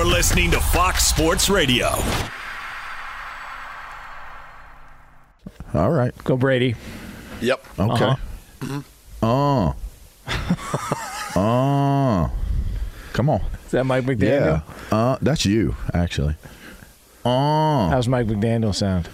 You're 0.00 0.08
listening 0.08 0.50
to 0.52 0.60
Fox 0.60 1.04
Sports 1.04 1.50
Radio. 1.50 1.88
All 5.74 5.90
right. 5.90 6.14
Go 6.24 6.38
Brady. 6.38 6.74
Yep. 7.42 7.66
Okay. 7.78 8.14
Oh. 9.22 9.76
oh. 11.36 12.32
Come 13.12 13.28
on. 13.28 13.42
Is 13.66 13.72
that 13.72 13.84
Mike 13.84 14.04
McDaniel? 14.04 14.62
Yeah. 14.90 14.96
Uh, 14.96 15.18
that's 15.20 15.44
you, 15.44 15.76
actually. 15.92 16.34
Oh. 17.26 17.88
How's 17.90 18.08
Mike 18.08 18.26
McDaniel 18.26 18.74
sound? 18.74 19.10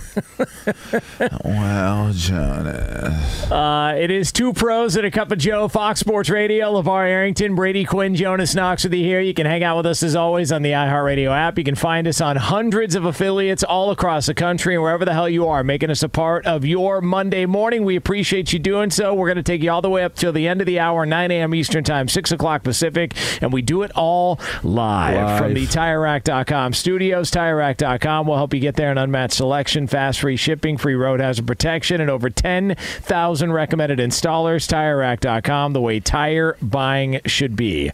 Well, 1.43 2.11
Jonas. 2.13 3.51
Uh, 3.51 3.95
it 3.97 4.11
is 4.11 4.31
two 4.31 4.53
pros 4.53 4.95
and 4.95 5.05
a 5.05 5.11
cup 5.11 5.31
of 5.31 5.37
Joe, 5.37 5.67
Fox 5.67 5.99
Sports 5.99 6.29
Radio. 6.29 6.73
LaVar 6.73 7.07
Arrington, 7.07 7.55
Brady 7.55 7.85
Quinn, 7.85 8.15
Jonas 8.15 8.53
Knox 8.55 8.83
with 8.83 8.93
you 8.93 9.03
here. 9.03 9.19
You 9.21 9.33
can 9.33 9.45
hang 9.45 9.63
out 9.63 9.77
with 9.77 9.85
us 9.85 10.03
as 10.03 10.15
always 10.15 10.51
on 10.51 10.61
the 10.61 10.71
iHeartRadio 10.71 11.31
app. 11.31 11.57
You 11.57 11.63
can 11.63 11.75
find 11.75 12.07
us 12.07 12.21
on 12.21 12.35
hundreds 12.35 12.95
of 12.95 13.05
affiliates 13.05 13.63
all 13.63 13.91
across 13.91 14.25
the 14.27 14.33
country 14.33 14.75
and 14.75 14.83
wherever 14.83 15.05
the 15.05 15.13
hell 15.13 15.29
you 15.29 15.47
are, 15.47 15.63
making 15.63 15.89
us 15.89 16.03
a 16.03 16.09
part 16.09 16.45
of 16.45 16.65
your 16.65 17.01
Monday 17.01 17.45
morning. 17.45 17.83
We 17.83 17.95
appreciate 17.95 18.53
you 18.53 18.59
doing 18.59 18.89
so. 18.91 19.13
We're 19.13 19.27
going 19.27 19.37
to 19.37 19.43
take 19.43 19.61
you 19.63 19.71
all 19.71 19.81
the 19.81 19.89
way 19.89 20.03
up 20.03 20.15
till 20.15 20.31
the 20.33 20.47
end 20.47 20.61
of 20.61 20.67
the 20.67 20.79
hour, 20.79 21.05
9 21.05 21.31
a.m. 21.31 21.55
Eastern 21.55 21.83
Time, 21.83 22.07
6 22.07 22.31
o'clock 22.31 22.63
Pacific, 22.63 23.13
and 23.41 23.51
we 23.53 23.61
do 23.61 23.83
it 23.83 23.91
all 23.95 24.39
live, 24.63 25.15
Live. 25.15 25.37
from 25.39 25.53
the 25.53 25.65
TireRack.com 25.67 26.73
studios. 26.73 27.31
TireRack.com 27.31 28.27
will 28.27 28.35
help 28.35 28.53
you 28.53 28.59
get 28.59 28.75
there 28.75 28.89
and 28.89 28.99
unmatched 28.99 29.16
selection, 29.31 29.87
fast 29.87 30.19
free 30.19 30.35
shipping, 30.37 30.77
free 30.77 30.95
road 30.95 31.19
hazard 31.19 31.47
protection, 31.47 31.99
and 32.01 32.09
over 32.09 32.29
10,000 32.29 33.51
recommended 33.51 33.99
installers. 33.99 34.67
TireRack.com, 34.67 35.73
the 35.73 35.81
way 35.81 35.99
tire 35.99 36.57
buying 36.61 37.19
should 37.25 37.55
be. 37.55 37.91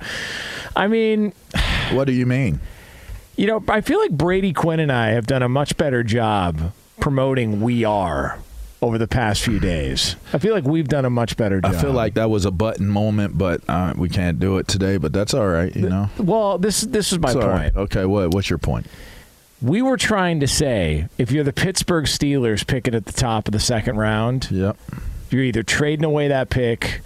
I 0.76 0.88
mean, 0.88 1.34
What 1.92 2.06
do 2.06 2.14
you 2.14 2.26
mean? 2.26 2.60
you 3.36 3.48
know, 3.48 3.64
I 3.68 3.82
feel 3.82 4.00
like 4.00 4.12
Brady 4.12 4.54
Quinn 4.54 4.80
and 4.80 4.92
I 4.92 5.10
have 5.10 5.26
done 5.28 5.42
a 5.42 5.50
much 5.50 5.76
better 5.78 6.04
job 6.04 6.72
promoting 7.00 7.62
We 7.62 7.84
Are 7.84 8.38
over 8.82 8.98
the 8.98 9.08
past 9.08 9.42
few 9.42 9.60
days. 9.60 10.16
I 10.34 10.38
feel 10.38 10.54
like 10.54 10.66
we've 10.66 10.88
done 10.88 11.06
a 11.06 11.10
much 11.10 11.36
better 11.38 11.60
job. 11.62 11.74
I 11.74 11.82
feel 11.82 11.94
like 11.94 12.14
that 12.16 12.30
was 12.30 12.46
a 12.46 12.52
button 12.52 12.88
moment, 12.90 13.38
but 13.38 13.62
uh, 13.68 13.94
we 13.98 14.10
can't 14.10 14.40
do 14.40 14.58
it 14.58 14.68
today. 14.68 14.98
But 14.98 15.14
that's 15.14 15.34
all 15.34 15.48
right, 15.48 15.74
you 15.76 15.90
know. 15.90 16.10
Well, 16.18 16.58
this 16.58 16.82
this 16.82 17.12
is 17.12 17.20
my 17.20 17.30
It's 17.30 17.36
point. 17.36 17.48
right. 17.48 17.76
Okay, 17.76 18.06
what? 18.06 18.32
What's 18.34 18.50
your 18.50 18.60
point? 18.60 18.86
We 19.64 19.82
were 19.82 19.96
trying 19.98 20.42
to 20.42 20.48
say 20.48 21.08
if 21.18 21.32
you're 21.32 21.44
the 21.46 21.54
Pittsburgh 21.54 22.06
Steelers 22.06 22.68
picking 22.68 22.94
at 22.94 23.06
the 23.06 23.14
top 23.14 23.48
of 23.48 23.54
the 23.54 23.60
second 23.60 23.96
round, 23.98 24.50
Yep. 24.52 24.78
you're 25.30 25.44
either 25.44 25.64
trading 25.64 26.04
away 26.06 26.28
that 26.28 26.50
pick 26.50 27.02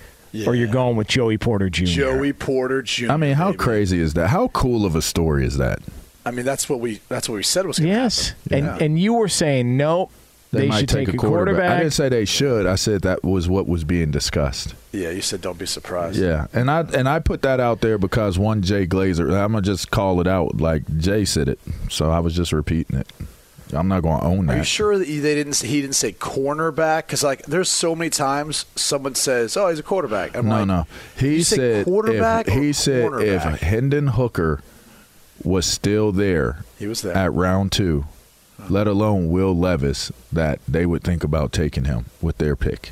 or 0.45 0.55
you're 0.55 0.67
going 0.67 0.97
with 0.97 1.07
Joey 1.07 1.37
Porter 1.37 1.69
Jr. 1.69 1.85
Joey 1.85 2.33
Porter 2.33 2.81
Jr. 2.81 3.11
I 3.11 3.17
mean, 3.17 3.35
how 3.35 3.47
baby. 3.51 3.57
crazy 3.57 3.99
is 3.99 4.13
that? 4.15 4.29
How 4.29 4.47
cool 4.49 4.85
of 4.85 4.95
a 4.95 5.01
story 5.01 5.45
is 5.45 5.57
that? 5.57 5.79
I 6.25 6.31
mean, 6.31 6.45
that's 6.45 6.67
what 6.67 6.79
we 6.79 6.99
that's 7.09 7.29
what 7.29 7.35
we 7.35 7.43
said 7.43 7.65
was 7.67 7.79
going 7.79 7.91
to 7.91 7.95
Yes, 7.95 8.29
happen. 8.29 8.53
and 8.53 8.65
Yeah. 8.65 8.85
and 8.85 8.99
you 8.99 9.13
were 9.13 9.29
saying 9.29 9.77
no. 9.77 10.09
They, 10.51 10.67
might 10.67 10.79
should 10.79 10.89
take, 10.89 11.09
a 11.09 11.17
quarterback. 11.17 11.69
I 11.71 11.79
didn't 11.79 11.93
say 11.93 12.07
they 12.09 12.23
should. 12.25 12.65
I 12.65 12.75
said 12.75 13.01
that 13.01 13.23
was 13.23 13.49
what 13.49 13.67
was 13.67 13.83
being 13.83 14.11
discussed. 14.11 14.75
yeah, 14.93 15.09
you 15.09 15.21
said 15.21 15.41
don't 15.41 15.57
be 15.59 15.65
surprised. 15.65 16.17
Yeah, 16.19 16.47
and 16.53 16.71
I 16.71 16.81
and 16.81 17.07
I 17.09 17.19
put 17.19 17.41
that 17.41 17.59
out 17.59 17.81
there 17.81 17.97
because 17.97 18.39
one 18.39 18.61
Jay 18.61 18.87
Glazer. 18.87 19.25
I'm 19.33 19.51
gonna 19.51 19.61
just 19.61 19.91
call 19.91 20.21
it 20.21 20.27
out 20.27 20.57
like 20.61 20.83
Jay 20.99 21.25
said 21.25 21.49
it, 21.49 21.59
so 21.89 22.09
I 22.11 22.19
was 22.19 22.33
just 22.35 22.53
repeating 22.53 22.97
it. 22.97 23.07
I'm 23.73 23.89
not 23.89 24.03
gonna 24.03 24.23
own 24.23 24.45
that. 24.45 24.53
Are 24.53 24.55
that. 24.55 24.59
you 24.59 24.63
sure 24.63 24.97
that 24.97 25.05
he- 25.07 25.19
they 25.19 25.35
didn't? 25.35 25.57
He 25.57 25.81
didn't 25.81 25.95
say 25.97 26.13
cornerback 26.13 27.07
because 27.07 27.23
like 27.23 27.45
there's 27.47 27.67
so 27.67 27.93
many 27.93 28.09
times 28.09 28.65
someone 28.75 29.15
says, 29.15 29.57
"Oh, 29.57 29.67
he's 29.67 29.79
a 29.79 29.83
quarterback." 29.83 30.37
I'm 30.37 30.47
No, 30.47 30.59
like, 30.59 30.67
no. 30.67 30.87
He 31.19 31.35
you 31.35 31.43
say 31.43 31.55
said 31.57 31.85
quarterback 31.85 32.47
if, 32.47 32.55
or 32.55 32.61
he 32.61 32.71
said 32.71 33.13
if? 33.21 33.43
Hendon 33.59 34.07
Hooker 34.07 34.61
was 35.43 35.65
still 35.65 36.13
there 36.13 36.59
he 36.79 36.87
was 36.87 37.01
there. 37.01 37.13
at 37.15 37.33
round 37.33 37.73
two, 37.73 38.05
let 38.69 38.87
alone 38.87 39.29
Will 39.29 39.55
Levis, 39.55 40.11
that 40.31 40.59
they 40.67 40.85
would 40.85 41.03
think 41.03 41.23
about 41.23 41.51
taking 41.51 41.85
him 41.85 42.05
with 42.21 42.37
their 42.37 42.55
pick. 42.55 42.91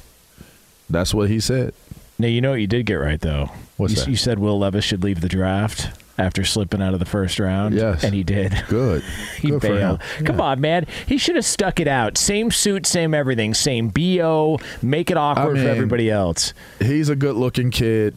That's 0.90 1.14
what 1.14 1.30
he 1.30 1.40
said. 1.40 1.74
Now 2.18 2.28
you 2.28 2.42
know 2.42 2.52
what 2.52 2.62
you 2.62 2.68
did 2.68 2.86
get 2.86 2.96
right 2.96 3.20
though. 3.20 3.50
What's 3.78 3.94
you, 3.94 4.00
that? 4.00 4.10
you 4.10 4.16
said 4.16 4.40
Will 4.40 4.58
Levis 4.58 4.86
should 4.86 5.04
leave 5.04 5.22
the 5.22 5.28
draft 5.28 5.90
after 6.18 6.46
slipping 6.46 6.82
out 6.82 6.94
of 6.94 7.00
the 7.00 7.06
first 7.06 7.40
round. 7.40 7.76
Yes. 7.76 8.04
and 8.04 8.14
he 8.14 8.24
did. 8.24 8.54
Good. 8.70 9.04
He 9.40 9.50
Good 9.52 9.62
bailed. 9.62 10.02
Come 10.24 10.42
on, 10.42 10.62
man. 10.62 10.88
He 11.06 11.18
should 11.18 11.36
have 11.36 11.46
stuck 11.46 11.80
it 11.80 11.88
out. 11.88 12.18
Same 12.18 12.50
suit, 12.52 12.88
same 12.88 13.14
everything, 13.14 13.54
same 13.54 13.90
bo. 13.90 14.60
Make 14.82 15.12
it 15.12 15.18
awkward 15.18 15.58
I 15.58 15.64
for 15.64 15.70
everybody 15.70 16.10
else. 16.10 16.54
He's 16.80 17.10
a 17.10 17.16
good-looking 17.16 17.70
kid. 17.72 18.16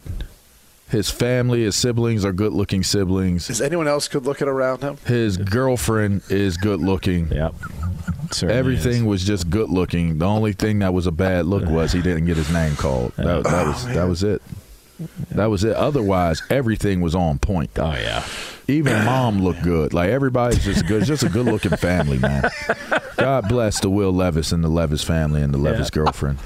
His 0.89 1.09
family, 1.09 1.63
his 1.63 1.75
siblings 1.75 2.25
are 2.25 2.33
good-looking 2.33 2.83
siblings. 2.83 3.49
Is 3.49 3.61
anyone 3.61 3.87
else 3.87 4.07
good 4.07 4.25
looking 4.25 4.47
around 4.47 4.81
him? 4.81 4.97
His 5.05 5.37
girlfriend 5.37 6.23
is 6.29 6.57
good-looking. 6.57 7.31
Yep. 7.31 7.53
Certainly 8.31 8.55
Everything 8.55 8.95
is. 8.97 9.03
was 9.03 9.23
just 9.23 9.49
good 9.49 9.69
looking. 9.69 10.17
The 10.17 10.25
only 10.25 10.53
thing 10.53 10.79
that 10.79 10.93
was 10.93 11.07
a 11.07 11.11
bad 11.11 11.45
look 11.45 11.65
was 11.67 11.91
he 11.91 12.01
didn't 12.01 12.25
get 12.25 12.37
his 12.37 12.51
name 12.51 12.75
called. 12.75 13.13
That, 13.17 13.43
that 13.43 13.67
was 13.67 13.85
oh, 13.85 13.93
that 13.93 14.03
was 14.05 14.23
it. 14.23 14.41
That 15.31 15.45
was 15.47 15.63
it. 15.63 15.75
Otherwise, 15.75 16.43
everything 16.49 17.01
was 17.01 17.15
on 17.15 17.39
point. 17.39 17.71
Oh 17.77 17.91
yeah. 17.93 18.25
Even 18.67 19.03
mom 19.05 19.41
looked 19.41 19.63
good. 19.63 19.93
Like 19.93 20.09
everybody's 20.09 20.63
just 20.63 20.85
good. 20.87 21.05
Just 21.05 21.23
a 21.23 21.29
good 21.29 21.45
looking 21.45 21.75
family, 21.77 22.19
man. 22.19 22.49
God 23.17 23.47
bless 23.49 23.79
the 23.79 23.89
Will 23.89 24.11
Levis 24.11 24.51
and 24.51 24.63
the 24.63 24.69
Levis 24.69 25.03
family 25.03 25.41
and 25.41 25.53
the 25.53 25.57
Levis 25.57 25.89
girlfriend. 25.89 26.39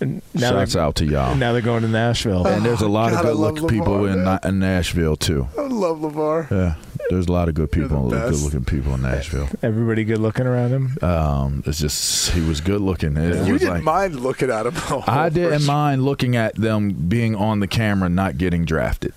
Now 0.00 0.20
Shouts 0.38 0.76
out 0.76 0.94
to 0.96 1.04
y'all. 1.04 1.34
now 1.34 1.52
they're 1.52 1.60
going 1.62 1.82
to 1.82 1.88
Nashville. 1.88 2.46
And 2.46 2.64
there's 2.64 2.82
a 2.82 2.88
lot 2.88 3.10
God, 3.10 3.20
of 3.20 3.26
good 3.26 3.36
love 3.36 3.54
looking 3.58 3.68
people 3.68 4.06
in, 4.06 4.24
man. 4.24 4.38
in 4.44 4.58
Nashville 4.60 5.16
too. 5.16 5.48
I 5.58 5.62
love 5.62 5.98
LaVar. 5.98 6.50
Yeah, 6.50 6.74
there's 7.10 7.26
a 7.26 7.32
lot 7.32 7.48
of 7.48 7.54
good 7.54 7.72
people, 7.72 8.08
good 8.10 8.34
looking 8.34 8.64
people 8.64 8.94
in 8.94 9.02
Nashville. 9.02 9.48
Everybody 9.62 10.04
good 10.04 10.18
looking 10.18 10.46
around 10.46 10.70
him. 10.70 10.98
Um, 11.02 11.62
it's 11.66 11.78
just 11.80 12.30
he 12.30 12.40
was 12.40 12.60
good 12.60 12.80
looking. 12.80 13.16
It 13.16 13.46
You 13.46 13.54
was 13.54 13.62
didn't 13.62 13.74
like, 13.74 13.82
mind 13.82 14.20
looking 14.20 14.50
at 14.50 14.66
him. 14.66 14.74
I 15.06 15.28
didn't 15.30 15.66
mind 15.66 16.04
looking 16.04 16.36
at 16.36 16.54
them 16.54 16.90
being 16.92 17.34
on 17.34 17.60
the 17.60 17.66
camera, 17.66 18.08
not 18.08 18.38
getting 18.38 18.64
drafted. 18.64 19.12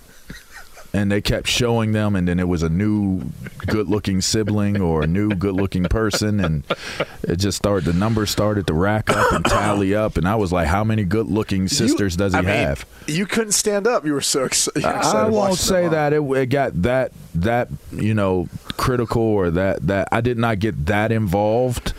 And 0.94 1.10
they 1.10 1.20
kept 1.20 1.48
showing 1.48 1.92
them, 1.92 2.14
and 2.16 2.28
then 2.28 2.38
it 2.38 2.48
was 2.48 2.62
a 2.62 2.68
new 2.68 3.22
good-looking 3.66 4.20
sibling 4.20 4.80
or 4.80 5.02
a 5.02 5.06
new 5.06 5.30
good-looking 5.30 5.84
person, 5.84 6.40
and 6.40 6.64
it 7.22 7.36
just 7.36 7.56
started. 7.56 7.84
The 7.86 7.92
numbers 7.98 8.30
started 8.30 8.66
to 8.66 8.74
rack 8.74 9.08
up 9.10 9.32
and 9.32 9.44
tally 9.44 9.94
up, 9.94 10.16
and 10.16 10.26
I 10.28 10.34
was 10.36 10.52
like, 10.52 10.66
"How 10.68 10.84
many 10.84 11.04
good-looking 11.04 11.68
sisters 11.68 12.14
You- 12.14 12.18
does 12.18 12.32
he 12.32 12.38
I 12.38 12.42
mean, 12.42 12.50
have?" 12.50 12.84
You 13.06 13.26
couldn't 13.26 13.52
stand 13.52 13.86
up. 13.86 14.04
You 14.04 14.12
were 14.12 14.20
so 14.20 14.44
ex- 14.44 14.68
excited 14.68 14.86
I 15.16 15.28
won't 15.28 15.54
say 15.58 15.88
that 15.88 16.12
it, 16.12 16.20
it 16.22 16.46
got 16.46 16.82
that 16.82 17.12
that 17.34 17.68
you 17.92 18.14
know 18.14 18.48
critical 18.76 19.22
or 19.22 19.50
that 19.50 19.86
that 19.86 20.08
I 20.12 20.20
did 20.20 20.38
not 20.38 20.58
get 20.58 20.86
that 20.86 21.12
involved. 21.12 21.92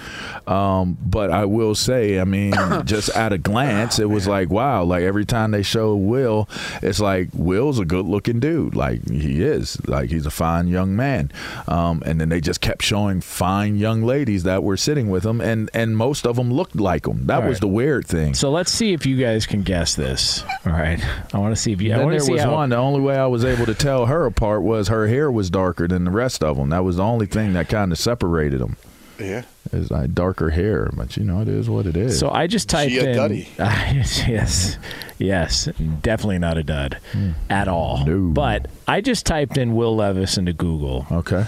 Um, 0.46 0.98
but 1.02 1.32
I 1.32 1.46
will 1.46 1.74
say, 1.74 2.20
I 2.20 2.26
mean, 2.26 2.54
just 2.86 3.10
at 3.10 3.32
a 3.32 3.38
glance, 3.38 3.98
it 4.00 4.10
was 4.10 4.28
like 4.28 4.50
wow. 4.50 4.84
Like 4.84 5.04
every 5.04 5.26
time 5.26 5.52
they 5.52 5.64
show 5.64 5.96
Will, 5.96 6.50
it's 6.82 7.00
like 7.00 7.30
Will's 7.34 7.80
a 7.80 7.86
good-looking 7.86 8.40
dude. 8.42 8.76
Like 8.76 9.08
he 9.10 9.42
is. 9.42 9.80
Like 9.88 10.10
he's 10.10 10.26
a 10.26 10.32
fine 10.32 10.68
young 10.68 10.96
man. 10.96 11.32
Um, 11.68 12.04
and 12.06 12.20
then 12.20 12.30
they 12.30 12.42
just 12.42 12.60
kept 12.62 12.84
showing 12.84 13.22
fine 13.22 13.78
young 13.78 14.04
ladies 14.04 14.44
that 14.44 14.64
were 14.64 14.78
sitting 14.78 15.10
with 15.10 15.26
him, 15.26 15.40
and 15.40 15.70
and 15.74 15.96
most 15.96 16.28
of 16.28 16.36
them 16.36 16.52
looked 16.52 16.76
like 16.76 17.08
him. 17.08 17.28
That 17.28 17.42
All 17.42 17.48
was 17.48 17.56
right. 17.56 17.62
the 17.62 17.68
weird 17.70 18.06
thing. 18.06 18.34
So 18.34 18.52
let's 18.52 18.72
see 18.72 18.94
if 18.94 19.06
you 19.06 19.16
guys 19.18 19.46
can 19.46 19.62
guess 19.64 19.96
this. 19.96 20.44
All 20.66 20.74
right. 20.74 21.00
I 21.34 21.38
want 21.38 21.56
to 21.56 21.62
see 21.62 21.72
if 21.72 21.82
you. 21.82 21.94
I 21.94 21.98
Then 21.98 22.08
want 22.08 22.20
there 22.20 22.32
was 22.32 22.42
how, 22.42 22.54
one. 22.54 22.70
The 22.70 22.76
only 22.78 23.00
way 23.00 23.16
I 23.16 23.28
was 23.28 23.46
able 23.46 23.66
to 23.68 23.74
tell 23.74 24.08
her 24.08 24.26
apart 24.26 24.62
was 24.64 24.90
her 24.90 25.08
hair 25.08 25.23
was 25.32 25.50
darker 25.50 25.88
than 25.88 26.06
the 26.06 26.12
rest 26.12 26.44
of 26.44 26.58
them. 26.58 26.70
That 26.70 26.84
was 26.84 26.98
the 26.98 27.04
only 27.04 27.26
thing 27.26 27.54
that 27.54 27.70
kind 27.70 27.92
of 27.92 27.98
separated 27.98 28.60
them. 28.60 28.78
Yeah. 29.20 29.44
Is 29.72 29.90
like 29.92 30.14
darker 30.14 30.50
hair, 30.50 30.90
but 30.94 31.18
you 31.18 31.24
know 31.24 31.42
it 31.42 31.48
is 31.48 31.70
what 31.70 31.86
it 31.86 31.96
is. 31.96 32.20
So 32.20 32.30
I 32.30 32.48
just 32.48 32.70
typed 32.70 32.92
Gia 32.92 33.10
in. 33.10 33.16
Duddy. 33.16 33.48
yes, 33.58 34.78
yes, 35.18 35.70
definitely 36.02 36.40
not 36.40 36.58
a 36.58 36.64
dud 36.64 37.00
hmm. 37.12 37.32
at 37.50 37.68
all. 37.68 38.06
No. 38.06 38.30
But 38.34 38.68
I 38.88 39.02
just 39.02 39.26
typed 39.26 39.58
in 39.58 39.76
Will 39.76 39.96
Levis 39.96 40.38
into 40.38 40.54
Google. 40.54 41.08
okay, 41.12 41.44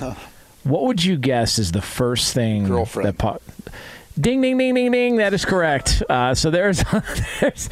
What 0.64 0.84
would 0.84 1.04
you 1.04 1.18
guess 1.18 1.60
is 1.60 1.72
the 1.72 1.82
first 1.82 2.34
thing 2.34 2.68
Girlfriend. 2.68 3.08
that 3.08 3.18
pop? 3.18 3.42
Ding 4.18 4.40
ding 4.42 4.58
ding 4.58 4.74
ding 4.74 4.92
ding. 4.92 5.16
That 5.18 5.34
is 5.34 5.44
correct. 5.44 6.02
Uh, 6.10 6.34
so 6.34 6.50
there's 6.50 6.82
there's 7.42 7.70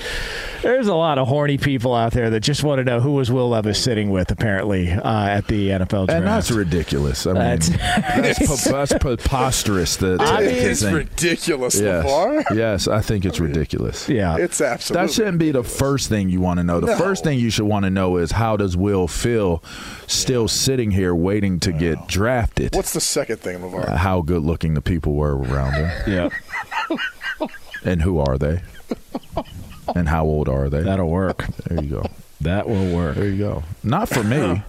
there's 0.62 0.88
a 0.88 0.94
lot 0.94 1.18
of 1.18 1.28
horny 1.28 1.58
people 1.58 1.96
out 1.96 2.12
there 2.12 2.30
that 2.32 2.42
just 2.42 2.64
want 2.64 2.80
to 2.80 2.84
know 2.84 3.00
who 3.00 3.14
was 3.14 3.32
Will 3.32 3.48
Levis 3.50 3.82
sitting 3.82 4.10
with 4.10 4.30
apparently 4.30 4.92
uh, 4.92 5.26
at 5.28 5.48
the 5.48 5.70
NFL 5.70 6.08
draft. 6.08 6.12
and 6.12 6.28
that's 6.28 6.52
ridiculous. 6.52 7.26
I 7.26 7.32
mean, 7.34 7.42
That's- 7.44 7.70
that's, 8.40 8.68
po- 8.68 8.72
that's 8.86 8.94
preposterous. 9.00 9.96
That 9.98 10.20
I 10.22 10.42
mean, 10.42 10.50
It's 10.50 10.82
think- 10.82 10.96
ridiculous, 10.98 11.80
yes, 11.80 12.06
LaVar. 12.06 12.56
yes, 12.56 12.88
I 12.90 13.00
think 13.02 13.24
it's 13.26 13.40
ridiculous. 13.40 14.10
yeah. 14.10 14.36
It's 14.38 14.60
absolutely. 14.60 15.08
That 15.08 15.14
shouldn't 15.14 15.40
be 15.40 15.52
the 15.52 15.64
first 15.64 16.10
thing 16.10 16.30
you 16.30 16.42
want 16.42 16.58
to 16.60 16.64
know. 16.66 16.82
The 16.82 16.88
No. 16.88 16.98
first 16.98 17.24
thing 17.24 17.40
you 17.40 17.50
should 17.52 17.66
want 17.66 17.86
to 17.86 17.90
know 17.90 18.18
is 18.18 18.32
how 18.34 18.58
does 18.58 18.76
Will 18.76 19.08
feel 19.08 19.64
still 20.08 20.48
sitting 20.50 20.92
here 20.92 21.16
waiting 21.16 21.60
to 21.62 21.72
get 21.72 22.08
drafted? 22.08 22.76
What's 22.76 22.92
the 22.94 23.00
second 23.02 23.38
thing, 23.38 23.60
LaVar? 23.60 23.96
how 23.96 24.22
good 24.22 24.44
looking 24.44 24.74
the 24.74 24.82
people 24.82 25.14
were 25.14 25.38
around 25.38 25.74
him, 25.76 25.90
yeah. 26.08 26.30
And 27.86 28.02
who 28.02 28.20
are 28.20 28.38
they, 28.38 28.62
and 29.96 30.08
how 30.10 30.24
old 30.26 30.48
are 30.50 30.70
they? 30.70 30.82
That'll 30.82 31.10
work. 31.10 31.46
There 31.68 31.84
you 31.84 31.90
go. 31.90 32.06
That 32.42 32.68
will 32.68 32.94
work. 32.96 33.16
There 33.16 33.28
you 33.30 33.38
go. 33.38 33.64
Not 33.84 34.10
for 34.10 34.24
me, 34.24 34.64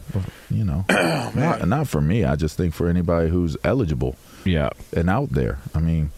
you 0.51 0.65
know. 0.65 0.85
not, 1.35 1.67
not 1.67 1.89
for 1.89 2.01
me. 2.01 2.25
I 2.25 2.37
just 2.37 2.57
think 2.57 2.73
for 2.75 2.89
anybody 2.89 3.29
who's 3.31 3.57
eligible 3.65 4.17
Yeah. 4.45 4.71
and 4.97 5.11
out 5.11 5.31
there. 5.31 5.59
I 5.75 5.81
mean, 5.81 6.13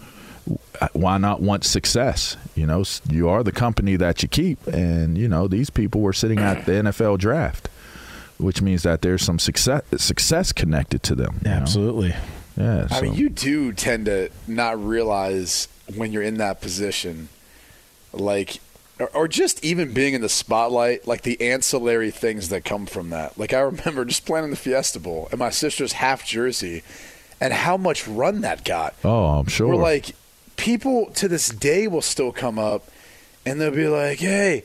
why 0.92 1.16
not 1.18 1.40
want 1.40 1.64
success? 1.64 2.36
You 2.54 2.66
know, 2.66 2.84
you 3.08 3.28
are 3.28 3.42
the 3.42 3.52
company 3.52 3.96
that 3.96 4.22
you 4.22 4.28
keep, 4.28 4.66
and 4.66 5.16
you 5.16 5.28
know 5.28 5.48
these 5.48 5.70
people 5.70 6.02
were 6.02 6.12
sitting 6.12 6.38
at 6.40 6.66
the 6.66 6.72
NFL 6.72 7.18
draft, 7.18 7.68
which 8.38 8.60
means 8.60 8.82
that 8.82 9.00
there's 9.02 9.22
some 9.22 9.38
success 9.38 9.82
success 9.96 10.52
connected 10.52 11.02
to 11.04 11.14
them. 11.14 11.40
you 11.42 11.50
know? 11.50 11.56
Absolutely. 11.56 12.14
Yeah. 12.58 12.86
I 12.90 13.00
mean, 13.02 13.14
you 13.14 13.28
do 13.30 13.72
tend 13.72 14.06
to 14.06 14.30
not 14.46 14.82
realize 14.82 15.68
when 15.94 16.12
you're 16.12 16.22
in 16.22 16.38
that 16.38 16.60
position, 16.60 17.28
like, 18.12 18.60
or, 18.98 19.08
or 19.08 19.28
just 19.28 19.64
even 19.64 19.92
being 19.92 20.14
in 20.14 20.20
the 20.20 20.28
spotlight, 20.28 21.06
like 21.06 21.22
the 21.22 21.40
ancillary 21.40 22.10
things 22.10 22.48
that 22.48 22.64
come 22.64 22.86
from 22.86 23.10
that. 23.10 23.38
Like, 23.38 23.52
I 23.52 23.60
remember 23.60 24.04
just 24.04 24.26
playing 24.26 24.44
in 24.44 24.50
the 24.50 24.56
Fiesta 24.56 25.00
Bowl 25.00 25.28
and 25.30 25.38
my 25.38 25.50
sister's 25.50 25.92
half 25.92 26.24
jersey 26.26 26.82
and 27.40 27.52
how 27.52 27.76
much 27.76 28.08
run 28.08 28.40
that 28.40 28.64
got. 28.64 28.94
oh, 29.04 29.26
I'm 29.38 29.46
sure. 29.46 29.68
We're 29.68 29.76
like, 29.76 30.14
people 30.56 31.10
to 31.16 31.28
this 31.28 31.48
day 31.50 31.86
will 31.86 32.02
still 32.02 32.32
come 32.32 32.58
up 32.58 32.88
and 33.44 33.60
they'll 33.60 33.70
be 33.70 33.88
like, 33.88 34.18
hey, 34.18 34.64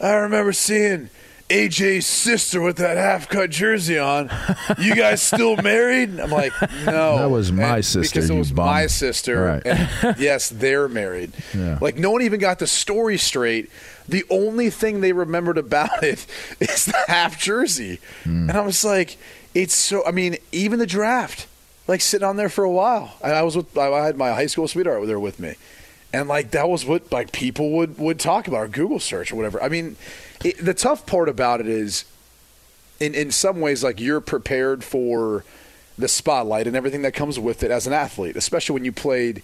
I 0.00 0.14
remember 0.14 0.52
seeing 0.52 1.10
AJ's 1.50 2.06
sister 2.06 2.60
with 2.60 2.76
that 2.76 2.96
half 2.96 3.28
cut 3.28 3.50
jersey 3.50 3.98
on. 3.98 4.30
You 4.78 4.94
guys 4.94 5.20
still 5.20 5.56
married? 5.62 6.18
I'm 6.20 6.30
like, 6.30 6.52
no. 6.86 7.18
That 7.18 7.30
was 7.30 7.50
my 7.52 7.76
And 7.76 7.84
sister, 7.84 8.14
Because 8.20 8.30
it 8.30 8.34
was 8.34 8.52
bum. 8.52 8.66
my 8.66 8.86
sister. 8.86 9.42
Right. 9.42 9.66
And 9.66 10.18
yes, 10.18 10.48
they're 10.48 10.88
married. 10.88 11.32
Yeah. 11.52 11.78
Like, 11.80 11.96
no 11.96 12.12
one 12.12 12.22
even 12.22 12.38
got 12.40 12.60
the 12.60 12.66
story 12.66 13.18
straight. 13.18 13.68
The 14.08 14.24
only 14.30 14.70
thing 14.70 15.00
they 15.00 15.12
remembered 15.12 15.58
about 15.58 15.90
it 16.04 16.24
is 16.60 16.86
the 16.86 16.96
half 17.08 17.38
jersey. 17.40 17.98
Hmm. 18.24 18.48
And 18.48 18.52
I 18.58 18.60
was 18.60 18.84
like, 18.84 19.16
it's 19.54 19.74
so, 19.74 20.06
I 20.06 20.12
mean, 20.12 20.36
even 20.52 20.78
the 20.78 20.86
draft, 20.86 21.46
like 21.88 22.00
sitting 22.00 22.26
on 22.26 22.36
there 22.36 22.48
for 22.48 22.62
a 22.64 22.70
while. 22.70 23.14
And 23.22 23.34
I 23.34 23.42
was 23.42 23.56
with, 23.56 23.76
I 23.76 24.04
had 24.06 24.16
my 24.16 24.30
high 24.30 24.46
school 24.46 24.68
sweetheart 24.68 25.04
there 25.06 25.18
with 25.20 25.40
me. 25.40 25.54
And 26.12 26.28
like, 26.28 26.50
that 26.52 26.68
was 26.68 26.84
what 26.84 27.12
like 27.12 27.32
people 27.32 27.70
would, 27.72 27.98
would 27.98 28.18
talk 28.18 28.48
about 28.48 28.64
or 28.64 28.68
Google 28.68 29.00
search 29.00 29.32
or 29.32 29.36
whatever. 29.36 29.62
I 29.62 29.68
mean, 29.68 29.96
it, 30.44 30.58
the 30.64 30.74
tough 30.74 31.06
part 31.06 31.28
about 31.28 31.60
it 31.60 31.68
is 31.68 32.04
in, 32.98 33.14
in 33.14 33.30
some 33.30 33.60
ways, 33.60 33.82
like 33.82 34.00
you're 34.00 34.20
prepared 34.20 34.84
for 34.84 35.44
the 35.98 36.08
spotlight 36.08 36.66
and 36.66 36.76
everything 36.76 37.02
that 37.02 37.12
comes 37.12 37.38
with 37.38 37.62
it 37.62 37.70
as 37.70 37.86
an 37.86 37.92
athlete, 37.92 38.36
especially 38.36 38.74
when 38.74 38.84
you 38.84 38.92
played 38.92 39.42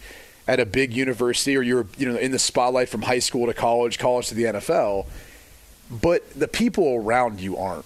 at 0.49 0.61
a 0.61 0.67
big 0.67 0.93
university 0.93 1.57
or 1.57 1.63
you're 1.63 1.87
you 1.99 2.11
know 2.11 2.17
in 2.17 2.31
the 2.31 2.39
spotlight 2.39 2.89
from 2.89 3.03
high 3.03 3.19
school 3.19 3.47
to 3.47 3.55
college, 3.55 3.99
college 3.99 4.29
to 4.29 4.35
the 4.35 4.45
NFL. 4.45 5.07
But 5.91 6.29
the 6.35 6.49
people 6.49 6.97
around 6.97 7.41
you 7.41 7.57
aren't, 7.57 7.85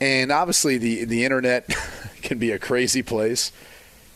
and 0.00 0.30
obviously 0.30 0.78
the 0.78 1.04
the 1.04 1.24
internet 1.24 1.68
can 2.22 2.38
be 2.38 2.50
a 2.50 2.58
crazy 2.58 3.02
place. 3.02 3.52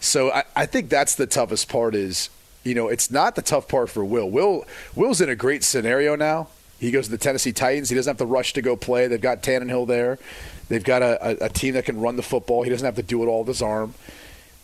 So 0.01 0.31
I, 0.31 0.45
I 0.55 0.67
think 0.67 0.89
that's 0.89 1.15
the 1.15 1.27
toughest 1.27 1.69
part. 1.69 1.95
Is 1.95 2.31
you 2.65 2.75
know 2.75 2.89
it's 2.89 3.11
not 3.11 3.35
the 3.35 3.43
tough 3.43 3.69
part 3.69 3.91
for 3.91 4.05
Will. 4.05 4.31
Will 4.31 4.65
Will's 4.95 5.21
in 5.21 5.29
a 5.29 5.37
great 5.37 5.65
scenario 5.65 6.17
now. 6.17 6.49
He 6.79 6.91
goes 6.91 7.07
to 7.07 7.11
the 7.11 7.19
Tennessee 7.19 7.53
Titans. 7.53 7.89
He 7.89 7.97
doesn't 7.97 8.11
have 8.11 8.19
to 8.19 8.27
rush 8.27 8.53
to 8.53 8.63
go 8.63 8.77
play. 8.77 9.09
They've 9.09 9.21
got 9.21 9.43
Tannehill 9.43 9.87
there. 9.89 10.19
They've 10.69 10.85
got 10.85 11.03
a, 11.03 11.43
a, 11.43 11.47
a 11.47 11.49
team 11.49 11.75
that 11.75 11.85
can 11.85 12.01
run 12.01 12.17
the 12.17 12.23
football. 12.23 12.63
He 12.63 12.71
doesn't 12.71 12.85
have 12.85 12.97
to 12.97 13.03
do 13.03 13.23
it 13.23 13.27
all 13.27 13.41
with 13.41 13.49
his 13.49 13.63
arm. 13.63 13.95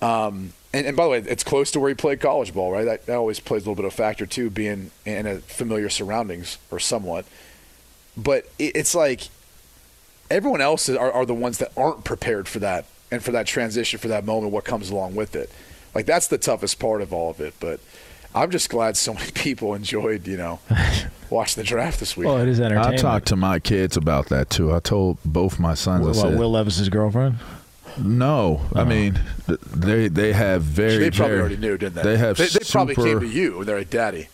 Um, 0.00 0.52
and, 0.72 0.86
and 0.86 0.96
by 0.96 1.04
the 1.04 1.10
way, 1.10 1.18
it's 1.18 1.42
close 1.42 1.70
to 1.72 1.80
where 1.80 1.88
he 1.88 1.94
played 1.94 2.20
college 2.20 2.52
ball, 2.52 2.70
right? 2.70 2.84
That, 2.84 3.06
that 3.06 3.16
always 3.16 3.40
plays 3.40 3.62
a 3.62 3.64
little 3.64 3.74
bit 3.74 3.84
of 3.84 3.94
factor 3.94 4.26
too, 4.26 4.50
being 4.50 4.90
in 5.04 5.26
a 5.26 5.38
familiar 5.38 5.88
surroundings 5.88 6.58
or 6.70 6.78
somewhat. 6.78 7.24
But 8.16 8.46
it, 8.58 8.76
it's 8.76 8.94
like 8.94 9.28
everyone 10.30 10.60
else 10.60 10.88
are, 10.88 11.12
are 11.12 11.26
the 11.26 11.34
ones 11.34 11.58
that 11.58 11.72
aren't 11.76 12.04
prepared 12.04 12.48
for 12.48 12.58
that 12.60 12.84
and 13.10 13.22
for 13.22 13.32
that 13.32 13.46
transition, 13.46 13.98
for 13.98 14.08
that 14.08 14.24
moment, 14.24 14.52
what 14.52 14.64
comes 14.64 14.90
along 14.90 15.14
with 15.14 15.34
it. 15.34 15.50
Like 15.94 16.06
that's 16.06 16.26
the 16.28 16.38
toughest 16.38 16.78
part 16.78 17.02
of 17.02 17.12
all 17.12 17.30
of 17.30 17.40
it. 17.40 17.54
But 17.60 17.80
I'm 18.34 18.50
just 18.50 18.68
glad 18.70 18.96
so 18.96 19.14
many 19.14 19.30
people 19.34 19.74
enjoyed, 19.74 20.26
you 20.26 20.36
know, 20.36 20.58
watching 21.30 21.62
the 21.62 21.66
draft 21.66 22.00
this 22.00 22.16
week. 22.16 22.26
Well, 22.26 22.38
it 22.38 22.48
is 22.48 22.60
entertaining. 22.60 22.98
I 22.98 23.02
talked 23.02 23.26
to 23.28 23.36
my 23.36 23.58
kids 23.60 23.96
about 23.96 24.28
that 24.28 24.50
too. 24.50 24.74
I 24.74 24.80
told 24.80 25.18
both 25.24 25.58
my 25.58 25.74
sons. 25.74 26.04
I 26.04 26.06
What, 26.08 26.16
said, 26.16 26.38
Will 26.38 26.50
Levis's 26.50 26.88
girlfriend? 26.88 27.36
No, 27.96 28.60
I 28.74 28.82
mean 28.82 29.20
they 29.46 30.08
they 30.08 30.32
have 30.32 30.62
very. 30.62 30.98
they 30.98 31.10
probably 31.12 31.28
very- 31.36 31.40
already 31.40 31.56
knew, 31.58 31.78
didn't 31.78 31.94
they? 31.94 32.02
They 32.02 32.16
have. 32.16 32.36
They, 32.36 32.46
they 32.48 32.58
probably 32.68 32.96
came 32.96 33.20
to 33.20 33.26
you 33.26 33.58
and 33.60 33.68
they're 33.68 33.78
like, 33.78 33.90
"Daddy, 33.90 34.28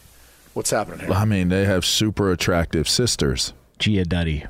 what's 0.54 0.70
happening 0.70 1.00
here?" 1.00 1.12
I 1.12 1.26
mean, 1.26 1.50
they 1.50 1.66
have 1.66 1.84
super 1.84 2.32
attractive 2.32 2.88
sisters. 2.88 3.52
Gia 3.78 4.06
Duddy. 4.06 4.46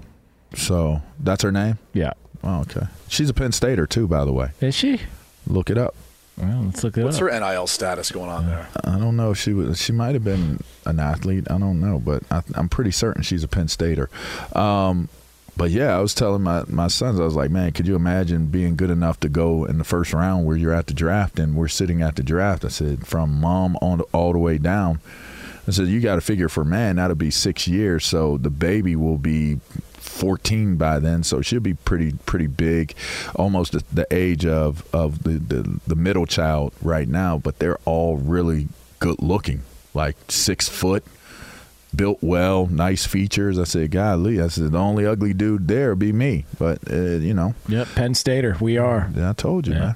So 0.55 1.03
that's 1.19 1.43
her 1.43 1.51
name. 1.51 1.79
Yeah. 1.93 2.13
Oh, 2.45 2.61
okay. 2.61 2.87
She's 3.09 3.29
a 3.29 3.35
Penn 3.35 3.51
Stater 3.51 3.87
too, 3.87 4.07
by 4.07 4.25
the 4.25 4.33
way. 4.33 4.51
Is 4.61 4.77
she? 4.77 5.01
Look 5.47 5.71
it 5.71 5.79
up. 5.79 5.95
Well, 6.41 6.63
let's 6.65 6.83
look 6.83 6.97
it 6.97 7.05
What's 7.05 7.17
up. 7.21 7.31
her 7.31 7.41
NIL 7.41 7.67
status 7.67 8.11
going 8.11 8.31
on 8.31 8.47
there? 8.47 8.69
I 8.85 8.99
don't 8.99 9.17
know 9.17 9.35
she 9.35 9.53
was. 9.53 9.81
She 9.81 9.93
might 9.93 10.15
have 10.15 10.25
been 10.25 10.61
an 10.87 10.99
athlete. 11.01 11.51
I 11.51 11.59
don't 11.59 11.81
know, 11.81 11.99
but 11.99 12.23
I, 12.31 12.43
I'm 12.55 12.69
pretty 12.69 12.91
certain 12.91 13.23
she's 13.23 13.45
a 13.45 13.49
Penn 13.49 13.69
Stater. 13.69 14.09
Um, 14.55 15.09
but 15.57 15.71
yeah, 15.71 15.97
I 15.97 16.01
was 16.01 16.15
telling 16.15 16.43
my 16.43 16.65
my 16.69 16.89
sons, 16.89 17.21
I 17.21 17.25
was 17.25 17.35
like, 17.35 17.51
man, 17.51 17.73
could 17.73 17.87
you 17.87 17.95
imagine 17.95 18.47
being 18.47 18.77
good 18.77 18.91
enough 18.91 19.21
to 19.21 19.29
go 19.29 19.65
in 19.67 19.77
the 19.79 19.85
first 19.85 20.13
round 20.15 20.47
where 20.47 20.57
you're 20.57 20.73
at 20.73 20.87
the 20.87 20.95
draft 20.95 21.39
and 21.39 21.55
we're 21.55 21.69
sitting 21.69 22.01
at 22.01 22.17
the 22.17 22.23
draft? 22.23 22.65
I 22.65 22.69
said, 22.69 23.07
from 23.07 23.41
mom 23.41 23.77
on 23.83 24.01
all 24.13 24.33
the 24.33 24.39
way 24.39 24.57
down. 24.57 25.01
I 25.71 25.77
said, 25.77 25.89
you 25.89 26.01
got 26.01 26.17
to 26.17 26.21
figure 26.21 26.49
for 26.49 26.65
man 26.65 26.97
that'll 26.97 27.17
be 27.17 27.31
six 27.31 27.67
years, 27.69 28.05
so 28.05 28.37
the 28.37 28.51
baby 28.51 28.97
will 28.97 29.19
be 29.19 29.61
14 29.95 30.77
by 30.77 30.99
then, 30.99 31.23
so 31.23 31.41
she'll 31.41 31.61
be 31.61 31.75
pretty 31.75 32.13
pretty 32.27 32.47
big, 32.47 32.95
almost 33.37 33.73
the, 33.73 33.83
the 33.93 34.07
age 34.11 34.45
of 34.45 34.85
of 34.95 35.23
the, 35.23 35.33
the 35.39 35.81
the 35.87 35.95
middle 35.95 36.27
child 36.27 36.75
right 36.83 37.09
now. 37.09 37.39
But 37.39 37.59
they're 37.59 37.79
all 37.85 38.17
really 38.17 38.69
good 38.99 39.23
looking, 39.23 39.63
like 39.95 40.17
six 40.29 40.69
foot, 40.69 41.05
built 41.95 42.19
well, 42.23 42.67
nice 42.67 43.07
features. 43.07 43.59
I 43.59 43.65
said, 43.65 43.91
golly, 43.93 44.41
I 44.41 44.49
said 44.49 44.73
the 44.73 44.79
only 44.79 45.07
ugly 45.07 45.33
dude 45.33 45.69
there 45.69 45.95
be 45.95 46.13
me. 46.13 46.45
But 46.59 46.79
uh, 46.91 46.95
you 46.97 47.33
know, 47.35 47.55
Yep, 47.69 47.89
Penn 47.95 48.15
Stater, 48.15 48.57
we 48.61 48.77
are. 48.79 49.11
Yeah, 49.15 49.31
I 49.31 49.33
told 49.33 49.67
you, 49.67 49.75
Yeah. 49.75 49.79
man. 49.81 49.95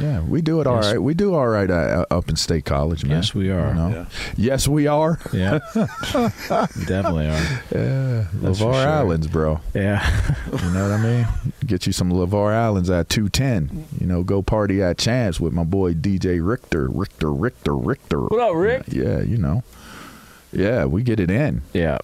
Yeah, 0.00 0.20
we 0.22 0.40
do 0.42 0.60
it 0.60 0.66
all 0.66 0.76
right. 0.76 0.92
Yes. 0.92 0.98
We 0.98 1.14
do 1.14 1.34
all 1.34 1.46
right 1.46 1.70
uh, 1.70 2.06
up 2.10 2.28
in 2.28 2.36
State 2.36 2.64
College, 2.64 3.04
man. 3.04 3.16
Yes, 3.18 3.34
we 3.34 3.50
are. 3.50 3.68
You 3.68 3.74
know? 3.74 4.06
Yes, 4.36 4.66
we 4.68 4.86
are. 4.86 5.18
Yeah, 5.32 5.58
definitely 5.74 7.26
are. 7.26 7.62
Yeah, 7.74 8.26
That's 8.34 8.58
LaVar 8.58 8.58
sure. 8.58 8.74
Islands, 8.74 9.26
bro. 9.26 9.60
Yeah, 9.74 10.02
You 10.52 10.70
know 10.70 10.82
what 10.88 10.92
I 10.92 11.02
mean? 11.02 11.26
Get 11.66 11.86
you 11.86 11.92
some 11.92 12.10
LaVar 12.10 12.52
Islands 12.54 12.90
at 12.90 13.08
210. 13.08 13.86
You 14.00 14.06
know, 14.06 14.22
go 14.22 14.42
party 14.42 14.82
at 14.82 14.98
Champs 14.98 15.40
with 15.40 15.52
my 15.52 15.64
boy 15.64 15.94
DJ 15.94 16.46
Richter. 16.46 16.88
Richter, 16.88 17.32
Richter, 17.32 17.76
Richter. 17.76 18.20
What 18.22 18.40
up, 18.40 18.54
Rick? 18.54 18.84
Yeah, 18.88 19.20
you 19.20 19.36
know. 19.38 19.62
Yeah, 20.52 20.84
we 20.84 21.02
get 21.02 21.18
it 21.20 21.30
in. 21.30 21.62
yeah. 21.72 21.98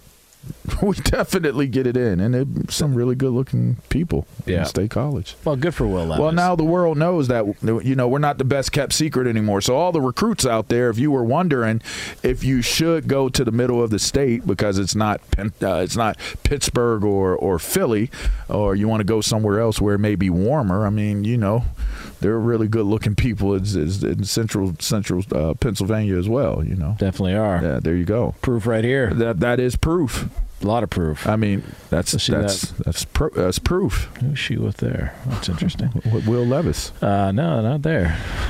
we 0.81 0.95
definitely 0.95 1.67
get 1.67 1.85
it 1.87 1.97
in. 1.97 2.19
And 2.19 2.35
it, 2.35 2.71
some 2.71 2.95
really 2.95 3.15
good 3.15 3.31
looking 3.31 3.77
people 3.89 4.27
Yeah. 4.45 4.59
in 4.59 4.65
State 4.65 4.91
College. 4.91 5.35
Well, 5.43 5.55
good 5.55 5.73
for 5.73 5.87
Will 5.87 6.05
Levis. 6.05 6.19
Well, 6.21 6.31
now 6.31 6.55
the 6.55 6.63
world 6.63 6.97
knows 6.97 7.27
that 7.27 7.45
you 7.63 7.95
know 7.95 8.07
we're 8.07 8.19
not 8.19 8.37
the 8.37 8.43
best 8.43 8.71
kept 8.71 8.93
secret 8.93 9.27
anymore. 9.27 9.61
So 9.61 9.75
all 9.75 9.91
the 9.91 10.01
recruits 10.01 10.45
out 10.45 10.69
there, 10.69 10.89
if 10.89 10.97
you 10.99 11.11
were 11.11 11.23
wondering 11.23 11.81
if 12.23 12.43
you 12.43 12.61
should 12.61 13.07
go 13.07 13.29
to 13.29 13.43
the 13.43 13.51
middle 13.51 13.81
of 13.83 13.89
the 13.89 13.99
state 13.99 14.45
because 14.47 14.77
it's 14.77 14.95
not 14.95 15.21
uh, 15.37 15.75
it's 15.83 15.95
not 15.97 16.17
Pittsburgh 16.43 17.03
or 17.03 17.35
or 17.35 17.59
Philly, 17.59 18.09
or 18.47 18.75
you 18.75 18.87
want 18.87 18.99
to 19.01 19.05
go 19.05 19.21
somewhere 19.21 19.59
else 19.59 19.79
where 19.81 19.95
it 19.95 19.99
may 19.99 20.15
be 20.15 20.29
warmer. 20.29 20.85
I 20.85 20.89
mean, 20.89 21.23
you 21.23 21.37
know, 21.37 21.65
there 22.21 22.33
are 22.33 22.39
really 22.39 22.67
good 22.67 22.85
looking 22.85 23.15
people 23.15 23.53
in, 23.53 23.63
in 23.63 24.23
central 24.23 24.75
central 24.79 25.23
uh, 25.33 25.53
Pennsylvania 25.55 26.17
as 26.17 26.27
well. 26.29 26.63
You 26.65 26.75
know, 26.75 26.95
definitely 26.99 27.35
are. 27.35 27.61
yeah, 27.63 27.79
there 27.81 27.95
you 27.95 28.05
go. 28.05 28.35
Proof 28.41 28.65
right 28.67 28.83
here. 28.83 29.13
That 29.13 29.39
that 29.39 29.59
is 29.59 29.75
proof. 29.75 30.29
A 30.61 30.67
lot 30.67 30.83
of 30.83 30.89
proof. 30.89 31.25
I 31.25 31.37
mean, 31.37 31.63
that's 31.89 32.13
Let's 32.13 32.25
see 32.25 32.33
that's 32.33 32.61
that's 32.71 33.05
pro- 33.05 33.29
that's 33.29 33.59
proof. 33.59 34.09
Who's 34.19 34.37
she 34.37 34.57
with 34.57 34.77
there? 34.77 35.15
That's 35.27 35.47
interesting. 35.47 35.89
With 36.13 36.27
Will 36.27 36.45
Levis. 36.45 36.91
Uh, 37.01 37.31
no, 37.31 37.61
not 37.61 37.81
there. 37.81 38.17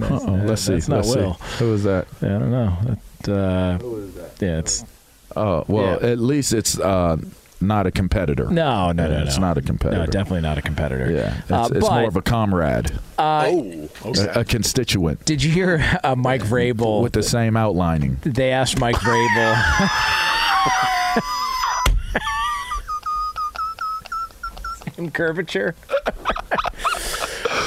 Uh-oh, 0.00 0.42
let's 0.46 0.62
see. 0.62 0.72
That's 0.74 0.88
not 0.88 1.04
let's 1.04 1.14
Will. 1.14 1.34
see. 1.34 1.56
Who 1.64 1.74
is 1.74 1.82
that? 1.84 2.06
Yeah, 2.22 2.36
I 2.36 2.38
don't 2.38 2.50
know. 2.50 2.96
That, 3.24 3.28
uh, 3.32 3.78
Who 3.78 3.96
is 3.98 4.14
that? 4.14 4.30
Yeah, 4.40 4.58
it's 4.58 4.84
Oh 5.36 5.64
well, 5.68 5.98
Yeah. 6.00 6.08
at 6.12 6.18
least 6.18 6.52
it's 6.54 6.78
uh, 6.78 7.18
not 7.66 7.86
a 7.86 7.90
competitor. 7.90 8.44
no, 8.50 8.92
no, 8.92 9.04
no, 9.04 9.10
Yeah, 9.10 9.18
no. 9.20 9.24
it's 9.24 9.38
not 9.38 9.58
a 9.58 9.62
competitor. 9.62 10.00
No, 10.00 10.06
definitely 10.06 10.42
not 10.42 10.58
a 10.58 10.62
competitor. 10.62 11.10
Yeah, 11.10 11.38
it's, 11.40 11.50
Uh, 11.50 11.68
it's 11.72 11.80
but, 11.88 11.94
more 12.00 12.08
of 12.08 12.16
a 12.16 12.22
comrade, 12.22 12.92
uh, 13.18 13.50
a, 14.04 14.40
a 14.40 14.44
constituent 14.44 15.24
Did 15.24 15.42
you 15.42 15.50
hear 15.50 15.98
uh, 16.04 16.14
Mike 16.16 16.42
Vrabel? 16.42 17.02
with 17.02 17.12
the 17.12 17.22
same 17.22 17.56
outlining. 17.56 18.18
they 18.22 18.52
asked 18.52 18.78
Mike 18.78 18.96
Vrabel. 18.96 19.54
Same 24.96 25.10
curvature. 25.10 25.74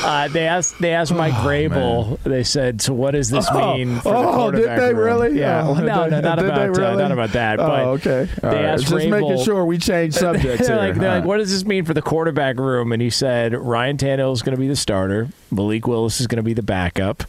Uh, 0.07 0.27
they 0.29 0.47
asked. 0.47 0.79
They 0.79 0.93
asked 0.93 1.13
Mike 1.13 1.33
Vrabel. 1.33 2.17
They 2.23 2.43
said, 2.45 2.81
"So 2.81 2.93
what 2.93 3.11
does 3.11 3.29
this 3.29 3.51
mean 3.51 3.97
for 3.99 4.13
the 4.13 4.17
oh, 4.17 4.51
did 4.51 4.63
quarterback 4.63 4.79
they 4.79 4.93
room?" 4.93 5.03
really? 5.03 5.39
Yeah. 5.39 5.63
Oh, 5.67 5.73
Well, 5.73 5.75
no, 5.75 5.81
did 5.81 5.87
no, 5.87 6.09
they- 6.09 6.21
not 6.21 6.35
did 6.37 6.45
they 6.45 6.49
about 6.67 6.79
uh, 6.79 6.95
not 6.95 7.11
about 7.11 7.31
that. 7.33 7.59
Oh, 7.59 7.67
but 7.67 7.79
okay. 8.07 8.19
All 8.41 8.49
they 8.51 8.55
right. 8.55 8.65
asked 8.65 8.87
Just 8.87 9.07
making 9.09 9.43
sure 9.43 9.65
we 9.65 9.77
change 9.77 10.13
subjects 10.25 10.67
they're 10.67 10.77
like, 10.77 10.95
they're 10.95 11.15
like, 11.19 11.25
what 11.25 11.37
does 11.37 11.51
this 11.51 11.65
mean 11.65 11.83
for 11.83 11.93
the 11.93 12.01
quarterback 12.01 12.57
room? 12.57 12.93
And 12.93 13.01
he 13.01 13.09
said 13.09 13.53
Ryan 13.53 13.97
Tannehill 13.97 14.31
is 14.31 14.41
going 14.41 14.55
to 14.55 14.59
be 14.61 14.69
the 14.69 14.77
starter, 14.77 15.27
Malik 15.51 15.87
Willis 15.87 16.21
is 16.21 16.27
going 16.27 16.37
to 16.37 16.43
be 16.43 16.53
the 16.53 16.63
backup, 16.63 17.23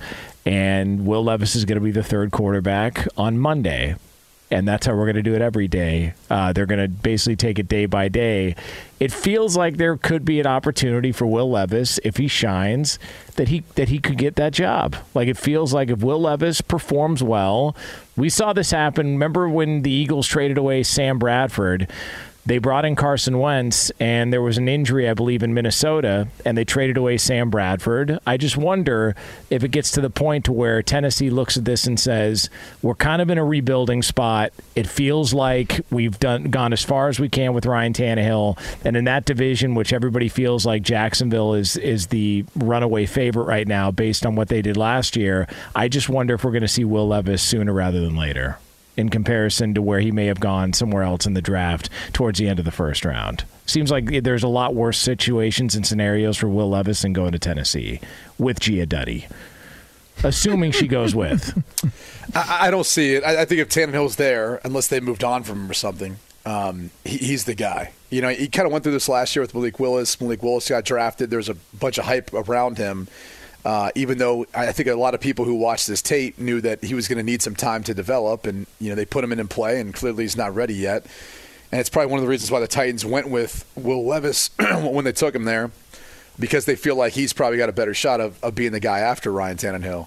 and 0.46 1.04
Will 1.04 1.24
Levis 1.24 1.56
is 1.56 1.64
going 1.64 1.78
to 1.78 1.84
be 1.84 1.90
the 1.90 2.04
third 2.04 2.30
quarterback 2.30 3.08
on 3.16 3.38
Monday. 3.38 3.96
And 4.50 4.66
that's 4.66 4.86
how 4.86 4.94
we're 4.94 5.04
going 5.04 5.16
to 5.16 5.22
do 5.22 5.34
it 5.34 5.42
every 5.42 5.68
day. 5.68 6.14
Uh, 6.30 6.54
they're 6.54 6.66
going 6.66 6.80
to 6.80 6.88
basically 6.88 7.36
take 7.36 7.58
it 7.58 7.68
day 7.68 7.84
by 7.84 8.08
day. 8.08 8.56
It 8.98 9.12
feels 9.12 9.56
like 9.56 9.76
there 9.76 9.96
could 9.96 10.24
be 10.24 10.40
an 10.40 10.46
opportunity 10.46 11.12
for 11.12 11.26
Will 11.26 11.50
Levis 11.50 12.00
if 12.02 12.16
he 12.16 12.28
shines 12.28 12.98
that 13.36 13.48
he 13.48 13.62
that 13.74 13.90
he 13.90 13.98
could 13.98 14.16
get 14.16 14.36
that 14.36 14.52
job. 14.52 14.96
Like 15.14 15.28
it 15.28 15.36
feels 15.36 15.74
like 15.74 15.90
if 15.90 16.00
Will 16.00 16.20
Levis 16.20 16.62
performs 16.62 17.22
well, 17.22 17.76
we 18.16 18.28
saw 18.28 18.52
this 18.52 18.70
happen. 18.70 19.06
Remember 19.12 19.48
when 19.48 19.82
the 19.82 19.90
Eagles 19.90 20.26
traded 20.26 20.58
away 20.58 20.82
Sam 20.82 21.18
Bradford? 21.18 21.86
They 22.48 22.56
brought 22.56 22.86
in 22.86 22.96
Carson 22.96 23.40
Wentz, 23.40 23.92
and 24.00 24.32
there 24.32 24.40
was 24.40 24.56
an 24.56 24.70
injury, 24.70 25.06
I 25.06 25.12
believe, 25.12 25.42
in 25.42 25.52
Minnesota, 25.52 26.28
and 26.46 26.56
they 26.56 26.64
traded 26.64 26.96
away 26.96 27.18
Sam 27.18 27.50
Bradford. 27.50 28.18
I 28.26 28.38
just 28.38 28.56
wonder 28.56 29.14
if 29.50 29.64
it 29.64 29.68
gets 29.68 29.90
to 29.90 30.00
the 30.00 30.08
point 30.08 30.48
where 30.48 30.82
Tennessee 30.82 31.28
looks 31.28 31.58
at 31.58 31.66
this 31.66 31.86
and 31.86 32.00
says, 32.00 32.48
"We're 32.80 32.94
kind 32.94 33.20
of 33.20 33.28
in 33.28 33.36
a 33.36 33.44
rebuilding 33.44 34.00
spot. 34.00 34.54
It 34.74 34.86
feels 34.86 35.34
like 35.34 35.82
we've 35.90 36.18
done 36.18 36.44
gone 36.44 36.72
as 36.72 36.82
far 36.82 37.08
as 37.08 37.20
we 37.20 37.28
can 37.28 37.52
with 37.52 37.66
Ryan 37.66 37.92
Tannehill, 37.92 38.58
and 38.82 38.96
in 38.96 39.04
that 39.04 39.26
division, 39.26 39.74
which 39.74 39.92
everybody 39.92 40.30
feels 40.30 40.64
like 40.64 40.80
Jacksonville 40.82 41.52
is 41.52 41.76
is 41.76 42.06
the 42.06 42.46
runaway 42.56 43.04
favorite 43.04 43.44
right 43.44 43.68
now, 43.68 43.90
based 43.90 44.24
on 44.24 44.36
what 44.36 44.48
they 44.48 44.62
did 44.62 44.78
last 44.78 45.16
year. 45.16 45.46
I 45.76 45.88
just 45.88 46.08
wonder 46.08 46.36
if 46.36 46.44
we're 46.44 46.52
going 46.52 46.62
to 46.62 46.68
see 46.68 46.86
Will 46.86 47.08
Levis 47.08 47.42
sooner 47.42 47.74
rather 47.74 48.00
than 48.00 48.16
later." 48.16 48.56
In 48.98 49.08
comparison 49.08 49.72
to 49.74 49.80
where 49.80 50.00
he 50.00 50.10
may 50.10 50.26
have 50.26 50.40
gone 50.40 50.72
somewhere 50.72 51.04
else 51.04 51.24
in 51.24 51.34
the 51.34 51.40
draft 51.40 51.88
towards 52.12 52.40
the 52.40 52.48
end 52.48 52.58
of 52.58 52.64
the 52.64 52.72
first 52.72 53.04
round. 53.04 53.44
Seems 53.64 53.92
like 53.92 54.24
there's 54.24 54.42
a 54.42 54.48
lot 54.48 54.74
worse 54.74 54.98
situations 54.98 55.76
and 55.76 55.86
scenarios 55.86 56.36
for 56.36 56.48
Will 56.48 56.68
Levis 56.68 57.02
than 57.02 57.12
going 57.12 57.30
to 57.30 57.38
Tennessee 57.38 58.00
with 58.38 58.58
Gia 58.58 58.86
Duddy. 58.86 59.28
Assuming 60.24 60.72
she 60.72 60.88
goes 60.88 61.14
with. 61.14 61.62
I, 62.34 62.66
I 62.66 62.70
don't 62.72 62.86
see 62.86 63.14
it. 63.14 63.22
I, 63.22 63.42
I 63.42 63.44
think 63.44 63.60
if 63.60 63.68
Tannehill's 63.68 64.16
there, 64.16 64.60
unless 64.64 64.88
they 64.88 64.98
moved 64.98 65.22
on 65.22 65.44
from 65.44 65.60
him 65.60 65.70
or 65.70 65.74
something, 65.74 66.16
um, 66.44 66.90
he, 67.04 67.18
he's 67.18 67.44
the 67.44 67.54
guy. 67.54 67.92
You 68.10 68.20
know, 68.22 68.30
he 68.30 68.48
kind 68.48 68.66
of 68.66 68.72
went 68.72 68.82
through 68.82 68.94
this 68.94 69.08
last 69.08 69.36
year 69.36 69.42
with 69.42 69.54
Malik 69.54 69.78
Willis. 69.78 70.20
Malik 70.20 70.42
Willis 70.42 70.68
got 70.68 70.84
drafted. 70.84 71.30
There's 71.30 71.48
a 71.48 71.54
bunch 71.54 71.98
of 71.98 72.06
hype 72.06 72.32
around 72.32 72.78
him. 72.78 73.06
Uh, 73.64 73.90
even 73.94 74.18
though 74.18 74.46
I 74.54 74.72
think 74.72 74.88
a 74.88 74.94
lot 74.94 75.14
of 75.14 75.20
people 75.20 75.44
who 75.44 75.54
watched 75.54 75.88
this 75.88 76.00
tape 76.00 76.38
knew 76.38 76.60
that 76.60 76.82
he 76.84 76.94
was 76.94 77.08
going 77.08 77.18
to 77.18 77.24
need 77.24 77.42
some 77.42 77.56
time 77.56 77.82
to 77.84 77.94
develop, 77.94 78.46
and 78.46 78.66
you 78.80 78.88
know 78.88 78.94
they 78.94 79.04
put 79.04 79.24
him 79.24 79.32
in 79.32 79.40
and 79.40 79.50
play, 79.50 79.80
and 79.80 79.92
clearly 79.92 80.24
he's 80.24 80.36
not 80.36 80.54
ready 80.54 80.74
yet. 80.74 81.04
And 81.70 81.80
it's 81.80 81.90
probably 81.90 82.10
one 82.10 82.18
of 82.18 82.22
the 82.22 82.30
reasons 82.30 82.50
why 82.50 82.60
the 82.60 82.68
Titans 82.68 83.04
went 83.04 83.28
with 83.28 83.70
Will 83.76 84.06
Levis 84.06 84.50
when 84.58 85.04
they 85.04 85.12
took 85.12 85.34
him 85.34 85.44
there, 85.44 85.70
because 86.38 86.64
they 86.64 86.76
feel 86.76 86.96
like 86.96 87.12
he's 87.12 87.32
probably 87.32 87.58
got 87.58 87.68
a 87.68 87.72
better 87.72 87.94
shot 87.94 88.20
of, 88.20 88.42
of 88.42 88.54
being 88.54 88.72
the 88.72 88.80
guy 88.80 89.00
after 89.00 89.30
Ryan 89.30 89.56
Tannehill. 89.58 90.06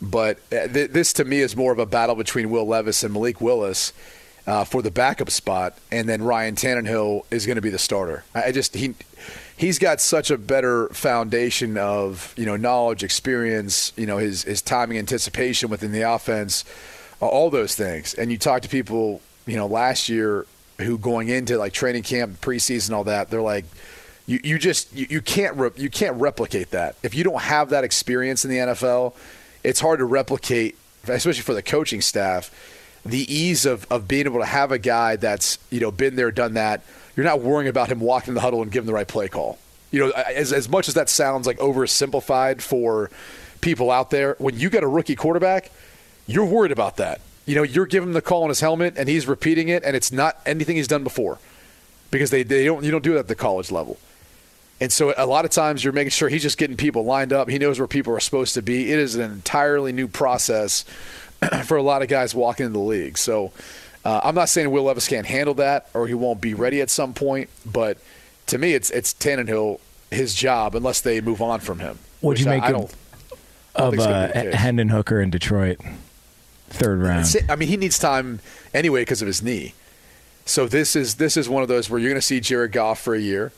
But 0.00 0.38
uh, 0.52 0.68
th- 0.68 0.90
this 0.90 1.12
to 1.14 1.24
me 1.24 1.40
is 1.40 1.56
more 1.56 1.72
of 1.72 1.78
a 1.78 1.86
battle 1.86 2.14
between 2.14 2.50
Will 2.50 2.66
Levis 2.66 3.02
and 3.02 3.12
Malik 3.12 3.40
Willis 3.40 3.92
uh, 4.46 4.64
for 4.64 4.82
the 4.82 4.90
backup 4.90 5.30
spot, 5.30 5.76
and 5.90 6.08
then 6.08 6.22
Ryan 6.22 6.54
Tannehill 6.54 7.24
is 7.30 7.46
going 7.46 7.56
to 7.56 7.62
be 7.62 7.70
the 7.70 7.78
starter. 7.78 8.24
I 8.34 8.52
just 8.52 8.74
he 8.74 8.94
he's 9.56 9.78
got 9.78 10.00
such 10.00 10.30
a 10.30 10.38
better 10.38 10.88
foundation 10.88 11.76
of 11.76 12.34
you 12.36 12.46
know 12.46 12.56
knowledge, 12.56 13.02
experience, 13.02 13.92
you 13.96 14.06
know 14.06 14.18
his 14.18 14.44
his 14.44 14.62
timing, 14.62 14.98
anticipation 14.98 15.70
within 15.70 15.92
the 15.92 16.02
offense, 16.02 16.64
all 17.20 17.50
those 17.50 17.74
things. 17.74 18.14
And 18.14 18.30
you 18.30 18.38
talk 18.38 18.62
to 18.62 18.68
people 18.68 19.20
you 19.46 19.56
know 19.56 19.66
last 19.66 20.08
year 20.08 20.46
who 20.78 20.98
going 20.98 21.28
into 21.28 21.56
like 21.58 21.72
training 21.72 22.02
camp, 22.02 22.40
preseason, 22.40 22.92
all 22.92 23.04
that, 23.04 23.30
they're 23.30 23.42
like. 23.42 23.64
You, 24.26 24.40
you 24.42 24.58
just 24.58 24.90
you, 24.94 25.06
you 25.10 25.20
can't 25.20 25.54
re- 25.54 25.70
you 25.76 25.90
can't 25.90 26.18
replicate 26.18 26.70
that 26.70 26.96
if 27.02 27.14
you 27.14 27.24
don't 27.24 27.42
have 27.42 27.68
that 27.68 27.84
experience 27.84 28.42
in 28.42 28.50
the 28.50 28.56
NFL 28.56 29.12
it's 29.64 29.80
hard 29.80 29.98
to 29.98 30.04
replicate, 30.04 30.76
especially 31.02 31.42
for 31.42 31.54
the 31.54 31.62
coaching 31.62 32.02
staff, 32.02 32.50
the 33.04 33.34
ease 33.34 33.66
of, 33.66 33.86
of 33.90 34.06
being 34.06 34.26
able 34.26 34.40
to 34.40 34.46
have 34.46 34.70
a 34.70 34.78
guy 34.78 35.16
that's 35.16 35.58
you 35.70 35.80
know 35.80 35.90
been 35.90 36.14
there, 36.14 36.30
done 36.30 36.54
that. 36.54 36.82
You're 37.16 37.24
not 37.24 37.40
worrying 37.40 37.68
about 37.68 37.88
him 37.88 38.00
walking 38.00 38.30
in 38.30 38.34
the 38.34 38.40
huddle 38.40 38.62
and 38.62 38.70
giving 38.70 38.86
the 38.86 38.92
right 38.92 39.06
play 39.06 39.28
call. 39.28 39.58
You 39.90 40.00
know, 40.00 40.10
as 40.10 40.52
as 40.52 40.68
much 40.68 40.88
as 40.88 40.94
that 40.94 41.08
sounds 41.08 41.46
like 41.46 41.58
oversimplified 41.58 42.60
for 42.60 43.10
people 43.60 43.90
out 43.90 44.10
there, 44.10 44.34
when 44.38 44.58
you 44.58 44.68
get 44.68 44.82
a 44.82 44.88
rookie 44.88 45.14
quarterback, 45.14 45.70
you're 46.26 46.44
worried 46.44 46.72
about 46.72 46.96
that. 46.96 47.20
You 47.46 47.54
know, 47.54 47.62
you're 47.62 47.86
giving 47.86 48.12
the 48.12 48.22
call 48.22 48.42
on 48.42 48.48
his 48.48 48.60
helmet 48.60 48.94
and 48.96 49.08
he's 49.08 49.26
repeating 49.26 49.68
it, 49.68 49.84
and 49.84 49.94
it's 49.94 50.10
not 50.10 50.40
anything 50.44 50.76
he's 50.76 50.88
done 50.88 51.04
before 51.04 51.38
because 52.10 52.30
they, 52.30 52.42
they 52.42 52.64
don't 52.64 52.84
you 52.84 52.90
don't 52.90 53.04
do 53.04 53.12
that 53.12 53.20
at 53.20 53.28
the 53.28 53.34
college 53.34 53.70
level. 53.70 53.98
And 54.80 54.92
so 54.92 55.14
a 55.16 55.26
lot 55.26 55.44
of 55.44 55.50
times 55.50 55.84
you're 55.84 55.92
making 55.92 56.10
sure 56.10 56.28
he's 56.28 56.42
just 56.42 56.58
getting 56.58 56.76
people 56.76 57.04
lined 57.04 57.32
up. 57.32 57.48
He 57.48 57.58
knows 57.58 57.78
where 57.78 57.86
people 57.86 58.14
are 58.14 58.20
supposed 58.20 58.54
to 58.54 58.62
be. 58.62 58.90
It 58.92 58.98
is 58.98 59.14
an 59.14 59.22
entirely 59.22 59.92
new 59.92 60.08
process 60.08 60.84
for 61.64 61.76
a 61.76 61.82
lot 61.82 62.02
of 62.02 62.08
guys 62.08 62.34
walking 62.34 62.66
into 62.66 62.78
the 62.78 62.84
league. 62.84 63.16
So 63.16 63.52
uh, 64.04 64.20
I'm 64.22 64.34
not 64.34 64.48
saying 64.48 64.70
Will 64.70 64.84
Levis 64.84 65.08
can't 65.08 65.26
handle 65.26 65.54
that 65.54 65.88
or 65.94 66.06
he 66.06 66.14
won't 66.14 66.40
be 66.40 66.54
ready 66.54 66.80
at 66.80 66.90
some 66.90 67.14
point, 67.14 67.48
but 67.64 67.98
to 68.46 68.58
me, 68.58 68.74
it's 68.74 68.90
it's 68.90 69.14
Tannehill 69.14 69.80
his 70.10 70.34
job 70.34 70.74
unless 70.74 71.00
they 71.00 71.20
move 71.20 71.40
on 71.40 71.60
from 71.60 71.78
him. 71.80 71.98
What'd 72.20 72.40
you 72.40 72.46
make 72.46 72.62
I 72.62 72.68
of- 72.68 72.74
I 72.74 72.78
don't 72.78 72.90
of 73.74 73.90
think 73.90 73.94
it's 73.94 74.04
gonna 74.06 74.16
uh, 74.16 74.26
be 74.26 74.32
the 74.32 74.44
case. 74.52 74.54
Hendon 74.60 74.88
Hooker 74.90 75.20
in 75.20 75.30
Detroit, 75.30 75.80
third 76.68 77.00
round. 77.00 77.34
I 77.48 77.56
mean, 77.56 77.68
he 77.68 77.76
needs 77.76 77.98
time 77.98 78.40
anyway 78.72 79.02
because 79.02 79.20
of 79.22 79.26
his 79.26 79.42
knee. 79.42 79.74
So 80.46 80.66
this 80.68 80.94
is 80.94 81.14
this 81.16 81.36
is 81.36 81.48
one 81.48 81.62
of 81.62 81.68
those 81.68 81.88
where 81.88 81.98
you're 81.98 82.10
going 82.10 82.20
to 82.20 82.26
see 82.26 82.38
Jared 82.38 82.72
Goff 82.72 83.00
for 83.00 83.14
a 83.14 83.20
year, 83.20 83.52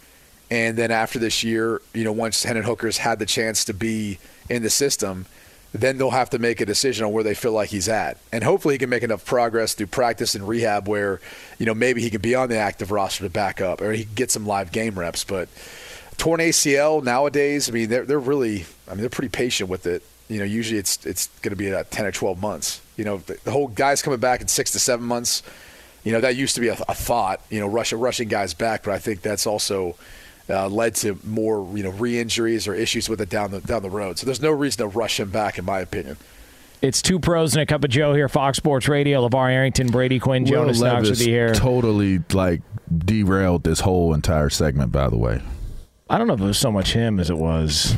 and 0.51 0.77
then 0.77 0.91
after 0.91 1.19
this 1.19 1.43
year, 1.43 1.83
you 1.93 2.05
know, 2.05 2.13
once 2.13 2.45
Hendon 2.45 2.65
Hooker's 2.65 2.99
had 2.99 3.19
the 3.19 3.27
chance 3.27 3.65
to 3.65 3.75
be 3.75 4.19
in 4.49 4.63
the 4.63 4.71
system, 4.71 5.27
then 5.81 5.99
they'll 5.99 6.11
have 6.11 6.31
to 6.31 6.39
make 6.39 6.61
a 6.61 6.67
decision 6.67 7.05
on 7.05 7.13
where 7.13 7.25
they 7.25 7.35
feel 7.35 7.53
like 7.53 7.71
he's 7.71 7.89
at. 7.89 8.19
And 8.33 8.45
hopefully 8.45 8.75
he 8.75 8.79
can 8.79 8.91
make 8.91 9.03
enough 9.03 9.25
progress 9.25 9.75
through 9.75 9.89
practice 9.89 10.35
and 10.35 10.47
rehab 10.47 10.89
where, 10.89 11.21
you 11.59 11.67
know, 11.67 11.75
maybe 11.75 12.01
he 12.01 12.11
can 12.11 12.21
be 12.21 12.35
on 12.35 12.49
the 12.49 12.59
active 12.59 12.91
roster 12.91 13.25
to 13.25 13.31
back 13.31 13.61
up 13.61 13.81
or 13.81 13.93
he 13.93 14.05
can 14.05 14.15
get 14.15 14.31
some 14.31 14.47
live 14.47 14.73
game 14.73 14.99
reps. 14.99 15.25
But 15.25 15.49
torn 16.19 16.41
ACL 16.41 17.03
nowadays, 17.03 17.69
I 17.69 17.73
mean, 17.73 17.89
they're, 17.89 18.05
they're 18.05 18.19
really, 18.19 18.67
I 18.89 18.93
mean, 18.93 19.01
they're 19.01 19.11
pretty 19.11 19.31
patient 19.31 19.71
with 19.71 19.87
it. 19.87 20.03
You 20.29 20.39
know, 20.39 20.45
usually 20.45 20.79
it's 20.79 21.07
it's 21.07 21.29
going 21.41 21.51
to 21.51 21.57
be 21.57 21.69
about 21.69 21.93
10 21.93 22.05
or 22.05 22.11
12 22.13 22.41
months. 22.41 22.81
You 22.97 23.05
know, 23.05 23.19
the, 23.19 23.39
the 23.45 23.53
whole 23.53 23.69
guy's 23.69 24.03
coming 24.03 24.19
back 24.19 24.41
in 24.41 24.49
six 24.49 24.73
to 24.73 24.81
seven 24.81 25.07
months. 25.07 25.43
You 26.03 26.13
know, 26.13 26.21
that 26.21 26.35
used 26.35 26.57
to 26.57 26.61
be 26.61 26.69
a, 26.69 26.77
a 26.89 26.95
thought, 26.95 27.41
you 27.51 27.61
know, 27.61 27.67
rushing, 27.67 28.01
rushing 28.01 28.29
guys 28.29 28.55
back, 28.55 28.83
but 28.83 28.93
I 28.93 28.99
think 28.99 29.23
that's 29.23 29.47
also– 29.47 29.97
uh, 30.49 30.69
led 30.69 30.95
to 30.97 31.19
more 31.25 31.67
you 31.77 31.83
know 31.83 31.91
re-injuries 31.91 32.69
or 32.69 32.75
issues 32.75 33.09
with 33.09 33.21
it 33.21 33.29
down 33.29 33.51
the 33.51 33.61
down 33.61 33.83
the 33.83 33.91
road. 33.91 34.19
So 34.19 34.27
there's 34.27 34.43
no 34.43 34.51
reason 34.51 34.79
to 34.79 34.99
rush 34.99 35.19
him 35.21 35.31
back, 35.31 35.59
in 35.59 35.65
my 35.65 35.81
opinion. 35.81 36.17
It's 36.83 37.01
two 37.01 37.19
pros 37.19 37.55
and 37.55 37.63
a 37.63 37.67
cup 37.67 37.83
of 37.85 37.91
Joe 37.91 38.15
here, 38.15 38.29
Fox 38.29 38.59
Sports 38.59 38.87
Radio. 38.87 39.27
LaVar 39.27 39.51
Arrington, 39.51 39.89
Brady 39.89 40.19
Quinn, 40.19 40.45
Will 40.45 40.51
Jonas 40.51 40.81
Knox 40.81 40.95
with 41.01 41.05
Levis 41.05 41.27
you 41.27 41.33
here. 41.33 41.55
Totally 41.55 42.21
like 42.33 42.61
derailed 42.97 43.65
this 43.65 43.81
whole 43.81 44.15
entire 44.15 44.51
segment. 44.51 44.93
By 44.93 45.09
the 45.09 45.17
way, 45.17 45.41
I 46.09 46.19
don't 46.19 46.27
know 46.29 46.35
if 46.35 46.41
it 46.41 46.45
was 46.45 46.59
so 46.59 46.71
much 46.71 46.93
him 46.93 47.19
as 47.19 47.31
it 47.31 47.39
was 47.39 47.97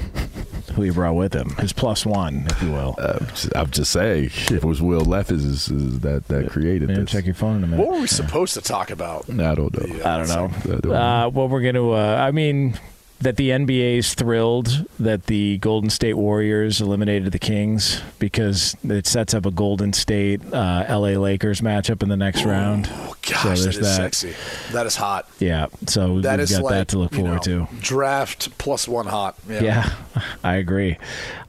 who 0.74 0.82
he 0.82 0.90
brought 0.90 1.14
with 1.14 1.34
him, 1.34 1.50
his 1.56 1.72
plus 1.72 2.06
one, 2.06 2.46
if 2.48 2.62
you 2.62 2.70
will. 2.72 2.94
uh, 2.98 3.18
I'm 3.54 3.70
just 3.70 3.90
saying, 3.92 4.30
it 4.50 4.64
was 4.64 4.80
Will 4.80 5.00
Levis 5.02 5.44
is, 5.44 5.68
is 5.68 6.00
that 6.00 6.26
that 6.28 6.48
created 6.50 6.88
Man, 6.88 7.00
this. 7.00 7.10
check 7.10 7.26
your 7.26 7.34
phone 7.34 7.56
in 7.56 7.64
a 7.64 7.66
minute. 7.66 7.84
What 7.84 7.94
were 7.96 8.00
we 8.00 8.06
supposed 8.06 8.54
to 8.54 8.60
talk 8.62 8.90
about? 8.90 9.28
I 9.28 9.54
don't 9.54 9.74
know. 9.74 10.04
I 10.04 10.16
don't 10.18 10.28
know. 10.28 10.44
I 10.54 10.66
don't 10.68 10.84
know. 10.84 10.92
Uh, 10.94 11.28
well, 11.28 11.48
we're 11.48 11.60
going 11.62 11.74
to, 11.74 11.92
uh, 11.92 12.16
I 12.26 12.30
mean, 12.30 12.78
that 13.20 13.36
the 13.36 13.50
NBA 13.50 13.98
is 13.98 14.14
thrilled 14.14 14.86
that 14.98 15.26
the 15.26 15.58
Golden 15.58 15.90
State 15.90 16.14
Warriors 16.14 16.80
eliminated 16.80 17.32
the 17.32 17.38
Kings 17.38 18.00
because 18.20 18.76
it 18.84 19.06
sets 19.06 19.34
up 19.34 19.44
a 19.44 19.50
Golden 19.50 19.92
State 19.92 20.40
uh, 20.52 20.84
LA 20.88 21.18
Lakers 21.18 21.60
matchup 21.60 22.02
in 22.02 22.08
the 22.08 22.16
next 22.16 22.44
round. 22.44 22.88
Oh 22.92 23.16
So 23.24 23.32
gosh, 23.34 23.42
that 23.58 23.62
there's 23.64 23.78
that. 23.80 23.96
sexy. 24.14 24.34
That 24.72 24.86
is 24.86 24.96
hot. 24.96 25.28
Yeah, 25.40 25.66
so 25.86 26.20
That 26.20 26.38
we've 26.38 26.44
is 26.44 26.52
got 26.52 26.62
like 26.64 26.72
that 26.74 26.88
to 26.88 26.98
look 26.98 27.12
you 27.12 27.18
forward 27.20 27.46
know, 27.46 27.66
to. 27.66 27.74
Draft 27.80 28.56
plus 28.58 28.86
one 28.86 29.06
hot. 29.06 29.36
Yeah. 29.48 29.62
Yeah, 29.62 30.22
I 30.44 30.54
agree. 30.56 30.96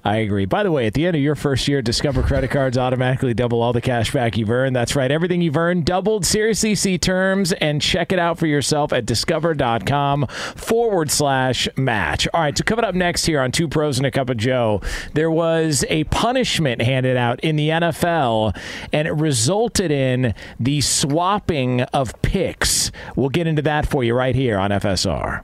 I 0.04 0.18
agree. 0.18 0.46
By 0.46 0.64
the 0.64 0.72
way, 0.72 0.88
at 0.88 0.94
the 0.94 1.06
end 1.06 1.18
of 1.18 1.22
your 1.22 1.36
first 1.36 1.68
year, 1.68 1.82
Discover 1.82 2.24
credit 2.24 2.52
cards 2.52 2.78
automatically 2.78 3.34
double 3.34 3.62
all 3.62 3.74
the 3.74 3.82
cash 3.82 4.14
back 4.14 4.38
you've 4.38 4.50
earned. 4.50 4.74
That's 4.74 4.96
right. 4.96 5.12
Everything 5.12 5.42
you've 5.42 5.58
earned 5.58 5.86
doubled. 5.86 6.26
Seriously, 6.26 6.74
see 6.76 6.98
terms 6.98 7.52
and 7.52 7.82
check 7.82 8.14
it 8.14 8.20
out 8.20 8.40
for 8.40 8.48
yourself 8.48 8.94
at 8.94 9.06
discover.com 9.06 10.28
forward 10.56 11.12
slash 11.12 11.68
match. 11.76 12.28
All 12.34 12.42
right, 12.42 12.58
so 12.58 12.64
coming 12.64 12.86
up 12.86 12.96
next 12.96 13.26
here 13.26 13.42
on 13.42 13.52
Two 13.52 13.68
Pros 13.68 13.98
and 13.98 14.06
a 14.06 14.12
Cup 14.12 14.30
of 14.30 14.38
Joe, 14.38 14.82
there 15.16 15.32
was 15.32 15.84
a 15.90 16.06
punishment 16.06 16.82
handed 16.82 17.18
out 17.18 17.42
in 17.42 17.58
the 17.58 17.70
NFL, 17.70 18.56
and 18.94 19.06
it 19.06 19.12
resulted 19.12 19.92
in 19.92 20.34
the 20.60 20.80
swapping 20.80 21.82
of 21.82 22.20
picks. 22.22 22.92
We'll 23.18 23.30
get 23.30 23.48
into 23.48 23.64
that 23.64 23.86
for 23.86 24.04
you 24.04 24.14
right 24.14 24.36
here 24.36 24.58
on 24.58 24.72
FSR. 24.72 25.44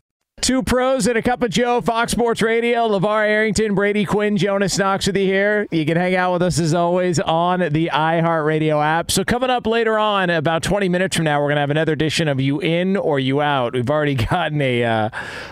Two 0.41 0.63
pros 0.63 1.05
and 1.05 1.19
a 1.19 1.21
cup 1.21 1.43
of 1.43 1.51
Joe, 1.51 1.81
Fox 1.81 2.13
Sports 2.13 2.41
Radio. 2.41 2.87
LaVar 2.87 3.27
Arrington, 3.27 3.75
Brady 3.75 4.05
Quinn, 4.05 4.37
Jonas 4.37 4.75
Knox 4.75 5.05
with 5.05 5.15
you 5.15 5.23
here. 5.23 5.67
You 5.69 5.85
can 5.85 5.97
hang 5.97 6.15
out 6.15 6.33
with 6.33 6.41
us 6.41 6.59
as 6.59 6.73
always 6.73 7.19
on 7.19 7.59
the 7.59 7.91
iHeartRadio 7.93 8.83
app. 8.83 9.11
So, 9.11 9.23
coming 9.23 9.51
up 9.51 9.67
later 9.67 9.99
on, 9.99 10.31
about 10.31 10.63
20 10.63 10.89
minutes 10.89 11.15
from 11.15 11.25
now, 11.25 11.39
we're 11.39 11.49
going 11.49 11.57
to 11.57 11.61
have 11.61 11.69
another 11.69 11.93
edition 11.93 12.27
of 12.27 12.41
You 12.41 12.59
In 12.59 12.97
or 12.97 13.19
You 13.19 13.39
Out. 13.39 13.73
We've 13.73 13.87
already 13.87 14.15
gotten 14.29 14.59
a, 14.63 14.83
uh, 14.83 15.09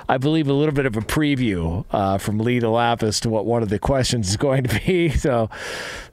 I 0.10 0.18
believe, 0.18 0.48
a 0.48 0.54
little 0.54 0.74
bit 0.74 0.88
of 0.88 0.98
a 0.98 1.02
preview 1.02 1.86
uh, 1.92 2.18
from 2.18 2.40
Lee 2.40 2.60
DeLapp 2.60 3.04
as 3.04 3.20
to 3.20 3.30
what 3.30 3.46
one 3.46 3.62
of 3.62 3.70
the 3.70 3.78
questions 3.78 4.28
is 4.28 4.38
going 4.38 4.64
to 4.64 4.80
be. 4.86 5.10
So, 5.10 5.52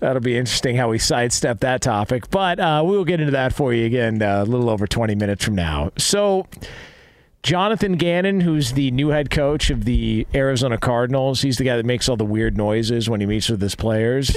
that'll 0.01 0.21
be 0.21 0.37
interesting 0.37 0.77
how 0.77 0.91
we 0.91 0.99
sidestep 0.99 1.61
that 1.61 1.81
topic. 1.81 2.29
But 2.29 2.61
uh, 2.61 2.83
we 2.85 2.95
will 2.95 3.07
get 3.07 3.21
into 3.21 3.33
that 3.33 3.55
for 3.55 3.73
you 3.73 3.87
again 3.87 4.21
uh, 4.21 4.43
a 4.43 4.45
little 4.45 4.69
over 4.69 4.87
20 4.87 5.15
minutes 5.15 5.47
from 5.47 5.55
now. 5.55 5.93
So, 5.97 6.47
Jonathan 7.47 7.93
Gannon, 7.93 8.41
who's 8.41 8.73
the 8.73 8.91
new 8.91 9.11
head 9.11 9.31
coach 9.31 9.71
of 9.71 9.85
the 9.85 10.27
Arizona 10.35 10.77
Cardinals, 10.79 11.43
he's 11.43 11.59
the 11.59 11.63
guy 11.65 11.77
that 11.77 11.87
makes 11.87 12.09
all 12.09 12.17
the 12.17 12.25
weird 12.25 12.57
noises 12.57 13.09
when 13.09 13.21
he 13.21 13.27
meets 13.27 13.49
with 13.49 13.61
his 13.63 13.77
players. 13.77 14.37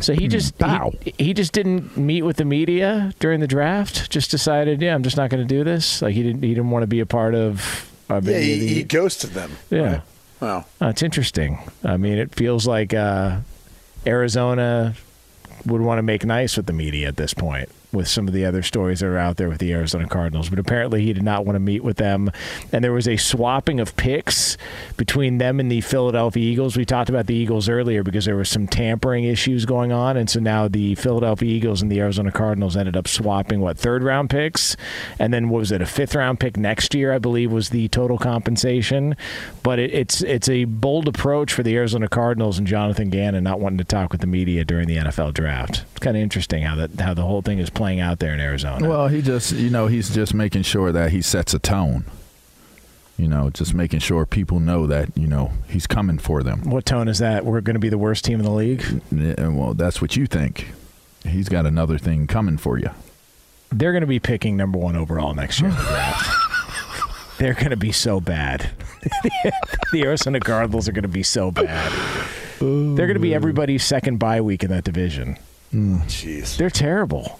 So 0.00 0.14
he 0.14 0.28
just 0.28 0.54
he, 1.02 1.14
he 1.18 1.34
just 1.34 1.52
didn't 1.52 1.96
meet 1.96 2.22
with 2.22 2.36
the 2.36 2.44
media 2.44 3.12
during 3.18 3.40
the 3.40 3.48
draft. 3.48 4.08
Just 4.12 4.30
decided, 4.30 4.80
yeah, 4.80 4.94
I'm 4.94 5.02
just 5.02 5.16
not 5.16 5.30
going 5.30 5.42
to 5.46 5.52
do 5.52 5.64
this. 5.64 6.00
Like 6.00 6.14
he 6.14 6.22
didn't 6.22 6.42
he 6.44 6.50
didn't 6.50 6.70
want 6.70 6.84
to 6.84 6.86
be 6.86 7.00
a 7.00 7.06
part 7.06 7.34
of. 7.34 7.90
Uh, 8.08 8.20
Yeah, 8.22 8.36
any 8.36 8.52
of 8.52 8.58
he, 8.60 8.66
the- 8.68 8.74
he 8.74 8.82
ghosted 8.84 9.30
them. 9.30 9.50
yeah. 9.68 10.02
Wow. 10.40 10.64
Oh, 10.80 10.88
it's 10.90 11.02
interesting. 11.02 11.58
I 11.82 11.96
mean, 11.96 12.18
it 12.18 12.32
feels 12.36 12.68
like 12.68 12.94
uh, 12.94 13.38
Arizona 14.06 14.94
would 15.66 15.80
want 15.80 15.98
to 15.98 16.02
make 16.04 16.24
nice 16.24 16.56
with 16.56 16.66
the 16.66 16.72
media 16.72 17.08
at 17.08 17.16
this 17.16 17.34
point 17.34 17.68
with 17.92 18.08
some 18.08 18.28
of 18.28 18.34
the 18.34 18.44
other 18.44 18.62
stories 18.62 19.00
that 19.00 19.06
are 19.06 19.18
out 19.18 19.36
there 19.36 19.48
with 19.48 19.58
the 19.58 19.72
Arizona 19.72 20.06
Cardinals. 20.06 20.48
But 20.48 20.58
apparently, 20.58 21.02
he 21.02 21.12
did 21.12 21.22
not 21.22 21.44
want 21.44 21.56
to 21.56 21.60
meet 21.60 21.82
with 21.82 21.96
them. 21.96 22.30
And 22.72 22.84
there 22.84 22.92
was 22.92 23.08
a 23.08 23.16
swapping 23.16 23.80
of 23.80 23.96
picks 23.96 24.56
between 24.96 25.38
them 25.38 25.60
and 25.60 25.70
the 25.70 25.80
Philadelphia 25.80 26.42
Eagles. 26.42 26.76
We 26.76 26.84
talked 26.84 27.10
about 27.10 27.26
the 27.26 27.34
Eagles 27.34 27.68
earlier 27.68 28.02
because 28.02 28.24
there 28.24 28.36
were 28.36 28.44
some 28.44 28.66
tampering 28.66 29.24
issues 29.24 29.64
going 29.64 29.92
on. 29.92 30.16
And 30.16 30.28
so 30.28 30.40
now 30.40 30.68
the 30.68 30.94
Philadelphia 30.96 31.48
Eagles 31.48 31.82
and 31.82 31.90
the 31.90 32.00
Arizona 32.00 32.30
Cardinals 32.30 32.76
ended 32.76 32.96
up 32.96 33.08
swapping, 33.08 33.60
what, 33.60 33.78
third 33.78 34.02
round 34.02 34.30
picks? 34.30 34.76
And 35.18 35.32
then, 35.32 35.48
what 35.48 35.60
was 35.60 35.72
it, 35.72 35.82
a 35.82 35.86
fifth 35.86 36.14
round 36.14 36.40
pick 36.40 36.56
next 36.56 36.94
year, 36.94 37.12
I 37.12 37.18
believe, 37.18 37.52
was 37.52 37.70
the 37.70 37.88
total 37.88 38.18
compensation. 38.18 39.16
But 39.62 39.78
it, 39.78 39.92
it's, 39.94 40.22
it's 40.22 40.48
a 40.48 40.64
bold 40.64 41.08
approach 41.08 41.52
for 41.52 41.62
the 41.62 41.76
Arizona 41.76 42.08
Cardinals 42.08 42.58
and 42.58 42.66
Jonathan 42.66 43.10
Gannon 43.10 43.44
not 43.44 43.60
wanting 43.60 43.78
to 43.78 43.84
talk 43.84 44.12
with 44.12 44.20
the 44.20 44.26
media 44.26 44.64
during 44.64 44.86
the 44.86 44.96
NFL 44.96 45.34
draft. 45.34 45.84
It's 45.90 46.00
kind 46.00 46.16
of 46.16 46.22
interesting 46.22 46.62
how 46.62 46.76
that 46.76 47.00
how 47.00 47.14
the 47.14 47.22
whole 47.22 47.42
thing 47.42 47.58
is 47.58 47.70
playing 47.78 48.00
out 48.00 48.18
there 48.18 48.34
in 48.34 48.40
Arizona. 48.40 48.86
Well, 48.86 49.06
he 49.06 49.22
just, 49.22 49.52
you 49.52 49.70
know, 49.70 49.86
he's 49.86 50.12
just 50.12 50.34
making 50.34 50.64
sure 50.64 50.90
that 50.90 51.12
he 51.12 51.22
sets 51.22 51.54
a 51.54 51.60
tone. 51.60 52.04
You 53.16 53.28
know, 53.28 53.50
just 53.50 53.72
making 53.72 54.00
sure 54.00 54.26
people 54.26 54.58
know 54.60 54.86
that, 54.88 55.16
you 55.16 55.28
know, 55.28 55.52
he's 55.68 55.86
coming 55.86 56.18
for 56.18 56.42
them. 56.42 56.70
what 56.70 56.84
tone 56.84 57.08
is 57.08 57.18
that? 57.20 57.44
We're 57.44 57.60
going 57.60 57.74
to 57.74 57.80
be 57.80 57.88
the 57.88 57.98
worst 57.98 58.24
team 58.24 58.40
in 58.40 58.44
the 58.44 58.52
league. 58.52 58.84
Yeah, 59.10 59.48
well, 59.48 59.74
that's 59.74 60.02
what 60.02 60.16
you 60.16 60.26
think. 60.26 60.68
He's 61.24 61.48
got 61.48 61.66
another 61.66 61.98
thing 61.98 62.26
coming 62.26 62.58
for 62.58 62.78
you. 62.78 62.90
They're 63.70 63.92
going 63.92 64.02
to 64.02 64.08
be 64.08 64.20
picking 64.20 64.56
number 64.56 64.78
one 64.78 64.96
overall 64.96 65.34
next 65.34 65.60
year 65.60 65.70
in 65.70 65.76
the 65.76 65.82
draft. 65.82 67.38
They're 67.38 67.54
going 67.54 67.70
to 67.70 67.76
be 67.76 67.92
so 67.92 68.20
bad. 68.20 68.70
the 69.92 70.02
Arizona 70.02 70.40
Cardinals 70.40 70.88
are 70.88 70.92
going 70.92 71.02
to 71.02 71.08
be 71.08 71.22
so 71.22 71.52
bad. 71.52 71.92
They're 72.58 73.06
going 73.06 73.14
to 73.14 73.20
be 73.20 73.34
everybody's 73.34 73.84
second 73.84 74.18
bye 74.18 74.40
week 74.40 74.64
in 74.64 74.70
that 74.70 74.82
division. 74.82 75.38
Mm. 75.72 76.02
Jeez. 76.04 76.56
They're 76.56 76.70
terrible. 76.70 77.38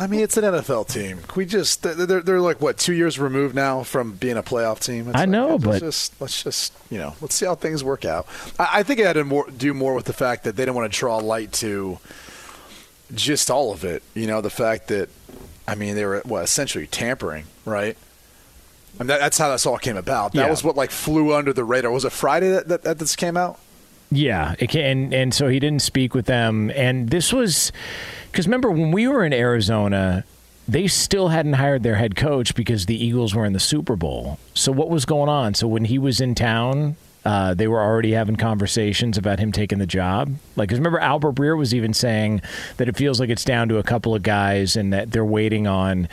I 0.00 0.06
mean, 0.06 0.20
it's 0.20 0.36
an 0.36 0.44
NFL 0.44 0.86
team. 0.88 1.18
Can 1.18 1.34
we 1.34 1.44
just 1.44 1.82
they're, 1.82 2.20
they're 2.22 2.40
like 2.40 2.60
what 2.60 2.78
two 2.78 2.92
years 2.92 3.18
removed 3.18 3.54
now 3.54 3.82
from 3.82 4.12
being 4.12 4.36
a 4.36 4.42
playoff 4.42 4.78
team. 4.80 5.08
It's 5.08 5.16
I 5.16 5.20
like, 5.20 5.28
know, 5.28 5.48
let's 5.56 5.64
but- 5.64 5.80
just 5.80 6.20
let's 6.20 6.42
just 6.44 6.72
you 6.90 6.98
know 6.98 7.14
let's 7.20 7.34
see 7.34 7.46
how 7.46 7.54
things 7.56 7.82
work 7.82 8.04
out. 8.04 8.26
I, 8.58 8.68
I 8.74 8.82
think 8.84 9.00
it 9.00 9.06
had 9.06 9.14
to 9.14 9.24
more, 9.24 9.46
do 9.50 9.74
more 9.74 9.94
with 9.94 10.04
the 10.04 10.12
fact 10.12 10.44
that 10.44 10.54
they 10.56 10.62
didn't 10.64 10.76
want 10.76 10.92
to 10.92 10.96
draw 10.98 11.16
light 11.18 11.52
to 11.54 11.98
just 13.14 13.50
all 13.50 13.72
of 13.72 13.84
it. 13.84 14.02
You 14.14 14.26
know, 14.28 14.40
the 14.40 14.50
fact 14.50 14.88
that 14.88 15.08
I 15.66 15.74
mean 15.74 15.96
they 15.96 16.04
were 16.04 16.20
what 16.24 16.44
essentially 16.44 16.86
tampering, 16.86 17.44
right? 17.64 17.96
And 19.00 19.08
that, 19.10 19.20
that's 19.20 19.38
how 19.38 19.50
this 19.50 19.66
all 19.66 19.78
came 19.78 19.96
about. 19.96 20.32
That 20.32 20.44
Yeah. 20.44 20.50
was 20.50 20.62
what 20.64 20.76
like 20.76 20.90
flew 20.90 21.32
under 21.34 21.52
the 21.52 21.64
radar. 21.64 21.90
Was 21.90 22.04
it 22.04 22.12
Friday 22.12 22.50
that, 22.50 22.68
that, 22.68 22.82
that 22.82 22.98
this 22.98 23.16
came 23.16 23.36
out? 23.36 23.58
Yeah, 24.10 24.54
can, 24.54 24.80
and 24.80 25.14
and 25.14 25.34
so 25.34 25.48
he 25.48 25.58
didn't 25.58 25.82
speak 25.82 26.14
with 26.14 26.26
them. 26.26 26.70
And 26.74 27.10
this 27.10 27.32
was 27.32 27.72
because 28.30 28.46
remember 28.46 28.70
when 28.70 28.90
we 28.90 29.06
were 29.06 29.24
in 29.24 29.32
Arizona, 29.32 30.24
they 30.66 30.86
still 30.86 31.28
hadn't 31.28 31.54
hired 31.54 31.82
their 31.82 31.96
head 31.96 32.16
coach 32.16 32.54
because 32.54 32.86
the 32.86 33.02
Eagles 33.02 33.34
were 33.34 33.44
in 33.44 33.52
the 33.52 33.60
Super 33.60 33.96
Bowl. 33.96 34.38
So 34.54 34.72
what 34.72 34.88
was 34.88 35.04
going 35.04 35.28
on? 35.28 35.54
So 35.54 35.66
when 35.66 35.84
he 35.86 35.98
was 35.98 36.20
in 36.20 36.34
town. 36.34 36.96
Uh, 37.24 37.52
they 37.52 37.66
were 37.68 37.82
already 37.82 38.12
having 38.12 38.36
conversations 38.36 39.18
about 39.18 39.38
him 39.38 39.52
taking 39.52 39.78
the 39.78 39.86
job. 39.86 40.34
Like, 40.56 40.70
'cause 40.70 40.78
remember, 40.78 40.98
Albert 41.00 41.34
Breer 41.34 41.58
was 41.58 41.74
even 41.74 41.92
saying 41.92 42.40
that 42.78 42.88
it 42.88 42.96
feels 42.96 43.20
like 43.20 43.28
it's 43.28 43.44
down 43.44 43.68
to 43.68 43.76
a 43.76 43.82
couple 43.82 44.14
of 44.14 44.22
guys 44.22 44.76
and 44.76 44.92
that 44.94 45.10
they're 45.10 45.24
waiting 45.24 45.66
on 45.66 46.08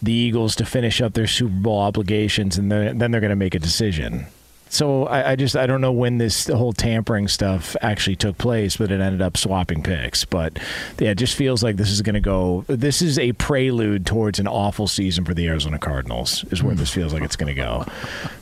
the 0.00 0.12
Eagles 0.12 0.54
to 0.56 0.64
finish 0.64 1.00
up 1.00 1.14
their 1.14 1.26
Super 1.26 1.54
Bowl 1.54 1.80
obligations, 1.80 2.58
and 2.58 2.70
then 2.70 2.98
then 2.98 3.10
they're 3.10 3.20
going 3.20 3.30
to 3.30 3.34
make 3.34 3.56
a 3.56 3.58
decision. 3.58 4.26
So 4.72 5.04
I, 5.04 5.32
I 5.32 5.36
just 5.36 5.54
I 5.54 5.66
don't 5.66 5.82
know 5.82 5.92
when 5.92 6.16
this 6.16 6.46
whole 6.46 6.72
tampering 6.72 7.28
stuff 7.28 7.76
actually 7.82 8.16
took 8.16 8.38
place, 8.38 8.78
but 8.78 8.90
it 8.90 9.02
ended 9.02 9.20
up 9.20 9.36
swapping 9.36 9.82
picks. 9.82 10.24
But 10.24 10.58
yeah, 10.98 11.10
it 11.10 11.16
just 11.18 11.36
feels 11.36 11.62
like 11.62 11.76
this 11.76 11.90
is 11.90 12.00
going 12.00 12.14
to 12.14 12.20
go. 12.20 12.64
This 12.68 13.02
is 13.02 13.18
a 13.18 13.34
prelude 13.34 14.06
towards 14.06 14.38
an 14.38 14.48
awful 14.48 14.88
season 14.88 15.26
for 15.26 15.34
the 15.34 15.46
Arizona 15.46 15.78
Cardinals. 15.78 16.44
Is 16.44 16.62
where 16.62 16.74
this 16.74 16.88
feels 16.88 17.12
like 17.12 17.22
it's 17.22 17.36
going 17.36 17.54
to 17.54 17.60
go. 17.60 17.84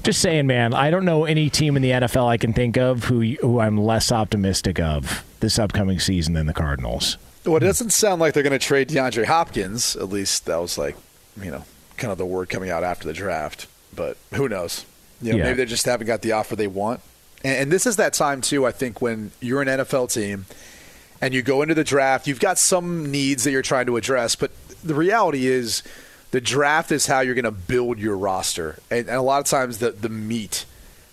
Just 0.05 0.21
saying, 0.21 0.47
man. 0.47 0.73
I 0.73 0.93
don't 0.93 1.05
know 1.05 1.25
any 1.25 1.51
team 1.51 1.75
in 1.75 1.83
the 1.83 1.91
NFL 1.91 2.29
I 2.29 2.37
can 2.37 2.53
think 2.53 2.77
of 2.77 3.03
who 3.05 3.23
who 3.41 3.59
I'm 3.59 3.77
less 3.77 4.13
optimistic 4.13 4.79
of 4.79 5.25
this 5.41 5.59
upcoming 5.59 5.99
season 5.99 6.35
than 6.35 6.47
the 6.47 6.55
Cardinals. 6.55 7.17
Well, 7.45 7.57
it 7.57 7.61
doesn't 7.61 7.91
sound 7.91 8.21
like 8.21 8.35
they're 8.35 8.45
going 8.45 8.53
to 8.53 8.65
trade 8.65 8.89
DeAndre 8.89 9.25
Hopkins. 9.25 9.97
At 9.97 10.11
least 10.11 10.47
that 10.47 10.59
was 10.59 10.79
like, 10.79 10.97
you 11.43 11.51
know, 11.51 11.65
kind 11.97 12.13
of 12.13 12.19
the 12.19 12.27
word 12.27 12.51
coming 12.51 12.71
out 12.71 12.85
after 12.85 13.09
the 13.09 13.15
draft. 13.15 13.67
But 13.93 14.17
who 14.35 14.49
knows? 14.49 14.87
You 15.23 15.33
know, 15.33 15.39
Yeah. 15.39 15.45
maybe 15.45 15.57
they 15.59 15.67
just 15.67 15.87
haven't 15.87 16.07
got 16.07 16.23
the 16.23 16.33
offer 16.33 16.57
they 16.57 16.67
want. 16.67 17.01
And, 17.45 17.57
and 17.57 17.73
this 17.73 17.87
is 17.87 17.97
that 17.97 18.13
time 18.15 18.41
too. 18.41 18.67
I 18.67 18.73
think 18.73 19.01
when 19.03 19.31
you're 19.41 19.63
an 19.63 19.69
NFL 19.69 20.13
team 20.13 20.47
and 21.21 21.35
you 21.35 21.43
go 21.43 21.63
into 21.63 21.75
the 21.75 21.85
draft, 21.85 22.27
you've 22.27 22.41
got 22.41 22.59
some 22.59 23.11
needs 23.11 23.45
that 23.45 23.51
you're 23.53 23.63
trying 23.63 23.87
to 23.87 23.97
address. 23.97 24.35
But 24.37 24.51
the 24.83 24.95
reality 24.95 25.47
is, 25.47 25.83
the 26.31 26.41
draft 26.41 26.93
is 26.93 27.07
how 27.07 27.21
you're 27.21 27.35
going 27.35 27.45
to 27.45 27.51
build 27.51 27.99
your 27.99 28.17
roster, 28.17 28.79
and, 28.91 29.01
and 29.09 29.17
a 29.17 29.21
lot 29.23 29.41
of 29.41 29.47
times 29.47 29.79
the 29.79 29.91
the 29.91 30.09
meat 30.09 30.65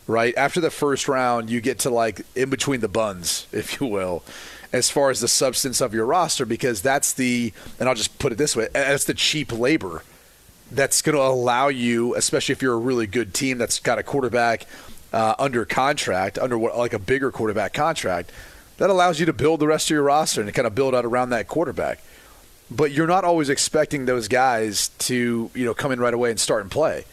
right? 0.09 0.33
After 0.37 0.61
the 0.61 0.71
first 0.71 1.09
round, 1.09 1.49
you 1.49 1.59
get 1.59 1.79
to 1.79 1.89
like 1.89 2.21
in 2.33 2.49
between 2.49 2.79
the 2.79 2.87
buns, 2.87 3.45
if 3.51 3.81
you 3.81 3.87
will, 3.87 4.23
as 4.71 4.89
far 4.89 5.09
as 5.09 5.19
the 5.19 5.27
substance 5.27 5.81
of 5.81 5.93
your 5.93 6.05
roster, 6.05 6.45
because 6.45 6.81
that's 6.81 7.11
the, 7.11 7.51
and 7.77 7.89
I'll 7.89 7.95
just 7.95 8.17
put 8.17 8.31
it 8.31 8.37
this 8.37 8.55
way, 8.55 8.69
that's 8.71 9.03
the 9.03 9.13
cheap 9.13 9.51
labor 9.51 10.03
that's 10.71 11.01
going 11.01 11.15
to 11.15 11.21
allow 11.21 11.67
you, 11.67 12.15
especially 12.15 12.53
if 12.53 12.61
you're 12.61 12.73
a 12.73 12.77
really 12.79 13.07
good 13.07 13.33
team 13.33 13.57
that's 13.57 13.79
got 13.79 13.99
a 13.99 14.03
quarterback 14.03 14.65
uh, 15.13 15.35
under 15.39 15.65
contract, 15.65 16.37
under 16.37 16.57
what, 16.57 16.77
like 16.77 16.93
a 16.93 16.99
bigger 16.99 17.31
quarterback 17.31 17.73
contract, 17.73 18.31
that 18.77 18.89
allows 18.89 19.19
you 19.19 19.25
to 19.25 19.33
build 19.33 19.59
the 19.59 19.67
rest 19.67 19.87
of 19.87 19.95
your 19.95 20.03
roster 20.03 20.41
and 20.41 20.53
kind 20.53 20.67
of 20.67 20.75
build 20.75 20.93
out 20.93 21.05
around 21.05 21.29
that 21.29 21.47
quarterback. 21.47 21.99
But 22.69 22.91
you're 22.91 23.07
not 23.07 23.23
always 23.23 23.49
expecting 23.49 24.05
those 24.05 24.27
guys 24.27 24.89
to, 24.99 25.49
you 25.53 25.65
know, 25.65 25.73
come 25.73 25.91
in 25.91 25.99
right 25.99 26.13
away 26.13 26.29
and 26.29 26.39
start 26.39 26.61
and 26.61 26.71
play 26.71 27.05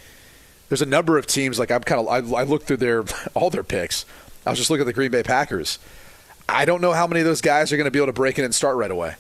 there's 0.68 0.82
a 0.82 0.86
number 0.86 1.18
of 1.18 1.26
teams 1.26 1.58
like 1.58 1.70
I'm 1.70 1.82
kind 1.82 2.00
of 2.00 2.08
I, 2.08 2.40
I 2.40 2.42
looked 2.42 2.66
through 2.66 2.78
their 2.78 3.04
all 3.34 3.50
their 3.50 3.62
picks. 3.62 4.04
I 4.46 4.50
was 4.50 4.58
just 4.58 4.70
looking 4.70 4.82
at 4.82 4.86
the 4.86 4.92
Green 4.92 5.10
Bay 5.10 5.22
Packers. 5.22 5.78
I 6.48 6.64
don't 6.64 6.80
know 6.80 6.92
how 6.92 7.06
many 7.06 7.20
of 7.20 7.26
those 7.26 7.40
guys 7.40 7.72
are 7.72 7.76
going 7.76 7.86
to 7.86 7.90
be 7.90 7.98
able 7.98 8.08
to 8.08 8.12
break 8.12 8.38
in 8.38 8.44
and 8.44 8.54
start 8.54 8.76
right 8.76 8.90
away. 8.90 9.14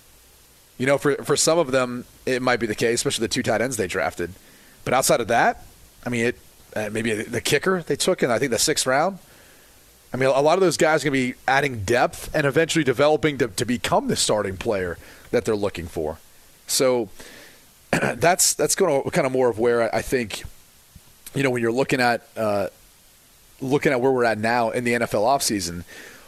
You 0.78 0.86
know, 0.86 0.98
for 0.98 1.16
for 1.16 1.36
some 1.36 1.58
of 1.58 1.70
them 1.70 2.04
it 2.26 2.42
might 2.42 2.60
be 2.60 2.66
the 2.66 2.74
case, 2.74 2.96
especially 2.96 3.24
the 3.24 3.32
two 3.32 3.42
tight 3.42 3.60
ends 3.60 3.76
they 3.76 3.86
drafted. 3.86 4.32
But 4.84 4.94
outside 4.94 5.20
of 5.20 5.28
that, 5.28 5.64
I 6.04 6.10
mean, 6.10 6.26
it 6.26 6.38
uh, 6.74 6.90
maybe 6.90 7.14
the 7.14 7.40
kicker 7.40 7.82
they 7.82 7.96
took 7.96 8.22
in 8.22 8.30
I 8.30 8.38
think 8.38 8.50
the 8.50 8.58
sixth 8.58 8.86
round. 8.86 9.18
I 10.12 10.16
mean, 10.16 10.28
a 10.28 10.40
lot 10.40 10.54
of 10.54 10.60
those 10.60 10.76
guys 10.76 11.02
are 11.02 11.10
going 11.10 11.20
to 11.20 11.32
be 11.32 11.38
adding 11.48 11.82
depth 11.82 12.30
and 12.32 12.46
eventually 12.46 12.84
developing 12.84 13.36
to, 13.38 13.48
to 13.48 13.64
become 13.64 14.06
the 14.06 14.14
starting 14.14 14.56
player 14.56 14.96
that 15.32 15.44
they're 15.44 15.56
looking 15.56 15.88
for. 15.88 16.18
So 16.68 17.08
that's 17.90 18.54
that's 18.54 18.76
going 18.76 19.02
to 19.02 19.10
kind 19.10 19.26
of 19.26 19.32
more 19.32 19.48
of 19.48 19.58
where 19.58 19.92
I 19.94 20.02
think 20.02 20.44
you 21.34 21.42
know, 21.42 21.50
when 21.50 21.62
you're 21.62 21.72
looking 21.72 22.00
at 22.00 22.26
uh, 22.36 22.68
looking 23.60 23.92
at 23.92 24.00
where 24.00 24.12
we're 24.12 24.24
at 24.24 24.38
now 24.38 24.70
in 24.70 24.84
the 24.84 24.92
NFL 24.92 25.24
offseason, 25.24 25.84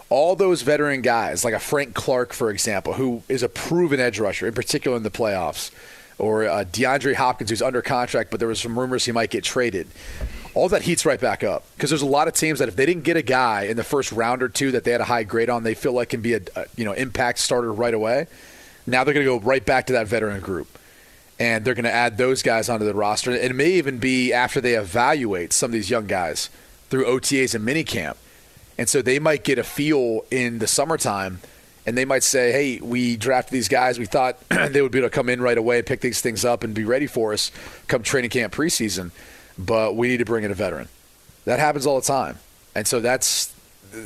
all 0.08 0.36
those 0.36 0.62
veteran 0.62 1.02
guys, 1.02 1.44
like 1.44 1.54
a 1.54 1.58
Frank 1.58 1.94
Clark, 1.94 2.32
for 2.32 2.50
example, 2.50 2.94
who 2.94 3.22
is 3.28 3.42
a 3.42 3.48
proven 3.48 4.00
edge 4.00 4.18
rusher, 4.18 4.46
in 4.46 4.54
particular 4.54 4.96
in 4.96 5.02
the 5.02 5.10
playoffs, 5.10 5.70
or 6.18 6.46
uh, 6.46 6.64
DeAndre 6.64 7.14
Hopkins, 7.14 7.50
who's 7.50 7.62
under 7.62 7.82
contract, 7.82 8.30
but 8.30 8.40
there 8.40 8.48
was 8.48 8.60
some 8.60 8.78
rumors 8.78 9.04
he 9.04 9.12
might 9.12 9.30
get 9.30 9.44
traded. 9.44 9.88
All 10.54 10.68
that 10.70 10.82
heats 10.82 11.04
right 11.04 11.20
back 11.20 11.44
up 11.44 11.64
because 11.76 11.90
there's 11.90 12.02
a 12.02 12.06
lot 12.06 12.28
of 12.28 12.34
teams 12.34 12.60
that 12.60 12.68
if 12.68 12.76
they 12.76 12.86
didn't 12.86 13.02
get 13.02 13.18
a 13.18 13.22
guy 13.22 13.64
in 13.64 13.76
the 13.76 13.84
first 13.84 14.10
round 14.10 14.42
or 14.42 14.48
two 14.48 14.70
that 14.72 14.84
they 14.84 14.90
had 14.90 15.02
a 15.02 15.04
high 15.04 15.24
grade 15.24 15.50
on, 15.50 15.64
they 15.64 15.74
feel 15.74 15.92
like 15.92 16.08
can 16.08 16.22
be 16.22 16.32
a, 16.32 16.40
a 16.54 16.64
you 16.76 16.84
know 16.84 16.92
impact 16.92 17.38
starter 17.38 17.70
right 17.70 17.92
away. 17.92 18.26
Now 18.86 19.04
they're 19.04 19.12
going 19.12 19.26
to 19.26 19.38
go 19.38 19.44
right 19.44 19.64
back 19.64 19.88
to 19.88 19.92
that 19.94 20.06
veteran 20.06 20.40
group 20.40 20.78
and 21.38 21.64
they're 21.64 21.74
going 21.74 21.84
to 21.84 21.92
add 21.92 22.16
those 22.16 22.42
guys 22.42 22.68
onto 22.68 22.84
the 22.84 22.94
roster. 22.94 23.32
It 23.32 23.54
may 23.54 23.72
even 23.72 23.98
be 23.98 24.32
after 24.32 24.60
they 24.60 24.74
evaluate 24.74 25.52
some 25.52 25.68
of 25.68 25.72
these 25.72 25.90
young 25.90 26.06
guys 26.06 26.48
through 26.88 27.04
OTAs 27.04 27.54
and 27.54 27.66
minicamp. 27.66 28.16
And 28.78 28.88
so 28.88 29.02
they 29.02 29.18
might 29.18 29.44
get 29.44 29.58
a 29.58 29.64
feel 29.64 30.24
in 30.30 30.58
the 30.58 30.66
summertime 30.66 31.40
and 31.86 31.96
they 31.96 32.04
might 32.04 32.24
say, 32.24 32.50
hey, 32.50 32.80
we 32.80 33.16
drafted 33.16 33.52
these 33.52 33.68
guys. 33.68 33.98
We 33.98 34.06
thought 34.06 34.36
they 34.48 34.82
would 34.82 34.90
be 34.90 34.98
able 34.98 35.08
to 35.08 35.14
come 35.14 35.28
in 35.28 35.40
right 35.40 35.56
away, 35.56 35.80
pick 35.82 36.00
these 36.00 36.20
things 36.20 36.44
up, 36.44 36.64
and 36.64 36.74
be 36.74 36.84
ready 36.84 37.06
for 37.06 37.32
us 37.32 37.52
come 37.86 38.02
training 38.02 38.30
camp 38.30 38.52
preseason. 38.52 39.12
But 39.56 39.94
we 39.94 40.08
need 40.08 40.18
to 40.18 40.24
bring 40.24 40.44
in 40.44 40.50
a 40.50 40.54
veteran. 40.54 40.88
That 41.44 41.60
happens 41.60 41.86
all 41.86 42.00
the 42.00 42.06
time. 42.06 42.38
And 42.74 42.86
so 42.86 43.00
that's 43.00 43.54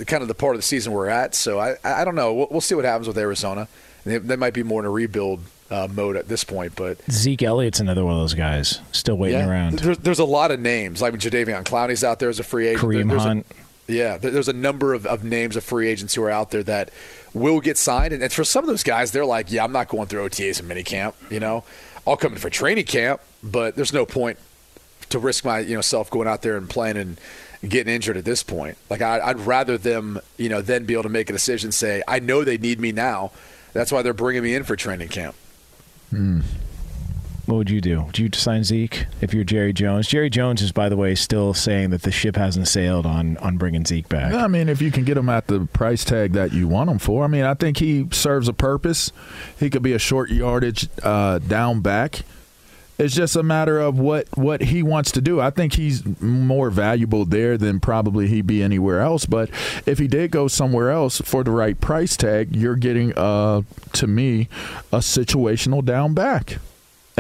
kind 0.07 0.23
of 0.23 0.29
the 0.29 0.35
part 0.35 0.55
of 0.55 0.59
the 0.59 0.67
season 0.67 0.93
we're 0.93 1.09
at. 1.09 1.35
So 1.35 1.59
I, 1.59 1.77
I 1.83 2.05
don't 2.05 2.15
know. 2.15 2.35
We'll, 2.35 2.49
we'll 2.51 2.61
see 2.61 2.75
what 2.75 2.85
happens 2.85 3.09
with 3.09 3.19
Arizona. 3.19 3.67
They, 4.05 4.19
they 4.19 4.37
might 4.37 4.55
be 4.55 4.63
more 4.63 4.81
in 4.81 4.87
a 4.87 4.91
rebuild 4.91 5.41
uh, 5.71 5.89
mode 5.91 6.17
at 6.17 6.29
this 6.29 6.45
point. 6.45 6.77
But 6.77 6.99
Zeke 7.11 7.43
Elliott's 7.43 7.81
another 7.81 8.05
one 8.05 8.15
of 8.15 8.21
those 8.21 8.35
guys 8.35 8.81
still 8.93 9.17
waiting 9.17 9.41
around. 9.41 9.79
There's, 9.79 9.99
there's 9.99 10.19
a 10.19 10.25
lot 10.25 10.51
of 10.51 10.61
names. 10.61 11.01
Like 11.01 11.15
Jadeveon 11.15 11.65
Clowney's 11.65 12.05
out 12.05 12.19
there 12.19 12.29
as 12.29 12.39
a 12.39 12.45
free 12.45 12.69
agent. 12.69 12.85
Kareem 12.85 13.09
There's 13.09 13.25
a- 13.25 13.27
Hunt. 13.27 13.47
Yeah, 13.87 14.19
there's 14.19 14.49
a 14.49 14.53
number 14.53 14.95
of, 14.95 15.07
of 15.07 15.25
names 15.25 15.57
of 15.57 15.65
free 15.65 15.89
agents 15.89 16.15
who 16.15 16.23
are 16.23 16.31
out 16.31 16.51
there 16.51 16.63
that 16.63 16.91
will 17.35 17.61
get 17.61 17.77
signed. 17.77 18.13
And, 18.13 18.23
and 18.23 18.33
for 18.33 18.45
some 18.45 18.65
of 18.65 18.69
those 18.69 18.83
guys, 18.83 19.13
they're 19.13 19.27
like, 19.27 19.51
yeah, 19.51 19.65
I'm 19.65 19.73
not 19.73 19.89
going 19.89 20.07
through 20.07 20.29
OTAs 20.29 20.61
and 20.61 20.71
minicamp. 20.71 21.15
You 21.31 21.41
know, 21.41 21.65
I'll 22.07 22.17
come 22.17 22.33
in 22.33 22.39
for 22.39 22.51
training 22.51 22.85
camp, 22.85 23.21
but 23.43 23.75
there's 23.77 23.93
no 23.93 24.07
point 24.07 24.39
to 25.11 25.19
risk 25.19 25.45
my 25.45 25.59
you 25.59 25.75
know 25.75 25.81
self 25.81 26.11
going 26.11 26.29
out 26.29 26.43
there 26.43 26.57
and 26.57 26.69
playing 26.69 26.97
and 26.97 27.21
getting 27.69 27.93
injured 27.93 28.17
at 28.17 28.25
this 28.25 28.43
point. 28.43 28.79
Like 28.89 29.03
I, 29.03 29.21
I'd 29.21 29.41
rather 29.41 29.77
them 29.77 30.21
you 30.39 30.49
know 30.49 30.63
then 30.63 30.85
be 30.85 30.95
able 30.95 31.05
to 31.05 31.09
make 31.09 31.29
a 31.29 31.33
decision. 31.33 31.73
Say 31.73 32.03
I 32.09 32.21
know 32.21 32.45
they 32.45 32.59
need 32.59 32.81
me 32.81 32.93
now. 32.93 33.33
That's 33.73 33.93
why 33.93 34.03
they're 34.03 34.15
bringing 34.15 34.43
me 34.43 34.55
in 34.55 34.65
for 34.65 34.77
training 34.77 35.09
camp. 35.09 35.35
Hmm. 36.11 36.41
What 37.51 37.57
would 37.57 37.71
you 37.71 37.81
do? 37.81 38.03
Would 38.03 38.17
you 38.17 38.31
sign 38.33 38.63
Zeke 38.63 39.07
if 39.21 39.35
you're 39.35 39.43
Jerry 39.43 39.73
Jones? 39.73 40.07
Jerry 40.07 40.31
Jones 40.31 40.63
is, 40.63 40.71
by 40.71 40.89
the 40.89 40.97
way, 40.97 41.17
still 41.17 41.53
saying 41.53 41.91
that 41.91 42.03
the 42.03 42.13
ship 42.13 42.37
hasn't 42.37 42.69
sailed 42.69 43.07
on 43.07 43.37
on 43.39 43.57
bringing 43.57 43.85
Zeke 43.85 44.09
back. 44.09 44.33
I 44.33 44.47
mean, 44.47 44.69
if 44.69 44.81
you 44.81 44.93
can 44.93 45.05
get 45.05 45.17
him 45.17 45.29
at 45.29 45.49
the 45.49 45.67
price 45.73 46.05
tag 46.05 46.35
that 46.35 46.53
you 46.53 46.69
want 46.69 46.91
him 46.91 47.01
for, 47.01 47.25
I 47.25 47.27
mean, 47.27 47.43
I 47.43 47.55
think 47.55 47.79
he 47.79 48.07
serves 48.13 48.47
a 48.47 48.53
purpose. 48.53 49.11
He 49.59 49.69
could 49.69 49.83
be 49.83 49.93
a 49.95 49.99
short 49.99 50.31
yardage 50.31 50.89
uh, 51.03 51.41
down 51.41 51.81
back. 51.81 52.21
It's 52.99 53.17
just 53.17 53.35
a 53.35 53.43
matter 53.43 53.81
of 53.81 53.99
what 53.99 54.29
what 54.37 54.61
he 54.61 54.85
wants 54.85 55.11
to 55.13 55.21
do. 55.21 55.41
I 55.41 55.51
think 55.51 55.73
he's 55.73 56.05
more 56.23 56.71
valuable 56.71 57.25
there 57.25 57.59
than 57.59 57.81
probably 57.81 58.29
he'd 58.29 58.47
be 58.47 58.63
anywhere 58.63 59.01
else. 59.01 59.27
But 59.27 59.51
if 59.87 59.99
he 59.99 60.07
did 60.07 60.31
go 60.31 60.47
somewhere 60.47 60.93
else 60.93 61.21
for 61.23 61.43
the 61.43 61.51
right 61.51 61.81
price 61.81 62.17
tag, 62.17 62.55
you're 62.55 62.77
getting, 62.77 63.13
uh, 63.19 63.63
to 63.95 64.07
me, 64.07 64.49
a 64.93 64.99
situational 64.99 65.85
down 65.85 66.15
back. 66.15 66.59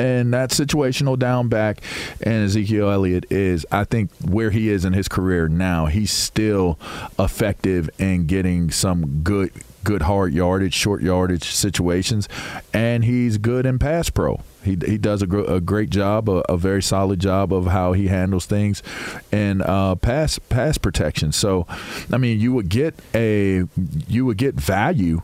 And 0.00 0.32
that 0.32 0.48
situational 0.48 1.18
down 1.18 1.48
back 1.48 1.82
and 2.22 2.46
Ezekiel 2.46 2.88
Elliott 2.88 3.30
is, 3.30 3.66
I 3.70 3.84
think, 3.84 4.10
where 4.24 4.50
he 4.50 4.70
is 4.70 4.86
in 4.86 4.94
his 4.94 5.08
career 5.08 5.46
now. 5.46 5.86
He's 5.86 6.10
still 6.10 6.78
effective 7.18 7.90
in 7.98 8.24
getting 8.24 8.70
some 8.70 9.20
good, 9.22 9.52
good 9.84 10.00
hard 10.00 10.32
yardage, 10.32 10.72
short 10.72 11.02
yardage 11.02 11.44
situations, 11.44 12.30
and 12.72 13.04
he's 13.04 13.36
good 13.36 13.66
in 13.66 13.78
pass 13.78 14.08
pro. 14.08 14.40
He, 14.64 14.78
he 14.86 14.96
does 14.96 15.20
a, 15.20 15.26
gr- 15.26 15.40
a 15.40 15.60
great 15.60 15.90
job, 15.90 16.30
a, 16.30 16.42
a 16.48 16.56
very 16.56 16.82
solid 16.82 17.20
job 17.20 17.52
of 17.52 17.66
how 17.66 17.92
he 17.92 18.08
handles 18.08 18.46
things, 18.46 18.82
and 19.30 19.60
uh, 19.60 19.96
pass 19.96 20.38
pass 20.38 20.78
protection. 20.78 21.30
So, 21.32 21.66
I 22.10 22.16
mean, 22.16 22.40
you 22.40 22.54
would 22.54 22.70
get 22.70 22.94
a 23.14 23.64
you 24.08 24.24
would 24.24 24.38
get 24.38 24.54
value 24.54 25.20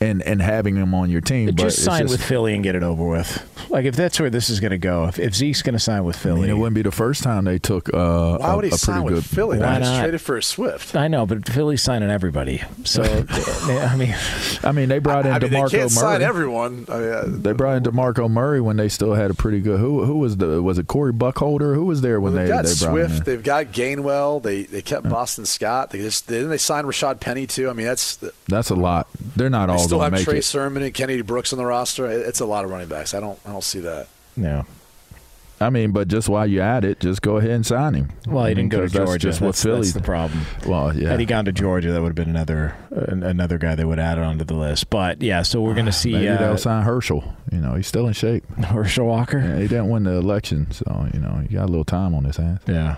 in, 0.00 0.20
in 0.20 0.38
having 0.38 0.76
him 0.76 0.94
on 0.94 1.10
your 1.10 1.20
team. 1.20 1.46
but 1.46 1.56
just 1.56 1.82
sign 1.82 2.02
just- 2.02 2.12
with 2.12 2.22
Philly 2.24 2.54
and 2.54 2.62
get 2.62 2.76
it 2.76 2.82
over 2.82 3.04
with. 3.06 3.44
Like 3.70 3.84
if 3.84 3.96
that's 3.96 4.18
where 4.18 4.30
this 4.30 4.48
is 4.48 4.60
going 4.60 4.70
to 4.70 4.78
go, 4.78 5.06
if, 5.08 5.18
if 5.18 5.34
Zeke's 5.34 5.60
going 5.62 5.74
to 5.74 5.78
sign 5.78 6.04
with 6.04 6.16
I 6.16 6.20
Philly, 6.20 6.40
mean, 6.42 6.50
it 6.50 6.54
wouldn't 6.54 6.74
be 6.74 6.82
the 6.82 6.90
first 6.92 7.22
time 7.22 7.44
they 7.44 7.58
took 7.58 7.92
uh, 7.92 8.38
Why 8.38 8.52
a, 8.52 8.56
would 8.56 8.64
he 8.64 8.68
a 8.68 8.70
pretty 8.70 8.76
sign 8.78 9.02
good. 9.06 9.14
with 9.16 9.26
Philly? 9.26 9.58
Why 9.58 9.66
man? 9.66 9.82
He's 9.82 9.90
not? 9.90 10.00
traded 10.00 10.20
for 10.22 10.36
a 10.38 10.42
Swift. 10.42 10.96
I 10.96 11.08
know, 11.08 11.26
but 11.26 11.46
Philly's 11.48 11.82
signing 11.82 12.08
everybody. 12.10 12.62
So 12.84 13.02
I 13.38 13.96
mean, 13.96 14.14
I 14.62 14.72
mean, 14.72 14.88
they 14.88 15.00
brought 15.00 15.26
in 15.26 15.32
I 15.32 15.38
mean, 15.38 15.50
they 15.50 15.56
Demarco 15.58 15.70
can't 15.70 15.90
sign 15.90 16.20
Murray. 16.20 16.24
everyone. 16.24 16.86
I 16.88 16.98
mean, 16.98 17.08
uh, 17.12 17.24
they 17.26 17.52
brought 17.52 17.76
in 17.76 17.82
Demarco 17.82 18.30
Murray 18.30 18.60
when 18.60 18.76
they 18.78 18.88
still 18.88 19.14
had 19.14 19.30
a 19.30 19.34
pretty 19.34 19.60
good. 19.60 19.80
Who 19.80 20.04
who 20.04 20.18
was 20.18 20.36
the 20.38 20.62
was 20.62 20.78
it 20.78 20.86
Corey 20.86 21.12
Buckholder? 21.12 21.74
Who 21.74 21.84
was 21.84 22.00
there 22.00 22.20
when 22.20 22.34
they've 22.34 22.46
they 22.46 22.52
got 22.52 22.64
they 22.64 22.74
brought 22.86 22.96
him 22.98 23.08
Swift. 23.08 23.18
in? 23.18 23.24
They've 23.34 23.42
got 23.42 23.66
Gainwell. 23.66 24.42
They 24.42 24.62
they 24.62 24.80
kept 24.80 25.08
Boston 25.08 25.44
Scott. 25.44 25.90
They 25.90 25.98
just 25.98 26.26
didn't 26.28 26.48
they 26.50 26.56
sign 26.58 26.84
Rashaad 26.84 27.20
Penny 27.20 27.46
too. 27.46 27.68
I 27.68 27.72
mean, 27.74 27.86
that's 27.86 28.16
That's 28.48 28.70
a 28.70 28.74
lot. 28.76 29.08
They're 29.36 29.50
not 29.50 29.68
all 29.68 29.87
still 29.88 29.98
going 29.98 30.12
have 30.12 30.20
make 30.20 30.24
Trey 30.24 30.38
it. 30.38 30.42
Sermon 30.44 30.82
and 30.82 30.94
Kennedy 30.94 31.22
Brooks 31.22 31.52
on 31.52 31.58
the 31.58 31.66
roster. 31.66 32.06
It's 32.08 32.40
a 32.40 32.46
lot 32.46 32.64
of 32.64 32.70
running 32.70 32.88
backs. 32.88 33.14
I 33.14 33.20
don't 33.20 33.38
I 33.46 33.50
don't 33.52 33.64
see 33.64 33.80
that. 33.80 34.08
no. 34.36 34.64
I 35.60 35.70
mean, 35.70 35.90
but 35.90 36.06
just 36.06 36.28
while 36.28 36.46
you're 36.46 36.62
at 36.62 36.84
it, 36.84 37.00
just 37.00 37.20
go 37.20 37.38
ahead 37.38 37.50
and 37.50 37.66
sign 37.66 37.94
him. 37.94 38.10
Well, 38.28 38.44
he 38.46 38.54
didn't 38.54 38.70
go 38.70 38.76
to 38.76 38.82
'cause 38.84 38.92
that's 38.92 39.04
Georgia. 39.10 39.26
Just 39.26 39.40
what 39.40 39.46
that's, 39.48 39.62
Philly. 39.64 39.78
that's 39.80 39.92
the 39.92 40.00
problem. 40.02 40.42
well, 40.64 40.96
yeah. 40.96 41.08
Had 41.08 41.18
he 41.18 41.26
gone 41.26 41.46
to 41.46 41.52
Georgia, 41.52 41.90
that 41.90 42.00
would 42.00 42.10
have 42.10 42.14
been 42.14 42.28
another 42.30 42.76
an 42.92 43.24
another 43.24 43.58
guy 43.58 43.74
they 43.74 43.84
would 43.84 43.98
add 43.98 44.18
onto 44.20 44.44
the 44.44 44.54
list. 44.54 44.88
But 44.88 45.20
yeah, 45.20 45.42
so 45.42 45.60
we're 45.60 45.74
going 45.74 45.86
to 45.86 45.90
see 45.92 46.12
Maybe 46.12 46.28
uh, 46.28 46.36
they'll 46.36 46.58
sign 46.58 46.84
Herschel. 46.84 47.24
You 47.50 47.58
know, 47.58 47.74
he's 47.74 47.88
still 47.88 48.06
in 48.06 48.12
shape. 48.12 48.48
Herschel 48.66 49.06
Walker. 49.08 49.40
Yeah, 49.40 49.56
he 49.56 49.66
didn't 49.66 49.88
win 49.90 50.04
the 50.04 50.12
election, 50.12 50.70
so 50.70 51.08
you 51.12 51.18
know 51.18 51.42
he 51.48 51.52
got 51.56 51.64
a 51.64 51.66
little 51.72 51.84
time 51.84 52.14
on 52.14 52.22
his 52.22 52.36
hands. 52.36 52.60
Yeah. 52.68 52.94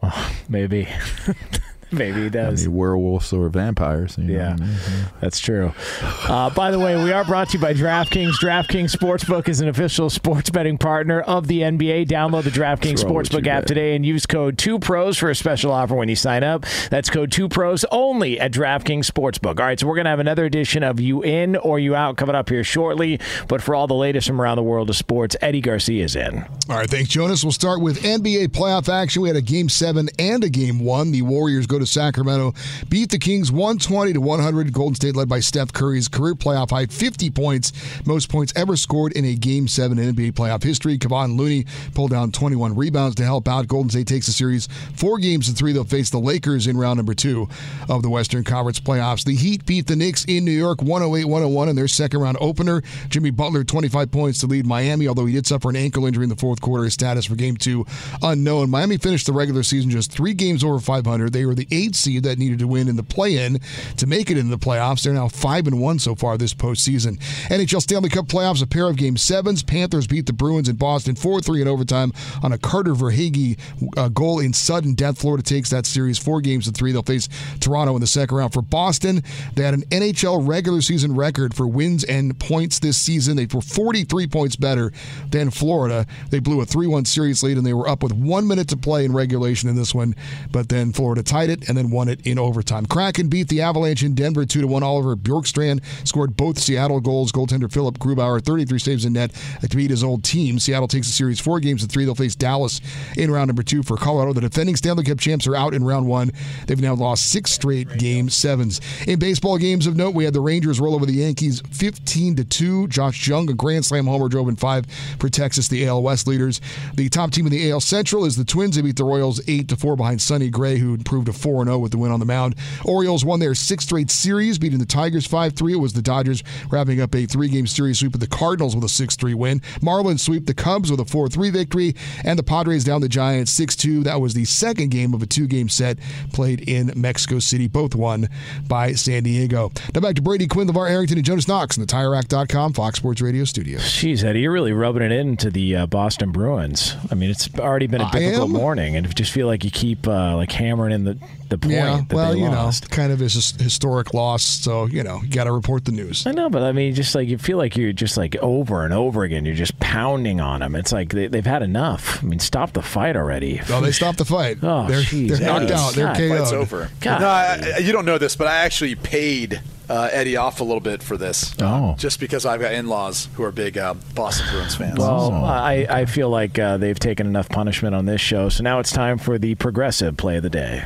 Well, 0.00 0.14
maybe. 0.48 0.86
maybe 1.98 2.20
he 2.20 2.26
I 2.26 2.30
does. 2.30 2.66
mean, 2.66 2.76
werewolves 2.76 3.32
or 3.32 3.48
vampires. 3.48 4.16
You 4.18 4.24
know 4.24 4.34
Yeah. 4.34 4.52
what 4.52 4.60
I 4.62 4.64
mean? 4.66 4.76
That's 5.20 5.38
true. 5.38 5.72
Uh, 6.02 6.50
by 6.50 6.70
the 6.70 6.78
way, 6.78 7.02
we 7.02 7.12
are 7.12 7.24
brought 7.24 7.50
to 7.50 7.58
you 7.58 7.62
by 7.62 7.74
DraftKings. 7.74 8.32
DraftKings 8.42 8.94
Sportsbook 8.96 9.48
is 9.48 9.60
an 9.60 9.68
official 9.68 10.10
sports 10.10 10.50
betting 10.50 10.78
partner 10.78 11.20
of 11.20 11.46
the 11.46 11.60
NBA. 11.60 12.06
Download 12.08 12.42
the 12.44 12.50
DraftKings 12.50 13.04
What's 13.08 13.28
Sportsbook 13.30 13.46
app 13.46 13.62
man? 13.62 13.64
today 13.64 13.94
and 13.96 14.04
use 14.04 14.26
code 14.26 14.56
2pros 14.56 15.18
for 15.18 15.30
a 15.30 15.34
special 15.34 15.72
offer 15.72 15.94
when 15.94 16.08
you 16.08 16.16
sign 16.16 16.42
up. 16.44 16.64
That's 16.90 17.10
code 17.10 17.30
2pros 17.30 17.84
only 17.90 18.38
at 18.40 18.52
DraftKings 18.52 19.10
Sportsbook. 19.10 19.58
All 19.60 19.66
right, 19.66 19.78
so 19.78 19.86
we're 19.86 19.94
going 19.96 20.04
to 20.04 20.10
have 20.10 20.18
another 20.20 20.44
edition 20.44 20.82
of 20.82 21.00
You 21.00 21.22
In 21.22 21.56
or 21.56 21.78
You 21.78 21.94
Out 21.94 22.16
coming 22.16 22.34
up 22.34 22.48
here 22.48 22.64
shortly. 22.64 23.20
But 23.48 23.62
for 23.62 23.74
all 23.74 23.86
the 23.86 23.94
latest 23.94 24.26
from 24.26 24.40
around 24.40 24.56
the 24.56 24.62
world 24.62 24.90
of 24.90 24.96
sports, 24.96 25.36
Eddie 25.40 25.60
Garcia 25.60 26.04
is 26.04 26.16
in. 26.16 26.44
All 26.68 26.76
right, 26.76 26.88
thanks, 26.88 27.10
Jonas. 27.10 27.44
We'll 27.44 27.52
start 27.52 27.80
with 27.80 28.02
NBA 28.02 28.48
playoff 28.48 28.88
action. 28.88 29.22
We 29.22 29.28
had 29.28 29.36
a 29.36 29.42
game 29.42 29.68
seven 29.68 30.08
and 30.18 30.42
a 30.44 30.48
game 30.48 30.78
one. 30.80 31.10
The 31.12 31.22
Warriors 31.22 31.66
go 31.66 31.78
to 31.78 31.81
Sacramento, 31.86 32.54
beat 32.88 33.10
the 33.10 33.18
Kings 33.18 33.50
120 33.50 34.12
to 34.14 34.20
100. 34.20 34.72
Golden 34.72 34.94
State 34.94 35.16
led 35.16 35.28
by 35.28 35.40
Steph 35.40 35.72
Curry's 35.72 36.08
career 36.08 36.34
playoff 36.34 36.70
high 36.70 36.86
50 36.86 37.30
points, 37.30 37.72
most 38.06 38.28
points 38.28 38.52
ever 38.56 38.76
scored 38.76 39.12
in 39.12 39.24
a 39.24 39.34
game 39.34 39.68
seven 39.68 39.98
in 39.98 40.14
NBA 40.14 40.32
playoff 40.32 40.62
history. 40.62 40.98
Kevon 40.98 41.36
Looney 41.36 41.66
pulled 41.94 42.10
down 42.10 42.32
21 42.32 42.76
rebounds 42.76 43.16
to 43.16 43.24
help 43.24 43.48
out. 43.48 43.68
Golden 43.68 43.90
State 43.90 44.06
takes 44.06 44.26
the 44.26 44.32
series 44.32 44.68
four 44.94 45.18
games 45.18 45.48
to 45.48 45.54
three. 45.54 45.72
They'll 45.72 45.84
face 45.84 46.10
the 46.10 46.18
Lakers 46.18 46.66
in 46.66 46.76
round 46.76 46.98
number 46.98 47.14
two 47.14 47.48
of 47.88 48.02
the 48.02 48.10
Western 48.10 48.44
Conference 48.44 48.80
playoffs. 48.80 49.24
The 49.24 49.34
Heat 49.34 49.64
beat 49.66 49.86
the 49.86 49.96
Knicks 49.96 50.24
in 50.26 50.44
New 50.44 50.50
York 50.50 50.82
108 50.82 51.24
101 51.24 51.68
in 51.68 51.76
their 51.76 51.88
second 51.88 52.20
round 52.20 52.36
opener. 52.40 52.82
Jimmy 53.08 53.30
Butler 53.30 53.64
25 53.64 54.10
points 54.10 54.38
to 54.40 54.46
lead 54.46 54.66
Miami, 54.66 55.08
although 55.08 55.26
he 55.26 55.34
did 55.34 55.46
suffer 55.46 55.70
an 55.70 55.76
ankle 55.76 56.06
injury 56.06 56.24
in 56.24 56.30
the 56.30 56.36
fourth 56.36 56.60
quarter. 56.60 56.84
His 56.84 56.94
status 56.94 57.26
for 57.26 57.34
game 57.34 57.56
two 57.56 57.86
unknown. 58.22 58.70
Miami 58.70 58.96
finished 58.96 59.26
the 59.26 59.32
regular 59.32 59.62
season 59.62 59.90
just 59.90 60.12
three 60.12 60.34
games 60.34 60.64
over 60.64 60.78
500. 60.78 61.32
They 61.32 61.46
were 61.46 61.54
the 61.54 61.68
eighth 61.72 61.96
seed 61.96 62.22
that 62.24 62.38
needed 62.38 62.58
to 62.60 62.68
win 62.68 62.88
in 62.88 62.96
the 62.96 63.02
play-in 63.02 63.58
to 63.96 64.06
make 64.06 64.30
it 64.30 64.38
into 64.38 64.50
the 64.50 64.64
playoffs. 64.64 65.02
They're 65.02 65.12
now 65.12 65.28
five 65.28 65.66
and 65.66 65.80
one 65.80 65.98
so 65.98 66.14
far 66.14 66.36
this 66.36 66.54
postseason. 66.54 67.18
NHL 67.48 67.80
Stanley 67.80 68.08
Cup 68.08 68.26
playoffs, 68.26 68.62
a 68.62 68.66
pair 68.66 68.88
of 68.88 68.96
game 68.96 69.16
sevens. 69.16 69.62
Panthers 69.62 70.06
beat 70.06 70.26
the 70.26 70.32
Bruins 70.32 70.68
in 70.68 70.76
Boston 70.76 71.14
4-3 71.14 71.62
in 71.62 71.68
overtime 71.68 72.12
on 72.42 72.52
a 72.52 72.58
Carter 72.58 72.92
Verhaeghe 72.92 73.58
uh, 73.96 74.08
goal 74.08 74.38
in 74.38 74.52
sudden 74.52 74.94
death. 74.94 75.18
Florida 75.18 75.42
takes 75.42 75.70
that 75.70 75.86
series 75.86 76.18
four 76.18 76.40
games 76.40 76.66
to 76.66 76.72
three. 76.72 76.92
They'll 76.92 77.02
face 77.02 77.28
Toronto 77.60 77.94
in 77.94 78.00
the 78.00 78.06
second 78.06 78.36
round. 78.36 78.52
For 78.52 78.62
Boston, 78.62 79.22
they 79.54 79.62
had 79.62 79.74
an 79.74 79.82
NHL 79.82 80.46
regular 80.46 80.80
season 80.80 81.14
record 81.14 81.54
for 81.54 81.66
wins 81.66 82.04
and 82.04 82.38
points 82.38 82.78
this 82.78 82.96
season. 82.96 83.36
They 83.36 83.46
were 83.46 83.60
43 83.60 84.26
points 84.26 84.56
better 84.56 84.92
than 85.30 85.50
Florida. 85.50 86.06
They 86.30 86.38
blew 86.38 86.60
a 86.60 86.66
3-1 86.66 87.06
series 87.06 87.42
lead 87.42 87.56
and 87.56 87.66
they 87.66 87.74
were 87.74 87.88
up 87.88 88.02
with 88.02 88.12
one 88.12 88.46
minute 88.46 88.68
to 88.68 88.76
play 88.76 89.04
in 89.04 89.12
regulation 89.12 89.68
in 89.68 89.76
this 89.76 89.94
one, 89.94 90.14
but 90.50 90.68
then 90.68 90.92
Florida 90.92 91.22
tied 91.22 91.50
it. 91.50 91.51
It 91.52 91.68
and 91.68 91.76
then 91.76 91.90
won 91.90 92.08
it 92.08 92.26
in 92.26 92.38
overtime. 92.38 92.86
Kraken 92.86 93.28
beat 93.28 93.48
the 93.48 93.60
Avalanche 93.60 94.02
in 94.02 94.14
Denver 94.14 94.44
2 94.44 94.62
to 94.62 94.66
1. 94.66 94.82
Oliver 94.82 95.14
Bjorkstrand 95.14 95.84
scored 96.06 96.36
both 96.36 96.58
Seattle 96.58 97.00
goals. 97.00 97.30
Goaltender 97.30 97.70
Philipp 97.70 97.98
Grubauer, 97.98 98.44
33 98.44 98.78
saves 98.78 99.04
in 99.04 99.12
net 99.12 99.30
uh, 99.62 99.66
to 99.66 99.76
beat 99.76 99.90
his 99.90 100.02
old 100.02 100.24
team. 100.24 100.58
Seattle 100.58 100.88
takes 100.88 101.06
the 101.06 101.12
series 101.12 101.38
four 101.38 101.60
games 101.60 101.82
to 101.82 101.88
three. 101.88 102.04
They'll 102.04 102.14
face 102.14 102.34
Dallas 102.34 102.80
in 103.16 103.30
round 103.30 103.48
number 103.48 103.62
two 103.62 103.82
for 103.82 103.96
Colorado. 103.96 104.32
The 104.32 104.40
defending 104.40 104.76
Stanley 104.76 105.04
Cup 105.04 105.20
champs 105.20 105.46
are 105.46 105.54
out 105.54 105.74
in 105.74 105.84
round 105.84 106.06
one. 106.06 106.32
They've 106.66 106.80
now 106.80 106.94
lost 106.94 107.30
six 107.30 107.52
straight 107.52 107.98
game 107.98 108.28
sevens. 108.30 108.80
In 109.06 109.18
baseball 109.18 109.58
games 109.58 109.86
of 109.86 109.96
note, 109.96 110.14
we 110.14 110.24
had 110.24 110.34
the 110.34 110.40
Rangers 110.40 110.80
roll 110.80 110.94
over 110.94 111.06
the 111.06 111.12
Yankees 111.12 111.62
15 111.70 112.36
to 112.36 112.44
2. 112.44 112.88
Josh 112.88 113.28
Jung, 113.28 113.50
a 113.50 113.54
grand 113.54 113.84
slam 113.84 114.06
homer, 114.06 114.28
drove 114.28 114.48
in 114.48 114.56
five 114.56 114.86
for 115.18 115.28
Texas, 115.28 115.68
the 115.68 115.86
AL 115.86 116.02
West 116.02 116.26
leaders. 116.26 116.60
The 116.94 117.08
top 117.08 117.30
team 117.30 117.46
in 117.46 117.52
the 117.52 117.70
AL 117.70 117.80
Central 117.80 118.24
is 118.24 118.36
the 118.36 118.44
Twins. 118.44 118.76
They 118.76 118.82
beat 118.82 118.96
the 118.96 119.04
Royals 119.04 119.40
8 119.46 119.68
to 119.68 119.76
4 119.76 119.96
behind 119.96 120.22
Sonny 120.22 120.48
Gray, 120.48 120.78
who 120.78 120.94
improved 120.94 121.26
to 121.26 121.32
4 121.42 121.64
0 121.64 121.78
with 121.78 121.92
the 121.92 121.98
win 121.98 122.12
on 122.12 122.20
the 122.20 122.26
mound. 122.26 122.54
Orioles 122.84 123.24
won 123.24 123.40
their 123.40 123.54
sixth 123.54 123.88
straight 123.88 124.10
series, 124.10 124.58
beating 124.58 124.78
the 124.78 124.86
Tigers 124.86 125.26
5 125.26 125.54
3. 125.54 125.72
It 125.72 125.76
was 125.76 125.92
the 125.92 126.02
Dodgers 126.02 126.42
wrapping 126.70 127.00
up 127.00 127.14
a 127.14 127.26
three 127.26 127.48
game 127.48 127.66
series 127.66 127.98
sweep 127.98 128.14
of 128.14 128.20
the 128.20 128.26
Cardinals 128.26 128.74
with 128.74 128.84
a 128.84 128.88
6 128.88 129.16
3 129.16 129.34
win. 129.34 129.60
Marlins 129.80 130.20
sweep 130.20 130.46
the 130.46 130.54
Cubs 130.54 130.90
with 130.90 131.00
a 131.00 131.04
4 131.04 131.28
3 131.28 131.50
victory, 131.50 131.94
and 132.24 132.38
the 132.38 132.42
Padres 132.42 132.84
down 132.84 133.00
the 133.00 133.08
Giants 133.08 133.52
6 133.52 133.76
2. 133.76 134.02
That 134.04 134.20
was 134.20 134.34
the 134.34 134.44
second 134.44 134.90
game 134.90 135.14
of 135.14 135.22
a 135.22 135.26
two 135.26 135.46
game 135.46 135.68
set 135.68 135.98
played 136.32 136.68
in 136.68 136.92
Mexico 136.96 137.38
City, 137.38 137.68
both 137.68 137.94
won 137.94 138.28
by 138.68 138.92
San 138.92 139.24
Diego. 139.24 139.72
Now 139.94 140.00
back 140.00 140.14
to 140.16 140.22
Brady 140.22 140.46
Quinn, 140.46 140.68
LaVar 140.68 140.90
Arrington, 140.90 141.18
and 141.18 141.26
Jonas 141.26 141.48
Knox 141.48 141.76
in 141.76 141.80
the 141.80 141.86
TireRack.com 141.86 142.72
Fox 142.72 142.98
Sports 142.98 143.20
Radio 143.20 143.44
studio. 143.44 143.78
Jeez, 143.78 144.24
Eddie, 144.24 144.40
you're 144.40 144.52
really 144.52 144.72
rubbing 144.72 145.02
it 145.02 145.12
into 145.12 145.50
the 145.50 145.76
uh, 145.76 145.86
Boston 145.86 146.30
Bruins. 146.30 146.96
I 147.10 147.14
mean, 147.14 147.30
it's 147.30 147.48
already 147.58 147.86
been 147.86 148.00
a 148.00 148.10
difficult 148.10 148.50
morning, 148.50 148.96
and 148.96 149.06
I 149.06 149.10
just 149.10 149.32
feel 149.32 149.46
like 149.46 149.64
you 149.64 149.70
keep 149.70 150.06
uh, 150.06 150.36
like 150.36 150.52
hammering 150.52 150.92
in 150.92 151.04
the 151.04 151.18
the 151.48 151.58
point 151.58 151.74
Yeah, 151.74 151.96
that 152.08 152.12
well, 152.14 152.32
they 152.32 152.38
you 152.38 152.48
lost. 152.48 152.90
know, 152.90 152.96
kind 152.96 153.12
of 153.12 153.20
is 153.20 153.54
a 153.58 153.62
historic 153.62 154.14
loss, 154.14 154.42
so, 154.42 154.86
you 154.86 155.02
know, 155.02 155.20
you 155.22 155.28
got 155.28 155.44
to 155.44 155.52
report 155.52 155.84
the 155.84 155.92
news. 155.92 156.26
I 156.26 156.32
know, 156.32 156.48
but 156.48 156.62
I 156.62 156.72
mean, 156.72 156.94
just 156.94 157.14
like 157.14 157.28
you 157.28 157.38
feel 157.38 157.58
like 157.58 157.76
you're 157.76 157.92
just 157.92 158.16
like 158.16 158.36
over 158.36 158.84
and 158.84 158.94
over 158.94 159.22
again. 159.24 159.44
You're 159.44 159.54
just 159.54 159.78
pounding 159.80 160.40
on 160.40 160.60
them. 160.60 160.74
It's 160.74 160.92
like 160.92 161.10
they, 161.10 161.26
they've 161.26 161.44
had 161.44 161.62
enough. 161.62 162.22
I 162.22 162.26
mean, 162.26 162.38
stop 162.38 162.72
the 162.72 162.82
fight 162.82 163.16
already. 163.16 163.60
No, 163.68 163.80
they 163.80 163.92
stopped 163.92 164.18
the 164.18 164.24
fight. 164.24 164.58
Oh, 164.62 164.86
they're 164.88 165.00
jeez, 165.02 165.36
they're 165.38 165.46
knocked 165.46 165.64
Eddie. 165.64 165.72
out. 165.74 165.94
They're 165.94 166.14
KO'd. 166.14 166.38
Fight's 166.38 166.52
over. 166.52 166.88
God. 167.00 167.20
No, 167.20 167.28
I, 167.28 167.72
I- 167.76 167.78
you 167.78 167.92
don't 167.92 168.04
know 168.06 168.18
this, 168.18 168.34
but 168.36 168.46
I 168.46 168.58
actually 168.64 168.94
paid 168.94 169.60
uh, 169.90 170.08
Eddie 170.10 170.36
off 170.38 170.60
a 170.60 170.64
little 170.64 170.80
bit 170.80 171.02
for 171.02 171.16
this. 171.18 171.52
uh, 171.60 171.64
Oh. 171.66 171.94
just 171.98 172.18
because 172.20 172.46
I've 172.46 172.60
got 172.60 172.72
in-laws 172.72 173.28
who 173.34 173.42
are 173.44 173.52
big 173.52 173.76
uh, 173.76 173.94
Boston 174.14 174.46
Bruins 174.50 174.74
fans. 174.74 174.98
Well, 174.98 175.32
I, 175.44 175.86
I 175.90 176.04
feel 176.06 176.30
like 176.30 176.58
uh, 176.58 176.78
they've 176.78 176.98
taken 176.98 177.26
enough 177.26 177.48
punishment 177.50 177.94
on 177.94 178.06
this 178.06 178.20
show, 178.20 178.48
so 178.48 178.62
now 178.62 178.78
it's 178.78 178.90
time 178.92 179.18
for 179.18 179.38
the 179.38 179.54
progressive 179.56 180.16
play 180.16 180.36
of 180.38 180.42
the 180.42 180.50
day. 180.50 180.84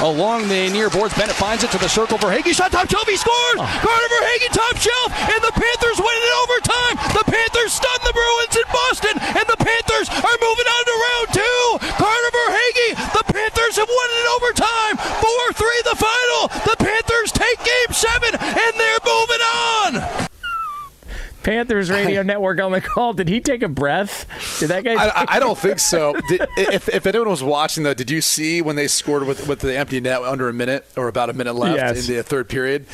Along 0.00 0.48
the 0.48 0.72
near 0.72 0.88
boards, 0.88 1.12
Bennett 1.12 1.36
finds 1.36 1.60
it 1.60 1.68
to 1.76 1.78
the 1.78 1.88
circle 1.88 2.16
for 2.16 2.32
Hagee. 2.32 2.56
Shot 2.56 2.72
top 2.72 2.88
shelf, 2.88 3.04
he 3.04 3.20
scores! 3.20 3.60
Oh. 3.60 3.68
Carter 3.84 4.08
Verhaeghe 4.16 4.48
top 4.48 4.76
shelf, 4.80 5.12
and 5.28 5.40
the 5.44 5.52
Panthers 5.52 6.00
win 6.00 6.16
it 6.16 6.24
in 6.24 6.34
overtime. 6.40 6.96
The 7.20 7.24
Panthers 7.28 7.76
stun 7.76 8.00
the 8.00 8.16
Bruins 8.16 8.56
in 8.56 8.68
Boston, 8.72 9.14
and 9.20 9.44
the 9.44 9.60
Panthers 9.60 10.08
are 10.08 10.38
moving 10.40 10.68
on 10.72 10.82
to 10.88 10.94
round 10.96 11.28
two. 11.36 11.64
Carter 12.00 12.32
Verhaeghe, 12.32 12.88
the 13.12 13.24
Panthers 13.28 13.76
have 13.76 13.92
won 13.92 14.08
it 14.08 14.18
in 14.24 14.28
overtime. 14.40 14.94
4 15.20 15.52
3 15.52 15.68
the 15.92 15.98
final. 16.00 16.42
The 16.64 16.76
Panthers 16.80 17.30
take 17.36 17.60
game 17.60 17.92
seven, 17.92 18.40
and 18.40 18.72
they're. 18.80 18.99
Panthers 21.42 21.90
Radio 21.90 22.22
Network 22.22 22.60
on 22.60 22.72
the 22.72 22.80
call. 22.80 23.12
Did 23.12 23.28
he 23.28 23.40
take 23.40 23.62
a 23.62 23.68
breath? 23.68 24.26
Did 24.60 24.68
that 24.68 24.84
guy? 24.84 24.94
I, 24.94 25.08
I- 25.08 25.26
I 25.36 25.38
don't 25.40 25.56
think 25.58 25.78
so. 25.78 26.14
Did, 26.28 26.42
if, 26.56 26.88
if 26.88 27.06
anyone 27.06 27.28
was 27.28 27.42
watching, 27.42 27.82
though, 27.84 27.94
did 27.94 28.10
you 28.10 28.20
see 28.20 28.60
when 28.62 28.76
they 28.76 28.88
scored 28.88 29.26
with, 29.26 29.48
with 29.48 29.60
the 29.60 29.76
empty 29.76 30.00
net 30.00 30.22
under 30.22 30.48
a 30.48 30.52
minute 30.52 30.86
or 30.96 31.08
about 31.08 31.30
a 31.30 31.32
minute 31.32 31.54
left 31.54 31.76
Yes. 31.76 32.08
in 32.08 32.16
the 32.16 32.22
third 32.22 32.48
period? 32.48 32.86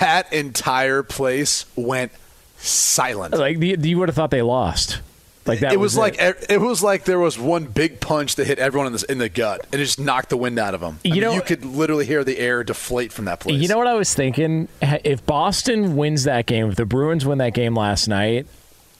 That 0.00 0.32
entire 0.32 1.02
place 1.02 1.64
went 1.76 2.12
silent. 2.58 3.34
like 3.36 3.58
the, 3.58 3.76
you 3.80 3.98
would 3.98 4.08
have 4.08 4.16
thought 4.16 4.30
they 4.30 4.42
lost. 4.42 5.00
Like 5.46 5.60
that. 5.60 5.72
it 5.72 5.78
was, 5.80 5.96
like 5.96 6.16
it. 6.20 6.46
it. 6.50 6.60
was 6.60 6.82
like 6.82 7.04
there 7.04 7.18
was 7.18 7.38
one 7.38 7.64
big 7.64 7.98
punch 8.00 8.36
that 8.36 8.46
hit 8.46 8.58
everyone 8.58 8.88
in 8.88 8.92
the, 8.92 9.06
in 9.08 9.18
the 9.18 9.28
gut, 9.28 9.66
and 9.72 9.80
it 9.80 9.84
just 9.84 9.98
knocked 9.98 10.28
the 10.28 10.36
wind 10.36 10.58
out 10.58 10.74
of 10.74 10.80
them. 10.80 10.98
I 11.04 11.08
You 11.08 11.14
mean, 11.14 11.20
know- 11.22 11.32
you 11.34 11.40
could 11.42 11.64
literally 11.64 12.04
hear 12.06 12.22
the 12.24 12.38
air 12.38 12.62
deflate 12.62 13.12
from 13.12 13.24
that 13.24 13.40
place. 13.40 13.60
You 13.60 13.66
know 13.68 13.78
what 13.78 13.86
I 13.86 13.94
was 13.94 14.12
thinking? 14.14 14.68
If 14.82 15.24
Boston 15.24 15.96
wins 15.96 16.24
that 16.24 16.46
game, 16.46 16.68
if 16.68 16.76
the 16.76 16.84
Bruins 16.86 17.24
win 17.24 17.38
that 17.38 17.54
game 17.54 17.74
last 17.74 18.06
night, 18.06 18.46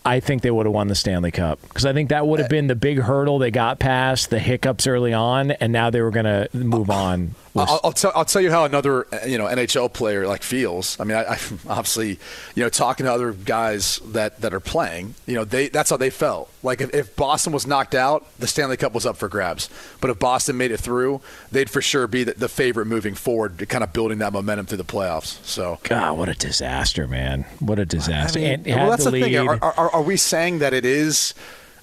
I 0.03 0.21
think 0.21 0.41
they 0.41 0.51
would 0.51 0.65
have 0.65 0.73
won 0.75 0.89
the 0.89 0.95
Stanley 0.95 1.31
Cup 1.31 1.61
because 1.61 1.85
I 1.85 1.93
think 1.93 2.09
that 2.09 2.27
would 2.27 2.41
have 2.41 2.49
been 2.49 2.69
the 2.69 2.75
big 2.75 2.99
hurdle 3.01 3.39
they 3.39 3.51
got 3.51 3.79
past, 3.79 4.31
the 4.31 4.39
hiccups 4.39 4.87
early 4.87 5.13
on, 5.13 5.51
and 5.51 5.75
now 5.75 5.91
they 5.91 6.01
were 6.01 6.11
going 6.11 6.25
to 6.25 6.49
move 6.55 6.89
on. 6.89 7.35
I'll, 7.57 7.81
I'll 7.85 7.93
tell 7.93 8.13
I'll 8.15 8.25
tell 8.25 8.43
you 8.43 8.51
how 8.51 8.65
another 8.65 9.07
uh, 9.13 9.27
you 9.27 9.37
know 9.37 9.47
NHL 9.47 9.93
player 9.93 10.27
like 10.27 10.43
feels. 10.43 10.99
I 11.01 11.05
mean, 11.05 11.17
I, 11.17 11.33
I 11.33 11.39
obviously 11.69 12.19
you 12.55 12.63
know 12.63 12.69
talking 12.69 13.07
to 13.07 13.13
other 13.13 13.33
guys 13.33 14.01
that, 14.07 14.41
that 14.41 14.55
are 14.55 14.61
playing, 14.61 15.15
you 15.27 15.35
know 15.35 15.45
they 15.45 15.69
that's 15.69 15.91
how 15.91 15.97
they 15.97 16.11
felt. 16.11 16.51
Like 16.63 16.81
if, 16.81 16.95
if 16.95 17.17
Boston 17.17 17.53
was 17.53 17.67
knocked 17.67 17.95
out, 17.95 18.27
the 18.39 18.47
Stanley 18.47 18.77
Cup 18.77 18.93
was 18.93 19.05
up 19.07 19.17
for 19.17 19.29
grabs. 19.29 19.69
But 20.01 20.11
if 20.11 20.19
Boston 20.19 20.57
made 20.57 20.71
it 20.71 20.79
through, 20.79 21.21
they'd 21.51 21.71
for 21.71 21.83
sure 21.83 22.07
be 22.07 22.25
the, 22.25 22.35
the 22.35 22.49
favorite 22.49 22.87
moving 22.87 23.15
forward, 23.15 23.59
to 23.59 23.67
kind 23.67 23.83
of 23.83 23.93
building 23.93 24.19
that 24.19 24.33
momentum 24.33 24.67
through 24.67 24.79
the 24.79 24.85
playoffs. 24.85 25.45
So. 25.45 25.79
God, 25.85 26.19
what 26.19 26.29
a 26.29 26.35
disaster, 26.35 27.09
man! 27.09 27.45
What 27.59 27.79
a 27.79 27.87
disaster! 27.87 28.39
I 28.39 28.57
mean, 28.57 28.63
well, 28.67 28.91
that's 28.91 29.05
the, 29.05 29.11
thing. 29.11 29.37
Are, 29.37 29.59
are, 29.63 29.91
are 29.91 30.03
we 30.03 30.17
saying 30.17 30.61
that 30.61 30.73
it 30.73 30.85
is? 30.85 31.35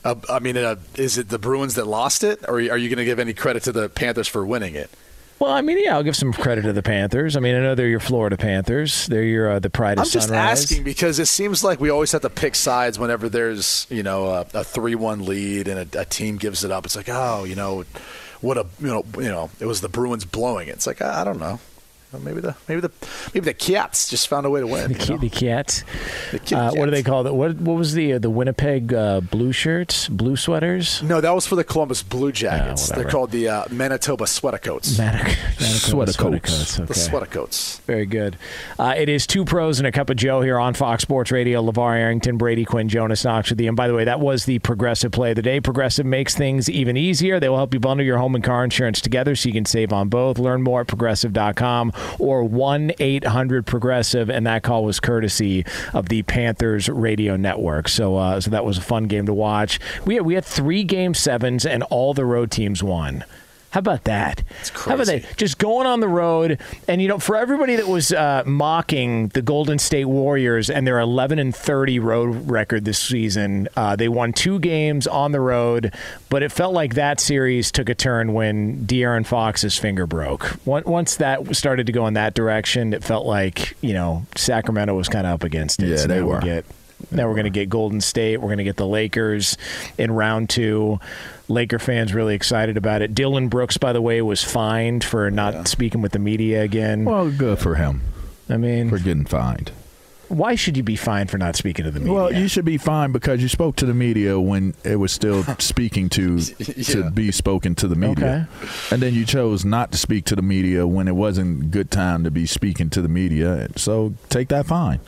Uh, 0.05 0.15
I 0.29 0.39
mean, 0.39 0.55
uh, 0.55 0.75
is 0.95 1.17
it 1.17 1.27
the 1.27 1.39
Bruins 1.39 1.75
that 1.75 1.85
lost 1.85 2.23
it, 2.23 2.39
or 2.47 2.55
are 2.55 2.77
you 2.77 2.87
going 2.87 2.97
to 2.97 3.05
give 3.05 3.19
any 3.19 3.33
credit 3.33 3.63
to 3.63 3.73
the 3.73 3.89
Panthers 3.89 4.27
for 4.27 4.45
winning 4.45 4.75
it? 4.75 4.89
Well, 5.39 5.51
I 5.51 5.61
mean, 5.61 5.83
yeah, 5.83 5.95
I'll 5.95 6.03
give 6.03 6.15
some 6.15 6.33
credit 6.33 6.63
to 6.63 6.73
the 6.73 6.81
Panthers. 6.81 7.37
I 7.37 7.39
mean, 7.39 7.55
I 7.55 7.59
know 7.59 7.75
they're 7.75 7.87
your 7.87 7.99
Florida 7.99 8.37
Panthers. 8.37 9.05
They're 9.05 9.23
your 9.23 9.51
uh, 9.51 9.59
the 9.59 9.69
pride 9.69 9.99
of 9.99 10.05
I'm 10.05 10.09
just 10.09 10.29
Sunrise. 10.29 10.63
asking 10.63 10.83
because 10.83 11.19
it 11.19 11.27
seems 11.27 11.63
like 11.63 11.79
we 11.79 11.89
always 11.91 12.11
have 12.13 12.23
to 12.23 12.29
pick 12.29 12.55
sides 12.55 12.97
whenever 12.97 13.29
there's 13.29 13.85
you 13.89 14.01
know 14.01 14.25
a, 14.27 14.45
a 14.55 14.63
three-one 14.63 15.25
lead 15.25 15.67
and 15.67 15.93
a, 15.95 16.01
a 16.01 16.05
team 16.05 16.37
gives 16.37 16.63
it 16.63 16.71
up. 16.71 16.85
It's 16.85 16.95
like 16.95 17.09
oh 17.09 17.43
you 17.43 17.55
know 17.55 17.85
what 18.41 18.57
a 18.57 18.65
you 18.79 18.87
know 18.87 19.05
you 19.17 19.29
know 19.29 19.51
it 19.59 19.65
was 19.67 19.81
the 19.81 19.89
Bruins 19.89 20.25
blowing 20.25 20.69
it. 20.69 20.71
It's 20.71 20.87
like 20.87 21.01
I, 21.01 21.21
I 21.21 21.23
don't 21.23 21.39
know. 21.39 21.59
Well, 22.13 22.21
Maybe 22.21 22.39
the 22.39 22.55
maybe 22.69 22.79
the 22.79 22.91
maybe 23.33 23.45
the 23.45 23.53
Cats 23.53 24.09
just 24.09 24.29
found 24.29 24.45
a 24.45 24.49
way 24.49 24.61
to 24.61 24.67
win. 24.67 24.93
The, 24.97 25.03
you 25.03 25.09
know? 25.15 25.17
the 25.17 25.29
Cats. 25.29 25.83
The 26.31 26.39
Kitty 26.39 26.55
Uh, 26.55 26.71
what 26.73 26.85
do 26.85 26.91
they 26.91 27.03
call 27.03 27.27
it? 27.27 27.33
What 27.33 27.57
what 27.57 27.75
was 27.75 27.93
the 27.93 28.13
uh, 28.13 28.19
the 28.19 28.29
Winnipeg 28.29 28.93
uh, 28.93 29.19
blue 29.19 29.51
shirts, 29.51 30.07
blue 30.07 30.37
sweaters? 30.37 31.03
No, 31.03 31.19
that 31.19 31.31
was 31.35 31.45
for 31.45 31.55
the 31.57 31.65
Columbus 31.65 32.03
Blue 32.03 32.31
Jackets. 32.31 32.87
They're 32.89 33.09
called 33.09 33.31
the 33.31 33.49
uh, 33.49 33.65
Manitoba 33.69 34.23
Sweatacoats. 34.23 34.97
Manic, 34.97 35.37
Sweater 35.59 36.13
sweater 36.13 36.39
coats. 36.39 36.79
Okay. 36.79 36.85
The 36.85 36.93
Sweatacoats. 36.93 37.81
Very 37.81 38.05
good. 38.05 38.37
Uh, 38.79 38.93
it 38.97 39.09
is 39.09 39.27
two 39.27 39.43
pros 39.43 39.79
and 39.79 39.87
a 39.87 39.91
cup 39.91 40.09
of 40.09 40.15
Joe 40.15 40.41
here 40.41 40.57
on 40.59 40.73
Fox 40.73 41.01
Sports 41.01 41.31
Radio. 41.31 41.61
LaVar 41.61 41.97
Arrington, 41.97 42.37
Brady 42.37 42.63
Quinn, 42.63 42.87
Jonas 42.87 43.25
Knox 43.25 43.49
with 43.49 43.59
you. 43.59 43.67
And 43.67 43.75
by 43.75 43.87
the 43.89 43.93
way, 43.93 44.05
that 44.05 44.21
was 44.21 44.45
the 44.45 44.59
Progressive 44.59 45.11
play 45.11 45.31
of 45.31 45.35
the 45.35 45.41
day. 45.41 45.59
Progressive 45.59 46.05
makes 46.05 46.35
things 46.35 46.69
even 46.69 46.95
easier. 46.95 47.39
They 47.39 47.49
will 47.49 47.57
help 47.57 47.73
you 47.73 47.79
bundle 47.81 48.05
your 48.05 48.17
home 48.17 48.35
and 48.35 48.43
car 48.43 48.63
insurance 48.63 49.01
together 49.01 49.35
so 49.35 49.49
you 49.49 49.53
can 49.53 49.65
save 49.65 49.91
on 49.91 50.07
both. 50.07 50.39
Learn 50.39 50.61
more 50.63 50.81
at 50.81 50.87
progressive.com 50.87 51.91
or 52.19 52.43
1 52.43 52.91
800 52.99 53.65
Progressive. 53.65 54.29
And 54.29 54.45
that 54.47 54.63
call 54.63 54.83
was 54.83 54.99
courtesy 54.99 55.65
of 55.93 56.09
the 56.09 56.23
Panthers 56.23 56.89
radio 56.89 57.35
network. 57.35 57.89
So, 57.89 58.15
uh, 58.15 58.39
so 58.41 58.51
that 58.51 58.65
was 58.65 58.77
a 58.77 58.81
fun 58.81 59.05
game 59.05 59.25
to 59.25 59.33
watch. 59.33 59.79
We 60.05 60.15
had, 60.15 60.25
we 60.25 60.35
had 60.35 60.45
three 60.45 60.83
game 60.83 61.13
sevens 61.13 61.65
and 61.65 61.83
all 61.83 62.13
the 62.13 62.25
road 62.25 62.51
teams 62.51 62.83
won. 62.83 63.23
How 63.71 63.79
about 63.79 64.05
that? 64.05 64.43
How 64.73 64.95
about 64.95 65.07
that? 65.07 65.25
Just 65.37 65.57
going 65.57 65.85
on 65.87 65.99
the 65.99 66.07
road, 66.07 66.59
and 66.87 67.01
you 67.01 67.07
know, 67.09 67.19
for 67.19 67.35
everybody 67.35 67.75
that 67.75 67.87
was 67.87 68.11
uh, 68.13 68.43
mocking 68.45 69.27
the 69.29 69.41
Golden 69.41 69.77
State 69.77 70.05
Warriors 70.05 70.69
and 70.69 70.87
their 70.87 70.99
11 70.99 71.37
and 71.37 71.53
30 71.55 71.99
road 71.99 72.49
record 72.49 72.85
this 72.85 72.97
season, 72.97 73.67
uh, 73.75 73.95
they 73.95 74.07
won 74.07 74.31
two 74.33 74.57
games 74.59 75.05
on 75.05 75.33
the 75.33 75.41
road, 75.41 75.93
but 76.29 76.41
it 76.43 76.51
felt 76.51 76.73
like 76.73 76.95
that 76.95 77.19
series 77.19 77.71
took 77.71 77.89
a 77.89 77.95
turn 77.95 78.33
when 78.33 78.85
De'Aaron 78.85 79.25
Fox's 79.25 79.77
finger 79.77 80.07
broke. 80.07 80.57
Once- 80.65 80.85
Once 80.87 81.15
that 81.17 81.55
started 81.55 81.85
to 81.87 81.91
go 81.91 82.07
in 82.07 82.13
that 82.13 82.33
direction, 82.33 82.93
it 82.93 83.03
felt 83.03 83.25
like 83.25 83.75
you 83.81 83.93
know 83.93 84.25
Sacramento 84.35 84.95
was 84.95 85.09
kind 85.09 85.27
of 85.27 85.33
up 85.33 85.43
against 85.43 85.83
it. 85.83 85.89
Yeah, 85.89 85.95
So 85.97 86.07
they 86.07 86.19
now 86.21 86.25
we 86.25 86.31
were. 86.33 86.39
Get, 86.39 86.65
now 87.11 87.27
we're 87.27 87.33
going 87.35 87.43
to 87.43 87.49
get 87.51 87.69
Golden 87.69 88.01
State. 88.01 88.37
We're 88.37 88.47
going 88.47 88.57
to 88.57 88.63
get 88.63 88.77
the 88.77 88.87
Lakers 88.87 89.55
in 89.99 90.11
round 90.11 90.49
two. 90.49 90.99
Laker 91.49 91.79
fans 91.79 92.13
really 92.13 92.35
excited 92.35 92.77
about 92.77 93.01
it. 93.01 93.15
Dillon 93.15 93.47
Brooks, 93.47 93.77
by 93.77 93.93
the 93.93 94.01
way, 94.01 94.21
was 94.21 94.43
fined 94.43 95.03
for 95.03 95.31
not 95.31 95.67
speaking 95.67 96.01
with 96.01 96.11
the 96.11 96.19
media 96.19 96.61
again. 96.61 97.05
Well, 97.05 97.31
good 97.31 97.59
for 97.59 97.75
him 97.75 98.01
I 98.49 98.57
mean, 98.57 98.89
for 98.89 98.97
getting 98.99 99.25
fined. 99.25 99.71
why 100.27 100.55
should 100.55 100.75
you 100.75 100.83
be 100.83 100.97
fined 100.97 101.29
for 101.31 101.37
not 101.37 101.55
speaking 101.55 101.85
to 101.85 101.91
the 101.91 101.99
media? 102.01 102.13
Well, 102.13 102.33
you 102.33 102.49
should 102.49 102.65
be 102.65 102.77
fined 102.77 103.13
because 103.13 103.41
you 103.41 103.47
spoke 103.47 103.77
to 103.77 103.85
the 103.85 103.93
media 103.93 104.37
when 104.39 104.73
it 104.83 104.97
was 104.97 105.11
still 105.13 105.43
speaking 105.59 106.09
to 106.09 106.41
to 106.41 107.09
be 107.11 107.31
spoken 107.31 107.75
to 107.75 107.87
the 107.87 107.95
media, 107.95 108.49
and 108.91 109.01
then 109.01 109.13
you 109.13 109.25
chose 109.25 109.63
not 109.63 109.93
to 109.93 109.97
speak 109.97 110.25
to 110.25 110.35
the 110.35 110.41
media 110.41 110.85
when 110.85 111.07
it 111.07 111.15
wasn't 111.15 111.71
good 111.71 111.91
time 111.91 112.25
to 112.25 112.31
be 112.31 112.45
speaking 112.45 112.89
to 112.89 113.01
the 113.01 113.09
media. 113.09 113.69
So 113.77 114.13
take 114.29 114.49
that 114.49 114.65
fine. 114.65 114.99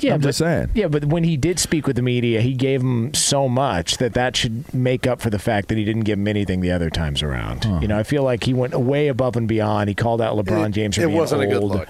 Yeah, 0.00 0.14
I'm 0.14 0.20
but, 0.20 0.28
just 0.28 0.38
saying. 0.38 0.70
Yeah, 0.74 0.88
but 0.88 1.06
when 1.06 1.24
he 1.24 1.36
did 1.36 1.58
speak 1.58 1.86
with 1.86 1.96
the 1.96 2.02
media, 2.02 2.40
he 2.40 2.54
gave 2.54 2.80
him 2.80 3.12
so 3.14 3.48
much 3.48 3.96
that 3.98 4.14
that 4.14 4.36
should 4.36 4.72
make 4.72 5.06
up 5.06 5.20
for 5.20 5.30
the 5.30 5.38
fact 5.38 5.68
that 5.68 5.78
he 5.78 5.84
didn't 5.84 6.04
give 6.04 6.18
him 6.18 6.28
anything 6.28 6.60
the 6.60 6.70
other 6.70 6.90
times 6.90 7.22
around. 7.22 7.64
You 7.82 7.88
know, 7.88 7.98
I 7.98 8.02
feel 8.02 8.22
like 8.22 8.44
he 8.44 8.54
went 8.54 8.78
way 8.78 9.08
above 9.08 9.36
and 9.36 9.48
beyond. 9.48 9.88
He 9.88 9.94
called 9.94 10.20
out 10.20 10.36
LeBron 10.36 10.72
James 10.72 10.96
for 10.96 11.02
it 11.02 11.06
being 11.06 11.16
wasn't 11.16 11.42
a 11.42 11.46
good 11.46 11.62
look. 11.62 11.88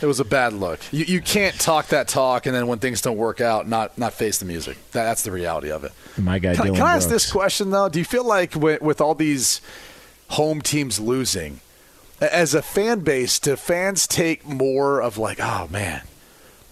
It 0.00 0.06
was 0.06 0.20
a 0.20 0.24
bad 0.24 0.52
look. 0.52 0.78
You, 0.92 1.04
you 1.06 1.20
can't 1.20 1.58
talk 1.58 1.88
that 1.88 2.06
talk 2.06 2.46
and 2.46 2.54
then 2.54 2.68
when 2.68 2.78
things 2.78 3.00
don't 3.00 3.16
work 3.16 3.40
out, 3.40 3.66
not 3.68 3.98
not 3.98 4.12
face 4.12 4.38
the 4.38 4.44
music. 4.44 4.76
That, 4.92 5.04
that's 5.04 5.22
the 5.22 5.32
reality 5.32 5.72
of 5.72 5.82
it. 5.82 5.90
My 6.16 6.38
guy, 6.38 6.54
Can, 6.54 6.60
I- 6.60 6.64
Dillon 6.66 6.78
can 6.78 6.86
I 6.86 6.94
ask 6.94 7.08
Brooks. 7.08 7.24
this 7.24 7.32
question 7.32 7.70
though? 7.70 7.88
Do 7.88 7.98
you 7.98 8.04
feel 8.04 8.24
like 8.24 8.54
with, 8.54 8.80
with 8.80 9.00
all 9.00 9.16
these 9.16 9.60
home 10.28 10.62
teams 10.62 11.00
losing, 11.00 11.58
as 12.20 12.54
a 12.54 12.62
fan 12.62 13.00
base, 13.00 13.40
do 13.40 13.56
fans 13.56 14.06
take 14.06 14.46
more 14.46 15.00
of 15.02 15.18
like, 15.18 15.40
oh 15.40 15.66
man, 15.70 16.02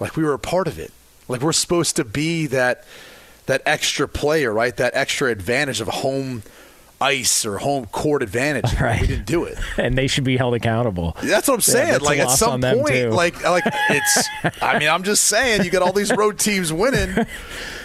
like 0.00 0.16
we 0.16 0.24
were 0.24 0.34
a 0.34 0.38
part 0.38 0.68
of 0.68 0.78
it, 0.78 0.92
like 1.28 1.40
we're 1.40 1.52
supposed 1.52 1.96
to 1.96 2.04
be 2.04 2.46
that 2.46 2.84
that 3.46 3.62
extra 3.64 4.08
player, 4.08 4.52
right? 4.52 4.76
That 4.76 4.94
extra 4.94 5.30
advantage 5.30 5.80
of 5.80 5.88
home 5.88 6.42
ice 7.00 7.44
or 7.44 7.58
home 7.58 7.86
court 7.86 8.22
advantage. 8.22 8.64
Right. 8.80 9.00
We 9.00 9.06
didn't 9.06 9.26
do 9.26 9.44
it. 9.44 9.58
and 9.78 9.96
they 9.96 10.06
should 10.06 10.24
be 10.24 10.36
held 10.36 10.54
accountable. 10.54 11.16
That's 11.22 11.48
what 11.48 11.54
I'm 11.54 11.60
saying. 11.60 11.94
a 11.94 11.98
like 12.04 12.18
at 12.18 12.30
some 12.30 12.60
point, 12.60 13.10
like 13.10 13.42
like 13.42 13.64
it's. 13.90 14.28
I 14.62 14.78
mean, 14.78 14.88
I'm 14.88 15.02
just 15.02 15.24
saying, 15.24 15.64
you 15.64 15.70
got 15.70 15.82
all 15.82 15.92
these 15.92 16.14
road 16.14 16.38
teams 16.38 16.72
winning. 16.72 17.26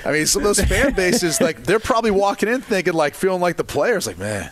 I 0.06 0.12
mean, 0.12 0.26
some 0.26 0.42
of 0.42 0.46
those 0.46 0.62
fan 0.62 0.94
bases, 0.94 1.40
like 1.40 1.64
they're 1.64 1.80
probably 1.80 2.12
walking 2.12 2.50
in 2.50 2.62
thinking, 2.62 2.94
like 2.94 3.16
feeling 3.16 3.42
like 3.42 3.56
the 3.56 3.64
players, 3.64 4.06
like 4.06 4.18
man, 4.18 4.52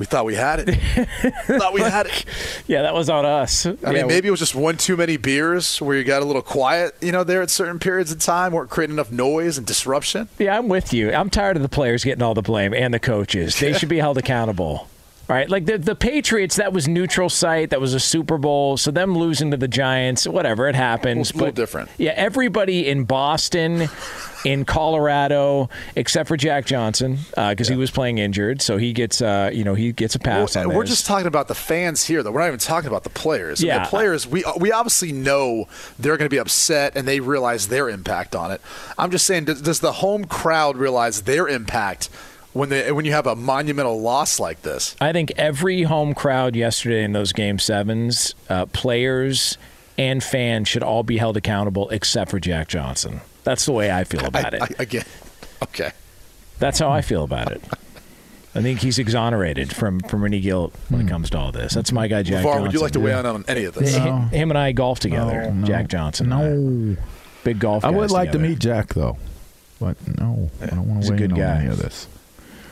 we 0.00 0.06
thought 0.06 0.24
we 0.24 0.34
had 0.34 0.60
it. 0.60 0.74
thought 1.46 1.74
we 1.74 1.82
had 1.82 2.06
it. 2.06 2.24
Yeah, 2.66 2.82
that 2.82 2.94
was 2.94 3.10
on 3.10 3.26
us. 3.26 3.66
I 3.66 3.92
mean, 3.92 4.06
maybe 4.06 4.28
it 4.28 4.30
was 4.30 4.38
just 4.40 4.54
one 4.54 4.76
too 4.76 4.96
many 4.96 5.16
beers 5.16 5.80
where 5.80 5.96
you 5.96 6.04
got 6.04 6.22
a 6.22 6.24
little 6.24 6.42
quiet, 6.42 6.94
you 7.00 7.10
know, 7.12 7.24
there 7.24 7.42
at 7.42 7.50
certain 7.50 7.78
periods 7.78 8.12
of 8.12 8.18
time, 8.20 8.52
weren't 8.52 8.70
creating 8.70 8.94
enough 8.94 9.10
noise 9.10 9.58
and 9.58 9.66
disruption. 9.66 10.28
Yeah, 10.38 10.56
I'm 10.56 10.68
with 10.68 10.92
you. 10.92 11.12
I'm 11.12 11.30
tired 11.30 11.56
of 11.56 11.62
the 11.62 11.68
players 11.68 12.04
getting 12.04 12.22
all 12.22 12.34
the 12.34 12.42
blame 12.42 12.72
and 12.72 12.94
the 12.94 13.00
coaches. 13.00 13.58
They 13.58 13.72
should 13.78 13.88
be 13.88 13.98
held 13.98 14.18
accountable. 14.18 14.88
All 15.30 15.36
right, 15.36 15.48
like 15.48 15.64
the 15.64 15.78
the 15.78 15.94
Patriots, 15.94 16.56
that 16.56 16.72
was 16.72 16.88
neutral 16.88 17.28
site. 17.30 17.70
That 17.70 17.80
was 17.80 17.94
a 17.94 18.00
Super 18.00 18.36
Bowl. 18.36 18.76
So 18.76 18.90
them 18.90 19.16
losing 19.16 19.52
to 19.52 19.56
the 19.56 19.68
Giants, 19.68 20.26
whatever, 20.26 20.66
it 20.68 20.74
happens. 20.74 21.28
It's 21.28 21.30
a 21.30 21.34
little 21.34 21.46
but 21.48 21.54
different. 21.54 21.88
Yeah, 21.98 22.14
everybody 22.16 22.88
in 22.88 23.04
Boston, 23.04 23.88
in 24.44 24.64
Colorado, 24.64 25.68
except 25.94 26.26
for 26.26 26.36
Jack 26.36 26.66
Johnson, 26.66 27.18
because 27.36 27.68
he 27.68 27.76
was 27.76 27.92
playing 27.92 28.18
injured, 28.18 28.60
so 28.60 28.76
he 28.76 28.92
gets 28.92 29.22
uh, 29.22 29.50
you 29.52 29.62
know 29.62 29.74
he 29.74 29.92
gets 29.92 30.16
a 30.16 30.18
pass 30.18 30.56
Well, 30.56 30.70
we're 30.70 30.80
this. 30.82 30.90
just 30.90 31.06
talking 31.06 31.28
about 31.28 31.46
the 31.46 31.54
fans 31.54 32.04
here, 32.04 32.24
though. 32.24 32.32
We're 32.32 32.40
not 32.40 32.48
even 32.48 32.58
talking 32.58 32.88
about 32.88 33.04
the 33.04 33.10
players. 33.10 33.62
Yeah. 33.62 33.84
the 33.84 33.88
players, 33.88 34.26
we 34.26 34.42
we 34.58 34.72
obviously 34.72 35.12
know 35.12 35.68
they're 35.96 36.16
going 36.16 36.28
to 36.28 36.34
be 36.34 36.40
upset 36.40 36.96
and 36.96 37.06
they 37.06 37.20
realize 37.20 37.68
their 37.68 37.88
impact 37.88 38.34
on 38.34 38.50
it. 38.50 38.60
I'm 38.98 39.12
just 39.12 39.26
saying, 39.26 39.44
does, 39.44 39.62
does 39.62 39.78
the 39.78 39.92
home 39.92 40.24
crowd 40.24 40.76
realize 40.76 41.22
their 41.22 41.46
impact 41.46 42.08
when 42.52 42.68
they 42.68 42.90
when 42.92 43.04
you 43.04 43.12
have 43.12 43.26
a 43.26 43.36
monumental 43.36 44.00
loss 44.00 44.40
like 44.40 44.62
this? 44.62 44.96
I 45.00 45.12
think 45.12 45.32
every 45.36 45.82
home 45.82 46.14
crowd 46.14 46.56
yesterday 46.56 47.04
in 47.04 47.12
those 47.12 47.32
game 47.32 47.58
sevens, 47.58 48.34
uh, 48.48 48.66
players 48.66 49.58
and 49.98 50.22
fans 50.22 50.68
should 50.68 50.82
all 50.82 51.02
be 51.02 51.18
held 51.18 51.36
accountable 51.36 51.88
except 51.90 52.30
for 52.30 52.40
Jack 52.40 52.68
Johnson. 52.68 53.20
That's 53.44 53.64
the 53.66 53.72
way 53.72 53.90
I 53.90 54.04
feel 54.04 54.24
about 54.24 54.54
I, 54.54 54.56
it. 54.56 54.62
I, 54.62 54.82
again, 54.82 55.04
okay. 55.62 55.92
That's 56.58 56.78
how 56.78 56.90
I 56.90 57.00
feel 57.00 57.24
about 57.24 57.52
it. 57.52 57.62
I 58.54 58.62
think 58.62 58.80
he's 58.80 58.98
exonerated 58.98 59.74
from, 59.74 60.00
from 60.00 60.24
any 60.24 60.40
guilt 60.40 60.74
when 60.88 61.00
it 61.00 61.08
comes 61.08 61.30
to 61.30 61.38
all 61.38 61.52
this. 61.52 61.72
That's 61.72 61.92
my 61.92 62.08
guy, 62.08 62.24
Jack 62.24 62.40
LaVar, 62.40 62.44
Johnson. 62.44 62.62
would 62.62 62.72
you 62.72 62.80
like 62.80 62.92
to 62.92 63.00
weigh 63.00 63.18
in 63.18 63.24
on 63.24 63.44
any 63.46 63.64
of 63.64 63.74
this? 63.74 63.94
Him, 63.94 64.28
him 64.28 64.50
and 64.50 64.58
I 64.58 64.72
golf 64.72 64.98
together. 64.98 65.52
No, 65.52 65.66
Jack 65.66 65.86
Johnson. 65.86 66.28
No. 66.28 66.96
Big 67.44 67.60
golf. 67.60 67.84
I 67.84 67.90
would 67.90 68.00
guys 68.00 68.12
like 68.12 68.32
to 68.32 68.38
meet 68.38 68.58
Jack 68.58 68.88
though, 68.88 69.16
but 69.78 69.96
no, 70.18 70.50
I 70.60 70.66
don't 70.66 70.88
want 70.88 71.04
to 71.04 71.12
weigh 71.12 71.18
good 71.18 71.30
in 71.30 71.36
guy. 71.36 71.52
on 71.52 71.56
any 71.58 71.70
of 71.70 71.78
this. 71.78 72.08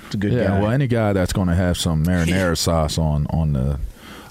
He's 0.08 0.14
a 0.14 0.18
good 0.18 0.32
yeah, 0.32 0.48
guy. 0.48 0.60
well, 0.60 0.70
any 0.70 0.86
guy 0.86 1.12
that's 1.12 1.32
going 1.32 1.48
to 1.48 1.54
have 1.54 1.76
some 1.76 2.04
marinara 2.04 2.56
sauce 2.58 2.98
on 2.98 3.26
on 3.28 3.52
the 3.52 3.78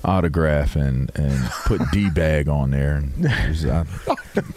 autograph 0.08 0.76
and 0.76 1.12
and 1.16 1.38
put 1.66 1.82
D 1.92 2.10
bag 2.10 2.48
on 2.48 2.72
there, 2.72 3.04
is- 3.50 3.66
I, 3.66 3.86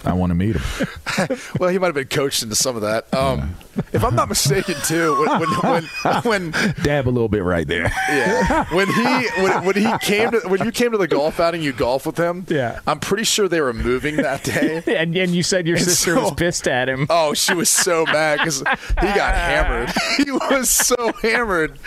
I 0.05 0.13
want 0.13 0.31
to 0.31 0.35
meet 0.35 0.57
him. 0.57 1.39
well, 1.59 1.71
he 1.71 1.79
might 1.79 1.87
have 1.87 1.95
been 1.95 2.07
coached 2.09 2.43
into 2.43 2.55
some 2.55 2.77
of 2.77 2.83
that. 2.83 3.13
Um, 3.15 3.57
if 3.93 4.05
I'm 4.05 4.15
not 4.15 4.29
mistaken, 4.29 4.75
too, 4.85 5.19
when 5.27 5.51
when 5.51 5.83
when, 5.85 6.23
when 6.23 6.75
Dab 6.83 7.09
a 7.09 7.11
little 7.11 7.29
bit 7.29 7.43
right 7.43 7.67
there. 7.67 7.91
Yeah. 8.09 8.65
When 8.75 8.87
he 8.89 9.03
when, 9.43 9.65
when 9.65 9.77
he 9.77 9.91
came 9.99 10.31
to 10.33 10.41
when 10.49 10.65
you 10.65 10.71
came 10.71 10.93
to 10.93 10.99
the 10.99 11.09
golf 11.09 11.41
outing, 11.41 11.63
you 11.63 11.73
golf 11.73 12.07
with 12.07 12.17
him. 12.19 12.45
Yeah. 12.49 12.81
I'm 12.87 13.01
pretty 13.01 13.25
sure 13.25 13.49
they 13.49 13.61
were 13.61 13.73
moving 13.73 14.17
that 14.17 14.45
day. 14.45 14.83
and, 14.87 15.17
and 15.17 15.35
you 15.35 15.43
said 15.43 15.67
your 15.67 15.77
And 15.77 15.85
sister 15.85 16.15
so- 16.15 16.23
was 16.23 16.33
pissed 16.33 16.69
at 16.69 16.89
him. 16.89 17.07
Oh, 17.11 17.35
she 17.35 17.55
was 17.55 17.69
so 17.71 18.05
mad 18.07 18.39
because 18.39 18.59
he 18.61 18.65
got 19.07 19.35
hammered. 19.35 19.91
he 20.25 20.31
was 20.31 20.71
so 20.71 21.13
hammered, 21.23 21.79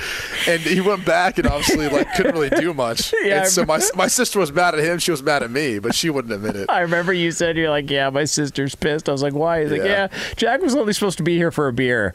and 0.48 0.62
he 0.62 0.82
went 0.82 1.06
back 1.06 1.38
and 1.38 1.48
obviously 1.48 1.88
like 1.90 2.12
couldn't 2.16 2.34
really 2.34 2.50
do 2.50 2.74
much. 2.74 3.14
Yeah, 3.24 3.36
and 3.36 3.42
I 3.42 3.48
so 3.54 3.66
my 3.66 3.80
my 3.96 4.08
sister 4.08 4.40
was 4.40 4.52
mad 4.52 4.74
at 4.76 4.84
him. 4.84 5.00
She 5.00 5.12
was 5.12 5.22
mad 5.24 5.44
at 5.44 5.52
me, 5.52 5.80
but 5.80 5.96
she 5.96 6.10
wouldn't 6.10 6.34
admit 6.34 6.56
it. 6.56 6.70
I 6.70 6.82
remember 6.82 7.14
you 7.14 7.32
said 7.32 7.58
you're 7.58 7.70
like, 7.70 7.90
yeah, 7.90 8.10
my 8.10 8.26
sister's 8.26 8.76
pissed. 8.76 9.08
I 9.10 9.12
was 9.12 9.24
like, 9.24 9.34
why? 9.34 9.62
He's 9.64 9.72
like, 9.72 9.82
Yeah. 9.82 10.08
yeah, 10.12 10.34
Jack 10.36 10.62
was 10.62 10.76
only 10.76 10.94
supposed 10.94 11.18
to 11.18 11.24
be 11.24 11.36
here 11.38 11.52
for 11.52 11.68
a 11.68 11.74
beer, 11.74 12.14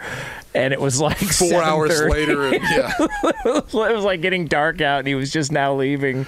and 0.54 0.72
it 0.72 0.80
was 0.80 1.00
like 1.00 1.16
Four 1.18 1.62
hours 1.62 2.00
later, 2.02 2.46
and, 2.48 2.54
yeah. 2.62 2.92
it 2.98 3.72
was 3.74 4.04
like 4.04 4.20
getting 4.20 4.46
dark 4.46 4.80
out, 4.80 4.98
and 5.00 5.08
he 5.08 5.14
was 5.14 5.30
just 5.32 5.52
now 5.52 5.74
leaving. 5.74 6.26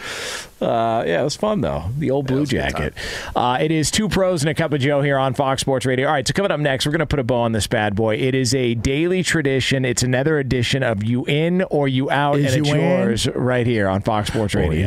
Uh, 0.61 1.03
yeah, 1.07 1.23
it 1.23 1.25
was 1.25 1.37
fun 1.37 1.63
though. 1.63 1.85
The 1.97 2.11
old 2.11 2.27
blue 2.27 2.41
good 2.41 2.51
jacket. 2.51 2.95
Uh, 3.35 3.57
it 3.63 3.71
is 3.71 3.91
two 3.91 4.11
pros 4.11 4.43
and 4.43 4.51
a 4.51 4.55
cup 4.55 4.75
of 4.75 4.81
Joe 4.81 5.01
here 5.01 5.17
on 5.17 5.33
Fox 5.33 5.63
Sports 5.63 5.87
Radio. 5.87 6.07
All 6.07 6.13
right, 6.13 6.27
so 6.29 6.35
coming 6.35 6.51
up 6.51 6.61
next, 6.61 6.85
we're 6.85 6.93
going 6.93 6.99
to 7.01 7.07
put 7.07 7.19
a 7.19 7.25
bow 7.25 7.37
on 7.41 7.53
this 7.53 7.67
bad 7.67 7.95
boy. 7.97 8.17
It 8.17 8.35
is 8.35 8.55
a 8.55 8.75
daily 8.75 9.23
tradition. 9.23 9.87
It's 9.87 10.03
another 10.03 10.39
edition 10.39 10.83
of 10.83 11.03
you 11.03 11.25
in 11.25 11.63
or 11.71 11.89
you 11.89 12.11
out, 12.11 12.39
Is 12.39 12.53
and 12.55 12.61
it's 12.67 12.75
in? 12.75 12.79
yours 12.81 13.27
right 13.29 13.67
here 13.67 13.89
on 13.89 14.03
Fox 14.03 14.29
Sports 14.29 14.55
Or 14.55 14.59
Radio. 14.59 14.87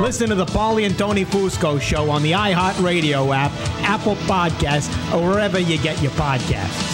Listen 0.00 0.28
to 0.28 0.34
the 0.34 0.44
Paulie 0.44 0.86
and 0.86 0.98
Tony 0.98 1.24
Fusco 1.24 1.80
show 1.80 2.10
on 2.10 2.22
the 2.22 2.32
iHeartRadio 2.32 3.34
app, 3.34 3.52
Apple 3.82 4.16
Podcasts, 4.26 4.92
or 5.14 5.28
wherever 5.28 5.58
you 5.58 5.78
get 5.78 6.00
your 6.02 6.12
podcasts. 6.12 6.93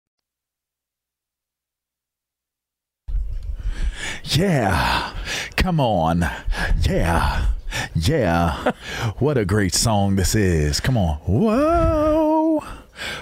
Yeah. 4.23 5.13
Come 5.55 5.79
on. 5.79 6.29
Yeah. 6.81 7.47
Yeah. 7.95 8.71
what 9.19 9.37
a 9.37 9.45
great 9.45 9.73
song 9.73 10.15
this 10.15 10.35
is. 10.35 10.79
Come 10.79 10.97
on. 10.97 11.17
Whoa. 11.19 12.63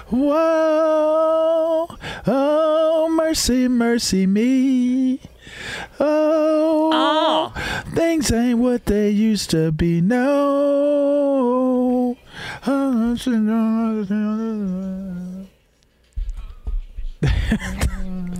Whoa. 0.08 1.86
Oh, 2.26 3.08
mercy, 3.10 3.68
mercy 3.68 4.26
me. 4.26 5.20
Oh, 5.98 6.90
oh. 6.92 7.52
things 7.94 8.30
ain't 8.32 8.58
what 8.58 8.86
they 8.86 9.10
used 9.10 9.50
to 9.50 9.72
be. 9.72 10.00
No. 10.00 10.80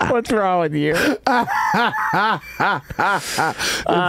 What's 0.08 0.30
wrong 0.32 0.60
with 0.60 0.74
you? 0.74 0.94
the 0.94 2.40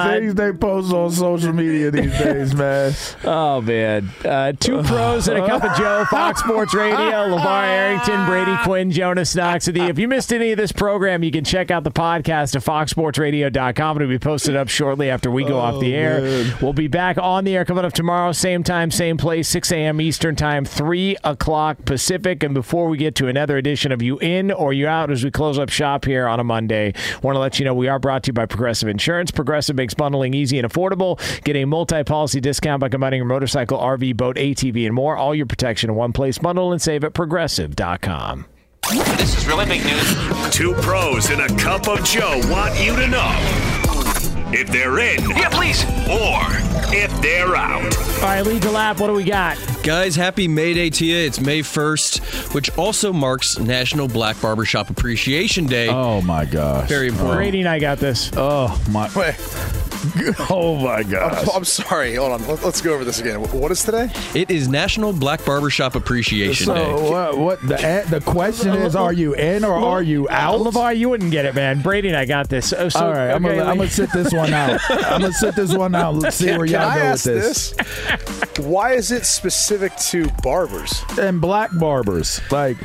things 0.07 0.35
they 0.35 0.51
post 0.53 0.93
on 0.93 1.11
social 1.11 1.53
media 1.53 1.91
these 1.91 2.17
days, 2.17 2.55
man. 2.55 2.93
Oh 3.23 3.61
man, 3.61 4.09
uh, 4.23 4.53
two 4.53 4.81
pros 4.83 5.27
and 5.27 5.43
a 5.43 5.47
cup 5.47 5.63
of 5.63 5.75
Joe. 5.77 6.05
Fox 6.09 6.41
Sports 6.41 6.73
Radio. 6.73 6.95
LaVar 6.97 7.63
Arrington, 7.65 8.25
Brady 8.25 8.55
Quinn, 8.63 8.91
Jonas 8.91 9.35
Knox. 9.35 9.67
If 9.67 9.99
you 9.99 10.07
missed 10.07 10.31
any 10.33 10.51
of 10.51 10.57
this 10.57 10.71
program, 10.71 11.23
you 11.23 11.31
can 11.31 11.43
check 11.43 11.71
out 11.71 11.83
the 11.83 11.91
podcast 11.91 12.55
at 12.55 12.63
foxsportsradio.com. 12.63 13.97
It'll 13.97 14.07
be 14.07 14.19
posted 14.19 14.55
up 14.55 14.69
shortly 14.69 15.09
after 15.09 15.29
we 15.29 15.43
go 15.43 15.59
off 15.59 15.81
the 15.81 15.93
air. 15.93 16.21
man. 16.21 16.55
We'll 16.61 16.73
be 16.73 16.87
back 16.87 17.17
on 17.17 17.43
the 17.43 17.55
air 17.55 17.65
coming 17.65 17.85
up 17.85 17.93
tomorrow, 17.93 18.31
same 18.31 18.63
time, 18.63 18.91
same 18.91 19.17
place, 19.17 19.47
6 19.49 19.71
a.m. 19.71 20.01
Eastern 20.01 20.35
Time, 20.35 20.65
3 20.65 21.17
o'clock 21.23 21.85
Pacific. 21.85 22.43
And 22.43 22.53
before 22.53 22.87
we 22.87 22.97
get 22.97 23.15
to 23.15 23.27
another 23.27 23.57
edition 23.57 23.91
of 23.91 24.01
You 24.01 24.17
In 24.19 24.51
or 24.51 24.73
You 24.73 24.87
Out 24.87 25.11
as 25.11 25.23
we 25.23 25.31
close 25.31 25.59
up 25.59 25.69
shop 25.81 26.05
here 26.05 26.27
on 26.27 26.39
a 26.39 26.43
Monday, 26.43 26.93
want 27.23 27.33
to 27.33 27.39
let 27.39 27.57
you 27.57 27.65
know 27.65 27.73
we 27.73 27.87
are 27.87 27.97
brought 27.97 28.21
to 28.21 28.29
you 28.29 28.33
by 28.33 28.45
Progressive 28.45 28.87
Insurance. 28.87 29.31
Progressive 29.31 29.75
makes 29.75 29.95
bundling 29.95 30.35
easy 30.35 30.59
and 30.59 30.71
affordable. 30.71 31.19
Get 31.43 31.55
a 31.55 31.65
multi 31.65 32.03
policy 32.03 32.39
discount 32.39 32.81
by 32.81 32.87
combining 32.87 33.17
your 33.17 33.25
motorcycle, 33.25 33.79
RV, 33.79 34.15
boat, 34.15 34.35
ATV, 34.35 34.85
and 34.85 34.93
more. 34.93 35.17
All 35.17 35.33
your 35.33 35.47
protection 35.47 35.89
in 35.89 35.95
one 35.95 36.13
place. 36.13 36.37
Bundle 36.37 36.71
and 36.71 36.79
save 36.79 37.03
at 37.03 37.15
progressive.com. 37.15 38.45
This 38.91 39.35
is 39.35 39.47
really 39.47 39.65
big 39.65 39.83
news. 39.83 40.53
Two 40.53 40.75
pros 40.75 41.31
and 41.31 41.41
a 41.41 41.47
cup 41.57 41.87
of 41.87 42.03
Joe 42.03 42.39
want 42.51 42.79
you 42.79 42.95
to 42.95 43.07
know 43.07 43.90
if 44.53 44.67
they're 44.69 44.99
in. 44.99 45.29
Yeah, 45.31 45.49
please. 45.49 45.83
Or 46.09 46.41
if 46.93 47.21
they're 47.21 47.55
out. 47.55 47.97
All 47.97 48.23
right, 48.23 48.45
lead 48.45 48.61
the 48.61 48.71
lap. 48.71 48.99
What 48.99 49.07
do 49.07 49.13
we 49.13 49.23
got? 49.23 49.57
Guys, 49.83 50.15
happy 50.15 50.47
May 50.47 50.73
Day 50.73 50.89
to 50.89 51.05
you. 51.05 51.17
It's 51.17 51.39
May 51.39 51.61
1st, 51.61 52.53
which 52.53 52.75
also 52.77 53.11
marks 53.11 53.57
National 53.59 54.07
Black 54.07 54.39
Barbershop 54.41 54.89
Appreciation 54.89 55.65
Day. 55.65 55.87
Oh 55.89 56.21
my 56.21 56.45
gosh. 56.45 56.89
Very 56.89 57.07
oh. 57.07 57.13
important. 57.13 57.37
Brady 57.37 57.59
and 57.59 57.69
I 57.69 57.79
got 57.79 57.97
this. 57.97 58.31
Oh 58.35 58.79
my. 58.91 59.09
Wait, 59.15 59.35
Oh 60.49 60.75
my 60.75 61.03
gosh. 61.03 61.43
I'm, 61.43 61.57
I'm 61.57 61.65
sorry. 61.65 62.15
Hold 62.15 62.33
on. 62.33 62.47
Let, 62.47 62.63
us 62.63 62.81
go 62.81 62.93
over 62.93 63.05
this 63.05 63.19
again. 63.19 63.41
What 63.41 63.71
is 63.71 63.83
today? 63.83 64.09
It 64.33 64.49
is 64.49 64.67
National 64.67 65.13
Black 65.13 65.43
Barbershop 65.45 65.95
Appreciation 65.95 66.67
So 66.67 66.73
Day. 66.75 67.09
what? 67.09 67.37
What 67.37 67.67
the 67.67 67.79
eh, 67.79 68.03
the 68.03 68.19
question 68.21 68.73
is? 68.73 68.95
Are 68.95 69.13
you 69.13 69.33
in 69.35 69.63
or 69.63 69.73
are 69.73 70.01
you 70.01 70.27
out? 70.29 70.59
LaVar, 70.59 70.97
you 70.97 71.09
wouldn't 71.09 71.31
get 71.31 71.45
it, 71.45 71.55
man. 71.55 71.81
Brady 71.81 72.07
and 72.07 72.17
I 72.17 72.25
got 72.25 72.49
this. 72.49 72.69
So, 72.69 72.89
so, 72.89 72.99
All 72.99 73.11
right, 73.11 73.31
I'm 73.31 73.45
okay, 73.45 73.57
gonna 73.57 73.69
I'm 73.69 73.77
gonna 73.77 73.89
sit 73.89 74.11
this 74.11 74.33
one 74.33 74.40
out. 74.53 74.79
I'm 74.89 75.21
gonna 75.21 75.33
sit 75.33 75.55
this 75.55 75.73
one 75.73 75.93
out. 75.95 76.15
Let's 76.15 76.35
see 76.37 76.47
where 76.57 76.65
y'all 76.65 76.81
I 76.89 76.95
go 76.97 77.11
with 77.11 77.23
this. 77.23 77.71
this? 77.71 78.57
Why 78.59 78.93
is 78.93 79.11
it 79.11 79.25
specific 79.25 79.95
to 79.97 80.27
barbers? 80.43 81.03
And 81.19 81.39
black 81.39 81.69
barbers, 81.77 82.41
like 82.51 82.77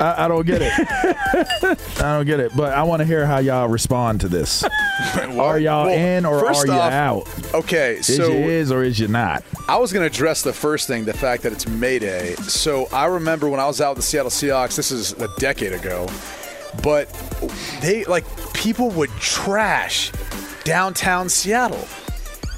I, 0.00 0.24
I 0.24 0.28
don't 0.28 0.44
get 0.44 0.60
it. 0.60 0.72
I 2.00 2.16
don't 2.16 2.26
get 2.26 2.40
it. 2.40 2.52
But 2.56 2.72
I 2.72 2.82
want 2.82 3.00
to 3.00 3.06
hear 3.06 3.26
how 3.26 3.38
y'all 3.38 3.68
respond 3.68 4.20
to 4.22 4.28
this. 4.28 4.64
are 5.14 5.58
y'all 5.58 5.86
Well, 5.86 5.88
in 5.88 6.26
or 6.26 6.44
are 6.46 6.66
you 6.66 6.72
out? 6.72 7.28
Okay, 7.54 7.96
Is 7.98 8.16
so 8.16 8.28
you 8.28 8.34
is 8.50 8.72
or 8.72 8.82
is 8.82 8.98
you 8.98 9.08
not? 9.08 9.44
I 9.68 9.76
was 9.78 9.92
to 9.92 10.02
address 10.02 10.42
the 10.42 10.52
first 10.52 10.88
thing, 10.88 11.04
the 11.04 11.12
fact 11.12 11.44
that 11.44 11.52
it's 11.52 11.68
May 11.68 11.98
Day. 12.00 12.34
So 12.36 12.88
I 12.92 13.06
remember 13.06 13.48
when 13.48 13.60
I 13.60 13.66
was 13.66 13.80
out 13.80 13.90
with 13.96 14.04
the 14.04 14.10
Seattle 14.10 14.30
Seahawks, 14.30 14.76
this 14.76 14.90
is 14.90 15.12
a 15.12 15.28
decade 15.38 15.72
ago, 15.72 16.08
but 16.82 17.08
they, 17.80 18.04
like, 18.04 18.24
people 18.52 18.90
would 18.90 19.10
trash 19.10 20.10
downtown 20.64 21.28
Seattle. 21.28 21.86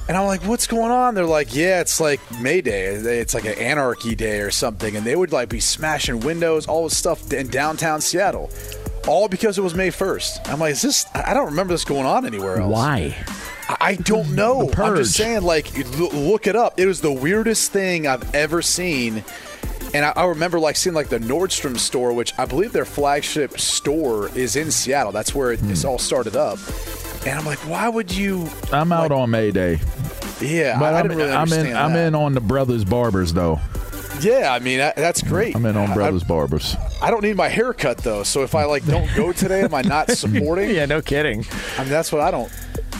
And 0.07 0.15
I'm 0.15 0.25
like, 0.25 0.41
what's 0.43 0.67
going 0.67 0.91
on? 0.91 1.15
They're 1.15 1.25
like, 1.25 1.53
yeah, 1.53 1.81
it's 1.81 1.99
like 1.99 2.21
May 2.39 2.61
Day. 2.61 2.85
It's 2.85 3.33
like 3.33 3.43
an 3.43 3.57
anarchy 3.57 4.15
day 4.15 4.39
or 4.39 4.51
something. 4.51 4.95
And 4.95 5.05
they 5.05 5.17
would, 5.17 5.33
like, 5.33 5.49
be 5.49 5.59
smashing 5.59 6.21
windows, 6.21 6.65
all 6.65 6.85
this 6.85 6.95
stuff 6.95 7.33
in 7.33 7.49
downtown 7.49 7.99
Seattle. 7.99 8.49
All 9.05 9.27
because 9.27 9.57
it 9.57 9.61
was 9.61 9.75
May 9.75 9.89
1st. 9.89 10.49
I'm 10.49 10.59
like, 10.59 10.71
is 10.71 10.81
this, 10.81 11.05
I 11.13 11.33
don't 11.33 11.47
remember 11.47 11.73
this 11.73 11.83
going 11.83 12.05
on 12.05 12.25
anywhere 12.25 12.57
else. 12.57 12.71
Why? 12.71 13.15
I 13.81 13.95
don't 13.95 14.33
know. 14.33 14.69
I'm 14.77 14.95
just 14.95 15.15
saying, 15.15 15.41
like, 15.41 15.69
look 15.97 16.47
it 16.47 16.55
up. 16.55 16.79
It 16.79 16.85
was 16.85 17.01
the 17.01 17.11
weirdest 17.11 17.73
thing 17.73 18.07
I've 18.07 18.33
ever 18.33 18.61
seen. 18.61 19.25
And 19.93 20.05
I, 20.05 20.13
I 20.15 20.25
remember, 20.25 20.57
like, 20.57 20.77
seeing, 20.77 20.93
like, 20.93 21.09
the 21.09 21.19
Nordstrom 21.19 21.77
store, 21.77 22.13
which 22.13 22.33
I 22.37 22.45
believe 22.45 22.71
their 22.71 22.85
flagship 22.85 23.59
store 23.59 24.29
is 24.37 24.55
in 24.55 24.71
Seattle. 24.71 25.11
That's 25.11 25.35
where 25.35 25.51
it, 25.51 25.59
it's 25.63 25.81
hmm. 25.81 25.89
all 25.89 25.99
started 25.99 26.37
up. 26.37 26.59
And 27.27 27.37
I'm 27.37 27.45
like, 27.45 27.59
why 27.69 27.89
would 27.89 28.11
you? 28.11 28.47
I'm 28.71 28.91
out 28.91 29.11
on 29.11 29.29
May 29.31 29.51
Day. 29.51 29.79
Yeah, 30.39 30.79
But 30.79 30.93
I, 30.93 30.97
I 30.97 30.99
I'm, 30.99 31.07
didn't 31.07 31.17
really 31.17 31.31
I'm 31.31 31.47
in. 31.47 31.53
understand 31.53 31.77
I'm 31.77 31.95
in 31.95 32.15
on 32.15 32.33
the 32.33 32.41
brothers 32.41 32.85
barbers 32.85 33.33
though. 33.33 33.59
Yeah, 34.21 34.51
I 34.53 34.59
mean, 34.59 34.77
that, 34.79 34.95
that's 34.95 35.21
great. 35.21 35.55
I'm 35.55 35.65
in 35.65 35.75
on 35.77 35.91
I- 35.91 35.93
brothers 35.93 36.23
barbers. 36.23 36.75
I, 37.01 37.11
don't 37.11 37.21
need 37.23 37.35
my 37.35 37.49
haircut 37.49 37.97
though, 37.97 38.23
so 38.23 38.43
if 38.43 38.55
I 38.55 38.63
like 38.65 38.85
don't 38.85 39.09
go 39.15 39.31
today, 39.33 39.61
am 39.61 39.73
I 39.73 39.81
not 39.81 40.09
supporting? 40.11 40.71
Yeah, 40.71 40.85
no 40.85 41.01
kidding. 41.01 41.45
I 41.77 41.81
mean, 41.81 41.89
that's 41.89 42.11
what 42.11 42.21
I 42.21 42.31
don't. 42.31 42.51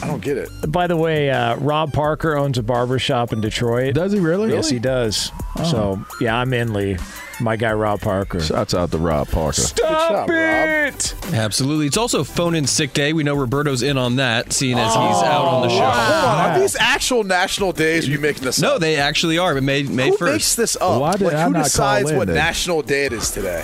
I 0.02 0.08
don't 0.08 0.22
get 0.22 0.38
it. 0.38 0.50
By 0.68 0.88
the 0.88 0.96
way, 0.98 1.30
uh, 1.32 1.56
Rob 1.58 1.92
Parker 1.92 2.36
owns 2.36 2.58
a 2.58 2.64
barber 2.64 3.00
shop 3.00 3.34
in 3.34 3.42
Detroit. 3.42 3.96
Does 3.96 4.12
he 4.14 4.20
really? 4.20 4.52
Yes, 4.52 4.70
he 4.70 4.80
does. 4.80 5.32
So 5.72 6.04
yeah, 6.22 6.38
I'm 6.38 6.54
in 6.54 6.74
Lee. 6.74 6.98
My 7.40 7.56
guy 7.56 7.72
Rob 7.74 8.02
Parker. 8.02 8.40
Shouts 8.40 8.74
out 8.74 8.90
to 8.92 8.98
Rob 8.98 9.28
Parker. 9.30 9.62
Stop 9.62 10.10
job, 10.10 10.30
Rob. 10.30 10.30
it! 10.30 11.14
Absolutely. 11.34 11.86
It's 11.86 11.98
also 11.98 12.24
phone 12.24 12.56
in 12.56 12.66
sick 12.66 12.94
day. 12.94 13.14
We 13.14 13.24
know 13.24 13.36
Roberto's 13.36 13.84
in 13.84 13.96
on 13.98 14.16
that, 14.16 14.54
seeing 14.54 14.78
as 14.80 14.88
he's 14.94 15.24
out 15.24 15.46
on 15.46 15.62
the 15.64 15.70
show. 15.70 15.84
Hold 15.84 16.26
on, 16.26 16.50
are 16.52 16.60
these 16.60 16.76
actual 16.80 17.24
national 17.24 17.74
days? 17.74 18.08
Are 18.08 18.12
you 18.12 18.20
making 18.20 18.44
this 18.44 18.58
up. 18.58 18.64
No, 18.64 18.76
up? 18.76 18.82
they 18.82 18.96
actually 18.96 19.38
are. 19.38 19.54
But 19.54 19.64
May 19.64 19.84
May 19.84 20.10
Who 20.10 20.18
first. 20.18 20.32
makes 20.34 20.56
this 20.56 20.76
up? 20.82 21.00
Why 21.02 21.12
did 21.14 21.26
like, 21.26 21.34
I 21.36 21.44
who 21.44 21.50
not 21.52 21.54
call 21.60 21.64
decides 21.64 22.10
in 22.12 22.18
what 22.18 22.28
then? 22.28 22.36
national 22.36 22.82
day 22.82 23.06
it 23.06 23.14
is 23.14 23.30
today? 23.30 23.64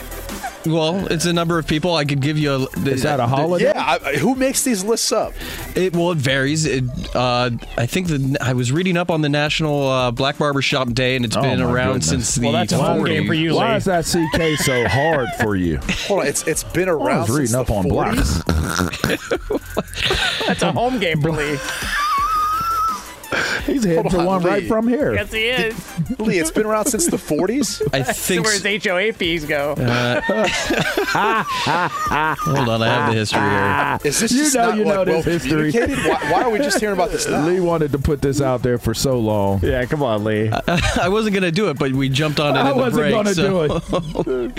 Well, 0.66 1.08
it's 1.12 1.26
a 1.26 1.34
number 1.34 1.60
of 1.60 1.68
people. 1.68 1.94
I 1.94 2.06
could 2.06 2.22
give 2.22 2.38
you 2.38 2.52
a. 2.54 2.60
Is 2.88 3.04
that 3.04 3.20
a 3.20 3.28
holiday? 3.28 3.66
Yeah, 3.66 3.74
I, 3.84 4.10
I- 4.12 4.16
who 4.18 4.34
makes 4.36 4.64
these 4.64 4.84
lists 4.84 5.12
up? 5.12 5.34
It 5.76 5.94
well, 5.96 6.12
it 6.12 6.18
varies. 6.20 6.66
It, 6.66 6.84
uh, 7.16 7.50
I 7.78 7.86
think 7.86 8.08
the 8.08 8.38
I 8.40 8.54
was 8.54 8.72
reading 8.72 8.96
up 8.96 9.12
on 9.12 9.22
the 9.22 9.30
National 9.30 9.88
uh, 9.90 10.12
Black 10.12 10.38
Barber 10.38 10.62
Shop 10.62 10.90
Day, 10.94 11.16
and 11.18 11.26
it's 11.26 11.36
Oh, 11.36 11.42
been 11.42 11.62
around 11.62 12.00
goodness. 12.00 12.08
since 12.10 12.36
the 12.36 12.44
Well, 12.44 12.54
that's 12.54 12.72
a 12.72 12.78
home 12.78 13.02
40s. 13.04 13.08
game 13.08 13.28
for 13.28 13.34
you, 13.34 13.56
Why 13.56 13.72
Lee. 13.72 13.78
is 13.78 13.86
that 13.86 14.06
CK 14.06 14.58
so 14.64 14.88
hard 14.88 15.28
for 15.42 15.56
you? 15.56 15.80
Hold 16.08 16.22
on, 16.22 16.28
it's 16.28 16.48
it's 16.48 16.64
been 16.64 16.88
I 16.88 16.94
around 16.94 17.28
was 17.30 17.36
since 17.36 17.54
reading 17.54 17.56
up 17.56 17.68
the 17.68 17.74
on 17.74 17.86
40s. 17.86 18.46
blocks. 18.46 19.44
That's 20.48 20.62
a 20.64 20.72
home 20.72 21.00
game 21.00 21.22
for 21.22 21.32
Lee. 21.32 21.58
He's 23.66 23.84
heading 23.84 24.02
Hold 24.04 24.12
for 24.14 24.20
on, 24.20 24.26
one 24.26 24.44
right 24.44 24.68
from 24.68 24.88
here. 24.88 25.14
Yes, 25.14 25.32
he 25.32 25.48
is. 25.50 26.00
Lee, 26.20 26.40
it's 26.40 26.52
been 26.52 26.66
around 26.66 26.86
since 26.86 27.08
the 27.08 27.18
40s. 27.18 27.82
I 27.94 28.04
think. 28.04 28.44
Where 28.46 28.54
his 28.60 28.84
HOA 28.86 29.14
fees 29.14 29.46
go? 29.46 29.74
Uh, 29.78 30.22
hold 32.40 32.70
on, 32.70 32.82
I 32.82 32.88
have 32.88 33.10
the 33.12 33.16
history 33.20 33.40
here. 33.40 34.00
Is 34.04 34.20
this 34.20 34.32
You 34.32 34.38
just 34.44 34.56
know 34.56 34.70
not 34.70 34.78
you 34.78 34.84
like, 34.86 34.94
know 35.08 35.14
well 35.14 35.22
this 35.22 35.44
history. 35.44 35.72
communicated? 35.72 36.10
Why, 36.10 36.32
why 36.32 36.42
are 36.44 36.50
we 36.50 36.58
just 36.60 36.80
hearing 36.80 36.96
about 36.96 37.12
this 37.12 37.28
now? 37.28 37.46
Lee 37.46 37.60
wanted 37.60 37.92
to 37.92 38.00
put 38.00 38.22
this 38.22 38.42
out 38.42 38.62
there 38.64 38.78
for 38.78 38.94
so 38.94 39.20
long. 39.20 39.60
yeah, 39.64 39.86
come 39.86 40.04
on, 40.04 40.24
Lee. 40.24 40.50
I 40.52 41.10
wasn't 41.10 41.34
gonna 41.36 41.52
do 41.52 41.70
it, 41.70 41.78
but 41.80 41.92
we 41.94 42.10
jumped 42.10 42.40
on 42.40 42.56
it 42.56 42.60
I 42.60 42.72
in 42.72 42.78
wasn't 42.78 42.96
break. 42.96 43.14
gonna 43.14 43.34
so- 43.34 43.68
do 43.68 44.46
it. 44.46 44.54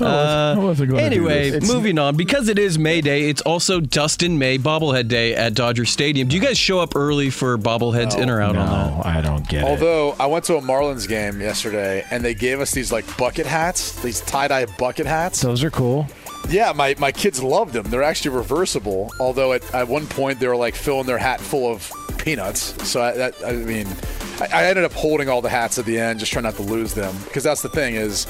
I 0.00 0.58
wasn't 0.58 0.90
gonna 0.90 1.00
do 1.00 1.06
Anyway, 1.06 1.50
this. 1.50 1.72
moving 1.72 1.98
on. 1.98 2.16
Because 2.16 2.48
it 2.48 2.58
is 2.58 2.78
May 2.78 3.00
Day, 3.00 3.28
it's 3.28 3.40
also 3.42 3.80
Dustin 3.80 4.38
May 4.38 4.58
Bobblehead 4.58 5.08
Day 5.08 5.34
at 5.34 5.54
Dodger 5.54 5.84
Stadium. 5.84 6.28
Do 6.28 6.36
you 6.36 6.42
guys 6.42 6.58
show 6.58 6.80
up 6.80 6.94
early 6.96 7.30
for 7.30 7.56
bobbleheads 7.96 8.22
in 8.22 8.30
or 8.30 8.40
out 8.40 8.56
on 8.56 8.66
that? 8.66 8.96
No, 8.96 9.02
I 9.04 9.20
don't 9.20 9.46
get 9.48 9.62
it. 9.62 9.66
Although 9.66 10.12
I 10.18 10.26
went 10.26 10.44
to 10.46 10.56
a 10.56 10.60
Marlins 10.60 11.08
game 11.08 11.40
yesterday 11.40 12.04
and 12.10 12.24
they 12.24 12.34
gave 12.34 12.60
us 12.60 12.72
these 12.72 12.92
like 12.92 13.04
bucket 13.16 13.46
hats, 13.46 14.00
these 14.02 14.20
tie 14.22 14.48
dye 14.48 14.66
bucket 14.78 15.06
hats. 15.06 15.40
Those 15.42 15.62
are 15.64 15.70
cool. 15.70 16.06
Yeah, 16.48 16.72
my, 16.72 16.94
my 16.98 17.10
kids 17.10 17.42
loved 17.42 17.72
them. 17.72 17.86
They're 17.90 18.04
actually 18.04 18.36
reversible. 18.36 19.12
Although 19.18 19.54
at, 19.54 19.74
at 19.74 19.88
one 19.88 20.06
point 20.06 20.38
they 20.38 20.48
were 20.48 20.56
like 20.56 20.74
filling 20.74 21.06
their 21.06 21.18
hat 21.18 21.40
full 21.40 21.70
of 21.70 21.90
peanuts. 22.18 22.74
So 22.88 23.02
I, 23.02 23.12
that, 23.12 23.34
I 23.44 23.52
mean, 23.52 23.88
I, 24.40 24.48
I 24.52 24.64
ended 24.66 24.84
up 24.84 24.92
holding 24.92 25.28
all 25.28 25.42
the 25.42 25.48
hats 25.48 25.78
at 25.78 25.86
the 25.86 25.98
end, 25.98 26.20
just 26.20 26.32
trying 26.32 26.44
not 26.44 26.54
to 26.56 26.62
lose 26.62 26.94
them. 26.94 27.14
Because 27.24 27.42
that's 27.42 27.62
the 27.62 27.68
thing 27.68 27.96
is, 27.96 28.26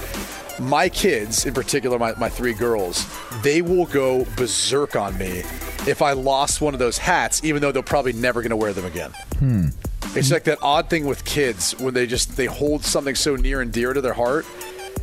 my 0.59 0.89
kids, 0.89 1.47
in 1.47 1.55
particular, 1.55 1.99
my, 1.99 2.15
my 2.15 2.29
three 2.29 2.55
girls, 2.55 3.07
they 3.43 3.63
will 3.63 3.87
go 3.87 4.27
berserk 4.37 4.97
on 4.97 5.17
me 5.19 5.43
if 5.87 6.03
I 6.03 6.13
lost 6.13 6.61
one 6.61 6.75
of 6.75 6.81
those 6.81 6.99
hats, 6.99 7.45
even 7.45 7.63
though 7.63 7.73
they're 7.73 7.83
probably 7.83 8.13
never 8.13 8.43
going 8.43 8.51
to 8.51 8.57
wear 8.57 8.73
them 8.73 8.85
again. 8.85 9.13
Hmm. 9.39 9.69
It's 10.15 10.31
like 10.31 10.45
that 10.45 10.59
odd 10.63 10.89
thing 10.89 11.07
with 11.07 11.25
kids 11.25 11.79
when 11.79 11.93
they 11.93 12.07
just 12.07 12.37
they 12.37 12.47
hold 12.47 12.85
something 12.85 13.15
so 13.15 13.37
near 13.37 13.61
and 13.61 13.73
dear 13.73 13.93
to 13.93 14.01
their 14.01 14.15
heart, 14.15 14.47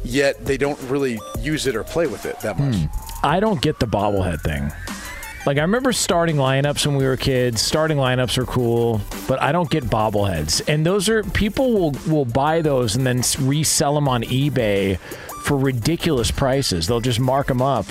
yet 0.04 0.44
they 0.44 0.58
don't 0.58 0.82
really 0.84 1.20
use 1.40 1.68
it 1.68 1.76
or 1.76 1.84
play 1.84 2.08
with 2.08 2.26
it 2.26 2.40
that 2.40 2.58
much. 2.58 2.76
Hmm. 2.76 2.86
I 3.24 3.40
don't 3.40 3.62
get 3.62 3.80
the 3.80 3.86
bobblehead 3.86 4.42
thing. 4.42 4.72
Like 5.46 5.58
I 5.58 5.62
remember 5.62 5.92
starting 5.92 6.38
lineups 6.38 6.88
when 6.88 6.96
we 6.96 7.06
were 7.06 7.18
kids. 7.18 7.62
Starting 7.62 7.98
lineups 7.98 8.38
are 8.38 8.46
cool, 8.46 9.02
but 9.28 9.42
I 9.42 9.52
don't 9.52 9.70
get 9.70 9.84
bobbleheads. 9.84 10.68
And 10.68 10.86
those 10.86 11.10
are 11.10 11.22
people 11.24 11.74
will 11.74 11.92
will 12.08 12.26
buy 12.26 12.62
those 12.62 12.96
and 12.96 13.06
then 13.06 13.24
resell 13.40 13.96
them 13.96 14.08
on 14.08 14.24
eBay 14.24 15.00
for 15.44 15.58
ridiculous 15.58 16.32
prices. 16.32 16.88
They'll 16.88 17.02
just 17.02 17.20
mark 17.20 17.48
them 17.48 17.62
up 17.62 17.86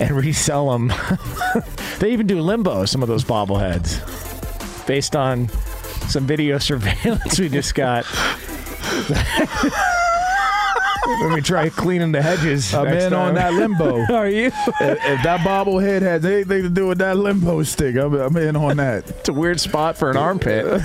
and 0.00 0.10
resell 0.16 0.70
them. 0.70 0.92
they 1.98 2.12
even 2.12 2.26
do 2.26 2.40
limbo 2.40 2.86
some 2.86 3.02
of 3.02 3.08
those 3.08 3.24
bobbleheads 3.24 4.06
based 4.86 5.14
on 5.14 5.48
some 6.08 6.26
video 6.26 6.58
surveillance 6.70 7.38
we 7.38 7.48
just 7.48 7.74
got. 7.74 8.06
Let 11.22 11.32
me 11.34 11.40
try 11.40 11.68
cleaning 11.68 12.12
the 12.12 12.22
hedges. 12.22 12.72
I'm 12.72 12.86
next 12.86 13.04
in 13.04 13.12
on 13.12 13.34
that 13.34 13.52
limbo. 13.52 14.00
Are 14.12 14.28
you? 14.28 14.46
if, 14.46 14.56
if 14.80 15.22
that 15.22 15.40
bobblehead 15.40 16.02
has 16.02 16.24
anything 16.24 16.62
to 16.62 16.68
do 16.68 16.86
with 16.86 16.98
that 16.98 17.18
limbo 17.18 17.62
stick, 17.62 17.96
I'm, 17.96 18.14
I'm 18.14 18.36
in 18.36 18.56
on 18.56 18.76
that. 18.78 19.08
It's 19.10 19.28
a 19.28 19.32
weird 19.32 19.60
spot 19.60 19.98
for 19.98 20.10
an 20.10 20.16
armpit. 20.16 20.80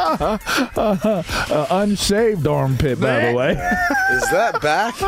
Uh, 1.50 1.66
unshaved 1.70 2.46
armpit, 2.46 3.00
by 3.00 3.26
the 3.30 3.36
way. 3.36 3.50
Is 4.12 4.30
that 4.30 4.60
back? 4.62 4.94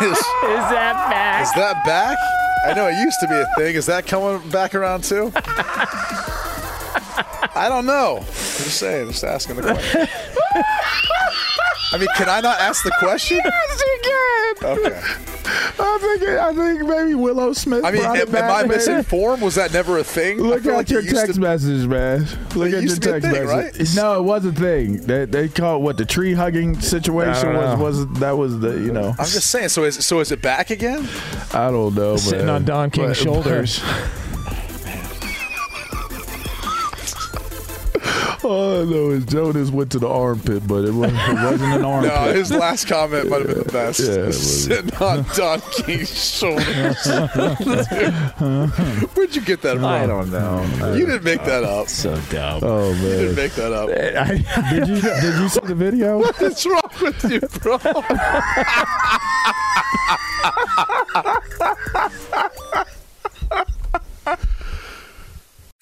is, 0.00 0.18
Is 0.18 0.22
that 0.70 0.94
back? 1.10 1.42
is 1.42 1.52
that 1.54 1.84
back? 1.84 2.16
I 2.66 2.72
know 2.74 2.86
it 2.88 2.94
used 3.02 3.18
to 3.20 3.28
be 3.28 3.34
a 3.34 3.46
thing. 3.56 3.74
Is 3.74 3.86
that 3.86 4.06
coming 4.06 4.40
back 4.50 4.74
around 4.74 5.04
too? 5.04 5.32
I 7.54 7.66
don't 7.68 7.86
know. 7.86 8.18
I'm 8.18 8.24
just 8.26 8.78
saying, 8.78 9.08
just 9.10 9.24
asking 9.24 9.56
the 9.56 9.62
question. 9.62 10.08
I 11.92 11.98
mean, 11.98 12.08
can 12.16 12.28
I 12.28 12.40
not 12.40 12.60
ask 12.60 12.84
the 12.84 12.92
question? 12.98 13.40
yes, 13.44 13.80
you 13.80 13.98
can. 14.02 14.78
Okay. 14.78 15.00
I 15.82 15.98
think 16.00 16.22
I 16.38 16.54
think 16.54 16.88
maybe 16.88 17.14
Willow 17.14 17.52
Smith. 17.52 17.84
I 17.84 17.90
mean, 17.90 18.02
brought 18.02 18.18
it 18.18 18.28
am, 18.28 18.36
am 18.36 18.50
I 18.50 18.62
misinformed? 18.64 19.42
Was 19.42 19.54
that 19.56 19.72
never 19.72 19.98
a 19.98 20.04
thing? 20.04 20.38
Look 20.38 20.64
at 20.66 20.72
like 20.74 20.90
your 20.90 21.02
text 21.02 21.34
to- 21.34 21.40
messages, 21.40 21.86
man. 21.86 22.26
Look 22.54 22.66
at 22.66 22.70
your 22.72 22.80
used 22.82 23.02
to 23.02 23.08
be 23.12 23.16
a 23.16 23.20
text 23.20 23.34
thing, 23.36 23.46
message. 23.46 23.94
right? 23.96 23.96
No, 23.96 24.18
it 24.20 24.22
was 24.22 24.44
a 24.44 24.52
thing. 24.52 24.98
They 24.98 25.24
they 25.24 25.48
call 25.48 25.76
it 25.76 25.80
what 25.80 25.96
the 25.96 26.04
tree 26.04 26.34
hugging 26.34 26.78
situation 26.80 27.54
was. 27.54 27.78
know. 27.78 27.82
Was 27.84 28.06
that 28.20 28.36
was 28.36 28.60
the 28.60 28.72
you 28.72 28.92
know? 28.92 29.08
I'm 29.18 29.26
just 29.26 29.50
saying. 29.50 29.70
So 29.70 29.84
is 29.84 30.04
so 30.04 30.20
is 30.20 30.30
it 30.30 30.42
back 30.42 30.70
again? 30.70 31.08
I 31.52 31.70
don't 31.70 31.94
know. 31.94 32.16
Sitting 32.16 32.46
man. 32.46 32.56
on 32.56 32.64
Don 32.64 32.90
King's 32.90 33.08
But- 33.08 33.16
shoulders. 33.16 33.82
All 38.42 38.84
no, 38.84 38.86
know 38.86 39.10
is 39.10 39.24
Jonas 39.26 39.70
went 39.70 39.92
to 39.92 39.98
the 39.98 40.08
armpit, 40.08 40.66
but 40.66 40.84
it 40.84 40.92
wasn't, 40.92 41.18
it 41.20 41.34
wasn't 41.34 41.74
an 41.74 41.84
armpit. 41.84 42.10
No, 42.20 42.32
his 42.32 42.50
last 42.50 42.88
comment 42.88 43.28
might 43.28 43.40
have 43.40 43.48
been 43.48 43.58
the 43.64 43.72
best. 43.72 44.00
Yeah, 44.00 44.06
it. 44.28 44.32
Sitting 44.32 44.94
on 44.96 45.24
Don 45.34 45.60
King's 45.72 46.36
shoulders. 46.36 47.06
Where'd 49.14 49.36
you 49.36 49.42
get 49.42 49.60
that 49.62 49.76
from? 49.76 49.84
I 49.84 50.06
don't 50.06 50.30
know. 50.30 50.66
Oh, 50.80 50.94
you 50.94 51.04
didn't 51.06 51.24
make 51.24 51.44
that 51.44 51.64
up. 51.64 51.88
So 51.88 52.18
dumb. 52.30 52.60
oh 52.64 52.92
man, 52.94 53.02
You 53.02 53.08
didn't 53.10 53.36
make 53.36 53.52
that 53.52 53.72
up. 53.72 53.88
Did 54.70 54.88
you 54.88 55.00
did 55.00 55.40
you 55.40 55.48
see 55.48 55.60
the 55.64 55.74
video? 55.74 56.18
What's 56.18 56.66
wrong 56.66 56.90
with 57.00 57.30
you, 57.30 57.40
bro? 57.60 57.78